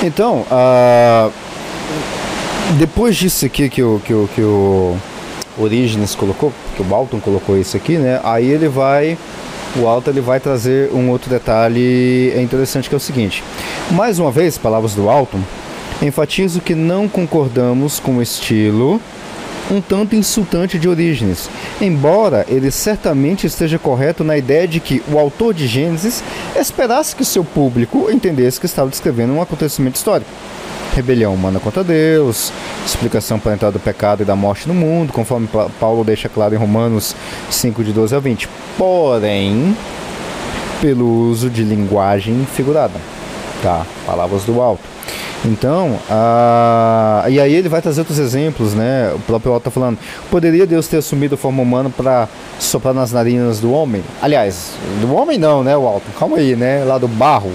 Então, 0.03 0.45
uh, 0.51 1.31
depois 2.77 3.15
disso 3.15 3.45
aqui 3.45 3.69
que 3.69 3.81
o, 3.81 3.99
que 4.03 4.13
o, 4.13 4.29
que 4.33 4.41
o 4.41 4.97
colocou, 6.17 6.53
que 6.75 6.81
o 6.81 6.85
Balton 6.85 7.19
colocou 7.19 7.57
isso 7.57 7.75
aqui, 7.75 7.97
né? 7.97 8.19
Aí 8.23 8.45
ele 8.45 8.67
vai, 8.67 9.17
o 9.75 9.87
Alto 9.87 10.09
ele 10.09 10.21
vai 10.21 10.39
trazer 10.39 10.91
um 10.93 11.09
outro 11.09 11.29
detalhe 11.29 12.33
interessante 12.39 12.87
que 12.87 12.95
é 12.95 12.97
o 12.97 13.01
seguinte. 13.01 13.43
Mais 13.91 14.19
uma 14.19 14.31
vez, 14.31 14.57
palavras 14.57 14.93
do 14.93 15.09
Alton, 15.09 15.41
Enfatizo 16.01 16.61
que 16.61 16.75
não 16.75 17.07
concordamos 17.07 17.99
com 17.99 18.17
o 18.17 18.21
estilo 18.21 19.01
um 19.71 19.81
tanto 19.81 20.15
insultante 20.15 20.79
de 20.79 20.87
Orígenes, 20.87 21.49
embora 21.81 22.45
ele 22.47 22.71
certamente 22.71 23.45
esteja 23.45 23.77
correto 23.77 24.23
na 24.23 24.37
ideia 24.37 24.67
de 24.67 24.79
que 24.79 25.01
o 25.11 25.19
autor 25.19 25.53
de 25.53 25.67
Gênesis 25.67 26.23
esperasse 26.55 27.15
que 27.15 27.25
seu 27.25 27.43
público 27.43 28.09
entendesse 28.11 28.59
que 28.59 28.65
estava 28.65 28.89
descrevendo 28.89 29.33
um 29.33 29.41
acontecimento 29.41 29.95
histórico. 29.95 30.29
Rebelião 30.95 31.33
humana 31.33 31.59
contra 31.59 31.83
Deus, 31.83 32.51
explicação 32.85 33.37
para 33.37 33.51
a 33.51 33.55
entrada 33.55 33.73
do 33.73 33.79
pecado 33.79 34.23
e 34.23 34.25
da 34.25 34.35
morte 34.35 34.67
no 34.67 34.73
mundo, 34.73 35.13
conforme 35.13 35.47
Paulo 35.79 36.03
deixa 36.03 36.27
claro 36.27 36.55
em 36.55 36.57
Romanos 36.57 37.15
5, 37.51 37.83
de 37.83 37.93
12 37.93 38.15
a 38.15 38.19
20. 38.19 38.49
Porém, 38.77 39.77
pelo 40.81 41.07
uso 41.29 41.51
de 41.51 41.63
linguagem 41.63 42.47
figurada, 42.51 42.99
tá? 43.61 43.85
Palavras 44.07 44.43
do 44.43 44.59
alto. 44.59 44.96
Então, 45.45 45.99
a... 46.09 47.25
e 47.29 47.39
aí 47.39 47.53
ele 47.53 47.69
vai 47.69 47.81
trazer 47.81 48.01
outros 48.01 48.19
exemplos, 48.19 48.73
né? 48.73 49.11
O 49.15 49.19
próprio 49.19 49.53
Otto 49.53 49.65
tá 49.65 49.71
falando, 49.71 49.97
poderia 50.29 50.65
Deus 50.65 50.87
ter 50.87 50.97
assumido 50.97 51.35
a 51.35 51.37
forma 51.37 51.61
humana 51.61 51.89
para 51.89 52.27
soprar 52.59 52.93
nas 52.93 53.11
narinas 53.11 53.59
do 53.59 53.71
homem? 53.71 54.03
Aliás, 54.21 54.71
do 54.99 55.13
homem 55.13 55.37
não, 55.37 55.63
né, 55.63 55.75
Walton? 55.75 56.09
Calma 56.19 56.37
aí, 56.37 56.55
né? 56.55 56.83
Lá 56.83 56.97
do 56.97 57.07
barro, 57.07 57.51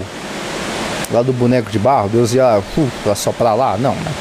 lá 1.10 1.22
do 1.22 1.32
boneco 1.32 1.70
de 1.70 1.78
barro, 1.78 2.08
Deus 2.08 2.32
ia 2.32 2.58
uh, 2.58 3.16
soprar 3.16 3.56
lá? 3.56 3.76
Não, 3.76 3.94
né? 3.94 4.12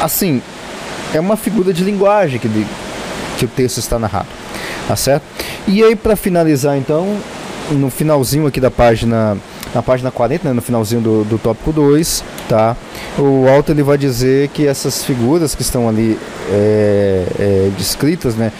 Assim, 0.00 0.42
é 1.14 1.20
uma 1.20 1.36
figura 1.36 1.72
de 1.72 1.82
linguagem 1.82 2.38
que, 2.38 2.48
que 3.38 3.44
o 3.44 3.48
texto 3.48 3.78
está 3.78 3.98
narrado, 3.98 4.28
tá 4.86 4.96
certo? 4.96 5.22
E 5.66 5.82
aí, 5.82 5.94
para 5.94 6.16
finalizar, 6.16 6.76
então, 6.76 7.16
no 7.70 7.90
finalzinho 7.90 8.46
aqui 8.46 8.60
da 8.60 8.70
página 8.70 9.36
na 9.74 9.82
página 9.82 10.10
40, 10.10 10.48
né, 10.48 10.54
no 10.54 10.62
finalzinho 10.62 11.00
do, 11.00 11.24
do 11.24 11.38
tópico 11.38 11.72
2, 11.72 12.24
tá? 12.48 12.76
O 13.18 13.48
Alto 13.48 13.72
ele 13.72 13.82
vai 13.82 13.96
dizer 13.96 14.48
que 14.48 14.66
essas 14.66 15.04
figuras 15.04 15.54
que 15.54 15.62
estão 15.62 15.88
ali 15.88 16.18
é, 16.50 17.26
é, 17.38 17.70
descritas, 17.76 18.34
né, 18.34 18.52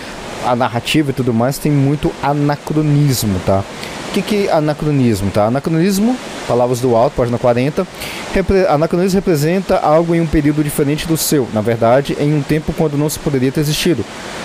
a 0.44 0.56
narrativa 0.56 1.10
e 1.10 1.12
tudo 1.12 1.32
mais, 1.32 1.58
tem 1.58 1.70
muito 1.70 2.12
anacronismo, 2.22 3.38
tá? 3.46 3.62
O 4.08 4.14
que, 4.14 4.20
que 4.20 4.46
é 4.48 4.52
anacronismo, 4.52 5.30
tá? 5.30 5.46
Anacronismo, 5.46 6.14
palavras 6.46 6.80
do 6.80 6.94
alto, 6.94 7.14
página 7.16 7.38
40. 7.38 7.86
Repre 8.34 8.66
anacronismo 8.66 9.16
representa 9.16 9.78
algo 9.78 10.14
em 10.14 10.20
um 10.20 10.26
período 10.26 10.62
diferente 10.62 11.06
do 11.06 11.16
seu, 11.16 11.48
na 11.54 11.62
verdade, 11.62 12.14
em 12.20 12.34
um 12.34 12.42
tempo 12.42 12.74
quando 12.74 12.98
não 12.98 13.08
se 13.08 13.18
poderia 13.18 13.50
ter 13.50 13.60
existido. 13.60 14.04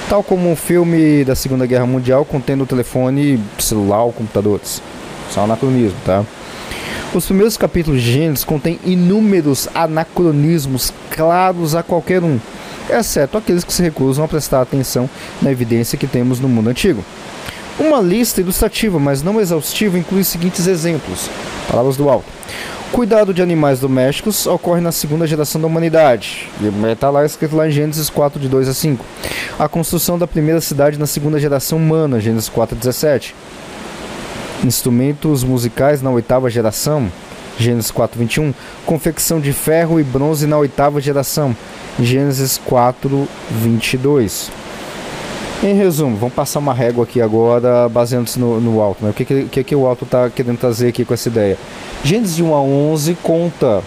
Tal 0.09 0.23
como 0.23 0.49
um 0.49 0.55
filme 0.55 1.25
da 1.25 1.35
Segunda 1.35 1.65
Guerra 1.65 1.85
Mundial 1.85 2.23
contendo 2.23 2.63
o 2.63 2.67
telefone, 2.67 3.41
celular 3.59 4.03
ou 4.03 4.13
computadores. 4.13 4.81
São 5.33 5.43
anacronismo, 5.43 5.97
tá? 6.05 6.23
Os 7.17 7.25
primeiros 7.25 7.57
capítulos 7.57 8.03
de 8.03 8.11
Gênesis 8.11 8.43
contêm 8.43 8.79
inúmeros 8.85 9.67
anacronismos 9.73 10.93
claros 11.09 11.73
a 11.73 11.81
qualquer 11.81 12.23
um, 12.23 12.39
exceto 12.87 13.39
aqueles 13.39 13.63
que 13.63 13.73
se 13.73 13.81
recusam 13.81 14.23
a 14.23 14.27
prestar 14.27 14.61
atenção 14.61 15.09
na 15.41 15.51
evidência 15.51 15.97
que 15.97 16.05
temos 16.05 16.39
no 16.39 16.47
mundo 16.47 16.69
antigo. 16.69 17.03
Uma 17.79 18.01
lista 18.01 18.39
ilustrativa, 18.39 18.99
mas 18.99 19.23
não 19.23 19.41
exaustiva, 19.41 19.97
inclui 19.97 20.21
os 20.21 20.27
seguintes 20.27 20.67
exemplos. 20.67 21.27
Palavras 21.67 21.97
do 21.97 22.07
alto. 22.07 22.27
Cuidado 22.91 23.33
de 23.33 23.41
animais 23.41 23.79
domésticos 23.79 24.45
ocorre 24.45 24.79
na 24.79 24.91
segunda 24.91 25.25
geração 25.25 25.59
da 25.59 25.65
humanidade. 25.65 26.47
Está 26.91 27.09
lá 27.09 27.25
escrito 27.25 27.55
lá 27.55 27.67
em 27.67 27.71
Gênesis 27.71 28.11
4, 28.11 28.39
de 28.39 28.47
2 28.47 28.69
a 28.69 28.75
5. 28.75 29.03
A 29.57 29.67
construção 29.67 30.19
da 30.19 30.27
primeira 30.27 30.61
cidade 30.61 30.99
na 30.99 31.07
segunda 31.07 31.39
geração 31.39 31.79
humana, 31.79 32.19
Gênesis 32.19 32.47
4, 32.47 32.77
17 32.77 33.33
instrumentos 34.63 35.43
musicais 35.43 36.01
na 36.01 36.09
oitava 36.09 36.49
geração, 36.49 37.11
Gênesis 37.59 37.91
4:21, 37.91 38.53
confecção 38.85 39.39
de 39.39 39.51
ferro 39.51 39.99
e 39.99 40.03
bronze 40.03 40.45
na 40.45 40.57
oitava 40.57 41.01
geração, 41.01 41.55
Gênesis 41.99 42.59
4:22. 42.69 44.49
Em 45.63 45.73
resumo, 45.73 46.15
vamos 46.15 46.35
passar 46.35 46.59
uma 46.59 46.73
régua 46.73 47.03
aqui 47.03 47.19
agora, 47.19 47.89
baseando-se 47.89 48.39
no, 48.39 48.61
no 48.61 48.79
alto. 48.79 49.03
Né? 49.03 49.09
O 49.09 49.13
que, 49.13 49.25
que, 49.25 49.63
que 49.63 49.75
o 49.75 49.87
alto 49.87 50.05
está 50.05 50.29
querendo 50.29 50.59
trazer 50.59 50.89
aqui 50.89 51.03
com 51.03 51.15
essa 51.15 51.29
ideia? 51.29 51.57
Gênesis 52.03 52.35
de 52.35 52.43
1 52.43 52.53
a 52.53 52.61
11 52.61 53.17
conta. 53.23 53.81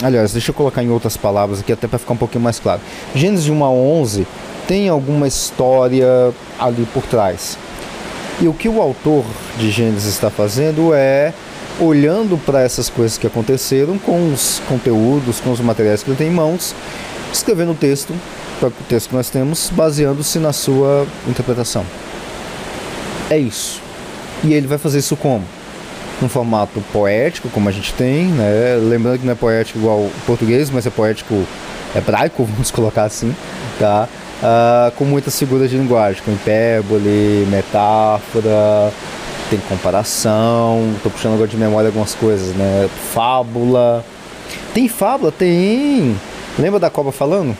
Aliás, 0.00 0.32
deixa 0.32 0.50
eu 0.50 0.54
colocar 0.54 0.84
em 0.84 0.88
outras 0.88 1.16
palavras 1.16 1.58
aqui, 1.58 1.72
até 1.72 1.88
para 1.88 1.98
ficar 1.98 2.14
um 2.14 2.16
pouquinho 2.16 2.44
mais 2.44 2.60
claro. 2.60 2.80
Gênesis 3.12 3.44
de 3.44 3.50
1 3.50 3.64
a 3.64 3.70
11 3.70 4.24
tem 4.68 4.88
alguma 4.88 5.26
história 5.26 6.32
ali 6.58 6.86
por 6.94 7.02
trás. 7.02 7.58
E 8.40 8.48
o 8.48 8.52
que 8.52 8.68
o 8.68 8.80
autor 8.80 9.24
de 9.58 9.70
Gênesis 9.70 10.12
está 10.12 10.28
fazendo 10.28 10.92
é 10.92 11.32
olhando 11.80 12.36
para 12.38 12.60
essas 12.60 12.88
coisas 12.88 13.18
que 13.18 13.26
aconteceram 13.26 13.98
com 13.98 14.32
os 14.32 14.60
conteúdos, 14.68 15.40
com 15.40 15.50
os 15.50 15.60
materiais 15.60 16.02
que 16.02 16.10
ele 16.10 16.16
tem 16.16 16.28
em 16.28 16.34
mãos, 16.34 16.74
escrevendo 17.32 17.72
o 17.72 17.74
texto, 17.74 18.12
o 18.62 18.70
texto 18.88 19.08
que 19.08 19.14
nós 19.14 19.28
temos, 19.28 19.70
baseando-se 19.70 20.38
na 20.38 20.52
sua 20.52 21.06
interpretação. 21.28 21.84
É 23.30 23.38
isso. 23.38 23.80
E 24.42 24.52
ele 24.52 24.66
vai 24.66 24.78
fazer 24.78 24.98
isso 24.98 25.16
como? 25.16 25.44
Num 26.20 26.28
formato 26.28 26.82
poético, 26.92 27.48
como 27.48 27.68
a 27.68 27.72
gente 27.72 27.92
tem, 27.94 28.26
né? 28.26 28.76
Lembrando 28.80 29.18
que 29.18 29.26
não 29.26 29.32
é 29.32 29.36
poético 29.36 29.78
igual 29.78 29.98
o 29.98 30.12
português, 30.26 30.70
mas 30.70 30.86
é 30.86 30.90
poético 30.90 31.44
hebraico, 31.94 32.44
vamos 32.50 32.70
colocar 32.70 33.04
assim, 33.04 33.34
tá? 33.78 34.08
Uh, 34.42 34.90
com 34.92 35.04
muitas 35.04 35.38
figuras 35.38 35.70
de 35.70 35.76
linguagem, 35.76 36.22
com 36.24 36.32
hipérbole, 36.32 37.46
metáfora, 37.50 38.92
tem 39.50 39.58
comparação, 39.68 40.92
estou 40.96 41.12
puxando 41.12 41.34
agora 41.34 41.48
de 41.48 41.56
memória 41.56 41.88
algumas 41.88 42.14
coisas, 42.14 42.54
né? 42.54 42.88
Fábula. 43.12 44.04
Tem 44.72 44.88
fábula? 44.88 45.30
Tem. 45.30 46.16
Lembra 46.58 46.80
da 46.80 46.90
cobra 46.90 47.12
falando? 47.12 47.56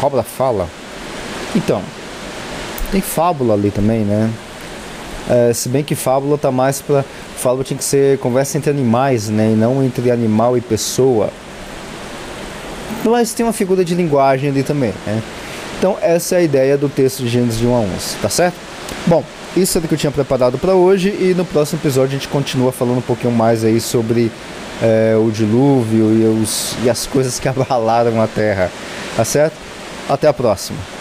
Cobra 0.00 0.22
fala. 0.22 0.68
Então, 1.54 1.82
tem 2.90 3.00
fábula 3.00 3.54
ali 3.54 3.70
também, 3.70 4.00
né? 4.00 4.30
É, 5.28 5.52
se 5.52 5.68
bem 5.68 5.82
que 5.82 5.94
fábula 5.94 6.38
tá 6.38 6.52
mais 6.52 6.80
para 6.80 7.04
fábula 7.36 7.64
tinha 7.64 7.76
que 7.76 7.84
ser 7.84 8.18
conversa 8.18 8.56
entre 8.56 8.70
animais, 8.70 9.28
né, 9.28 9.50
e 9.52 9.56
não 9.56 9.82
entre 9.82 10.10
animal 10.10 10.56
e 10.56 10.60
pessoa. 10.60 11.30
Mas 13.04 13.32
tem 13.32 13.44
uma 13.44 13.52
figura 13.52 13.84
de 13.84 13.94
linguagem 13.94 14.50
ali 14.50 14.62
também, 14.62 14.92
né? 15.06 15.22
Então 15.78 15.96
essa 16.00 16.36
é 16.36 16.38
a 16.38 16.42
ideia 16.42 16.76
do 16.76 16.88
texto 16.88 17.22
de 17.22 17.28
Gênesis 17.28 17.58
de 17.58 17.66
1 17.66 17.74
a 17.74 17.78
11, 17.80 18.16
tá 18.22 18.28
certo? 18.28 18.56
Bom, 19.06 19.22
isso 19.56 19.78
é 19.78 19.80
o 19.80 19.84
que 19.84 19.94
eu 19.94 19.98
tinha 19.98 20.10
preparado 20.10 20.58
para 20.58 20.74
hoje 20.74 21.08
e 21.08 21.34
no 21.36 21.44
próximo 21.44 21.80
episódio 21.80 22.16
a 22.16 22.18
gente 22.18 22.28
continua 22.28 22.72
falando 22.72 22.98
um 22.98 23.02
pouquinho 23.02 23.32
mais 23.32 23.64
aí 23.64 23.80
sobre 23.80 24.30
é, 24.82 25.14
o 25.16 25.30
dilúvio 25.30 26.12
e, 26.12 26.42
os, 26.42 26.74
e 26.82 26.90
as 26.90 27.06
coisas 27.06 27.38
que 27.38 27.48
abalaram 27.48 28.20
a 28.20 28.26
Terra, 28.26 28.70
tá 29.16 29.24
certo? 29.24 29.56
Até 30.08 30.28
a 30.28 30.32
próxima. 30.32 30.95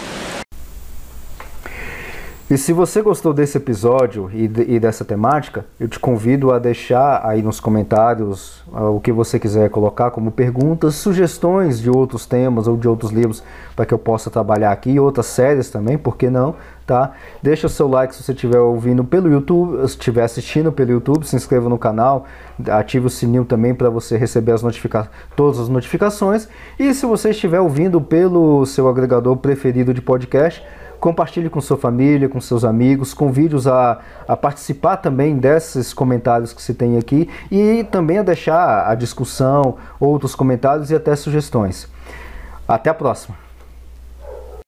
E 2.47 2.59
se 2.59 2.71
você 2.71 3.01
gostou 3.01 3.33
desse 3.33 3.57
episódio 3.57 4.29
e, 4.31 4.43
e, 4.43 4.79
dessa 4.79 5.03
temática, 5.03 5.65
eu 5.79 5.87
te 5.87 5.99
convido 5.99 6.51
a 6.51 6.59
deixar 6.59 7.25
aí 7.25 7.41
nos 7.41 7.59
comentários 7.59 8.61
uh, 8.67 8.95
o 8.95 9.01
que 9.01 9.11
você 9.11 9.39
quiser 9.39 9.67
colocar 9.71 10.11
como 10.11 10.31
perguntas, 10.31 10.93
sugestões 10.93 11.81
de 11.81 11.89
outros 11.89 12.27
temas 12.27 12.67
ou 12.67 12.77
de 12.77 12.87
outros 12.87 13.11
livros 13.11 13.41
para 13.75 13.83
que 13.83 13.95
eu 13.95 13.97
possa 13.97 14.29
trabalhar 14.29 14.71
aqui, 14.71 14.99
outras 14.99 15.25
séries 15.25 15.71
também, 15.71 15.97
por 15.97 16.17
que 16.17 16.29
não, 16.29 16.53
tá? 16.85 17.13
Deixa 17.41 17.65
o 17.65 17.69
seu 17.69 17.87
like 17.87 18.13
se 18.13 18.21
você 18.21 18.33
estiver 18.33 18.59
ouvindo 18.59 19.03
pelo 19.03 19.27
YouTube, 19.27 19.79
se 19.79 19.95
estiver 19.95 20.23
assistindo 20.23 20.71
pelo 20.71 20.91
YouTube, 20.91 21.25
se 21.25 21.35
inscreva 21.35 21.67
no 21.67 21.79
canal, 21.79 22.25
ative 22.69 23.07
o 23.07 23.09
sininho 23.09 23.43
também 23.43 23.73
para 23.73 23.89
você 23.89 24.17
receber 24.17 24.51
as 24.51 24.61
notifica 24.61 25.09
todas 25.35 25.59
as 25.59 25.67
notificações. 25.67 26.47
E 26.77 26.93
se 26.93 27.07
você 27.07 27.31
estiver 27.31 27.59
ouvindo 27.59 27.99
pelo 27.99 28.63
seu 28.67 28.87
agregador 28.87 29.35
preferido 29.37 29.95
de 29.95 30.01
podcast, 30.01 30.63
Compartilhe 30.99 31.49
com 31.49 31.61
sua 31.61 31.77
família, 31.77 32.27
com 32.27 32.41
seus 32.41 32.63
amigos, 32.63 33.13
convide-os 33.13 33.67
a, 33.67 33.99
a 34.27 34.35
participar 34.35 34.97
também 34.97 35.37
desses 35.37 35.93
comentários 35.93 36.53
que 36.53 36.61
se 36.61 36.73
tem 36.73 36.97
aqui 36.97 37.29
e 37.51 37.83
também 37.85 38.17
a 38.17 38.23
deixar 38.23 38.89
a 38.89 38.95
discussão, 38.95 39.77
outros 39.99 40.33
comentários 40.35 40.91
e 40.91 40.95
até 40.95 41.15
sugestões. 41.15 41.87
Até 42.67 42.89
a 42.89 42.93
próxima! 42.93 43.44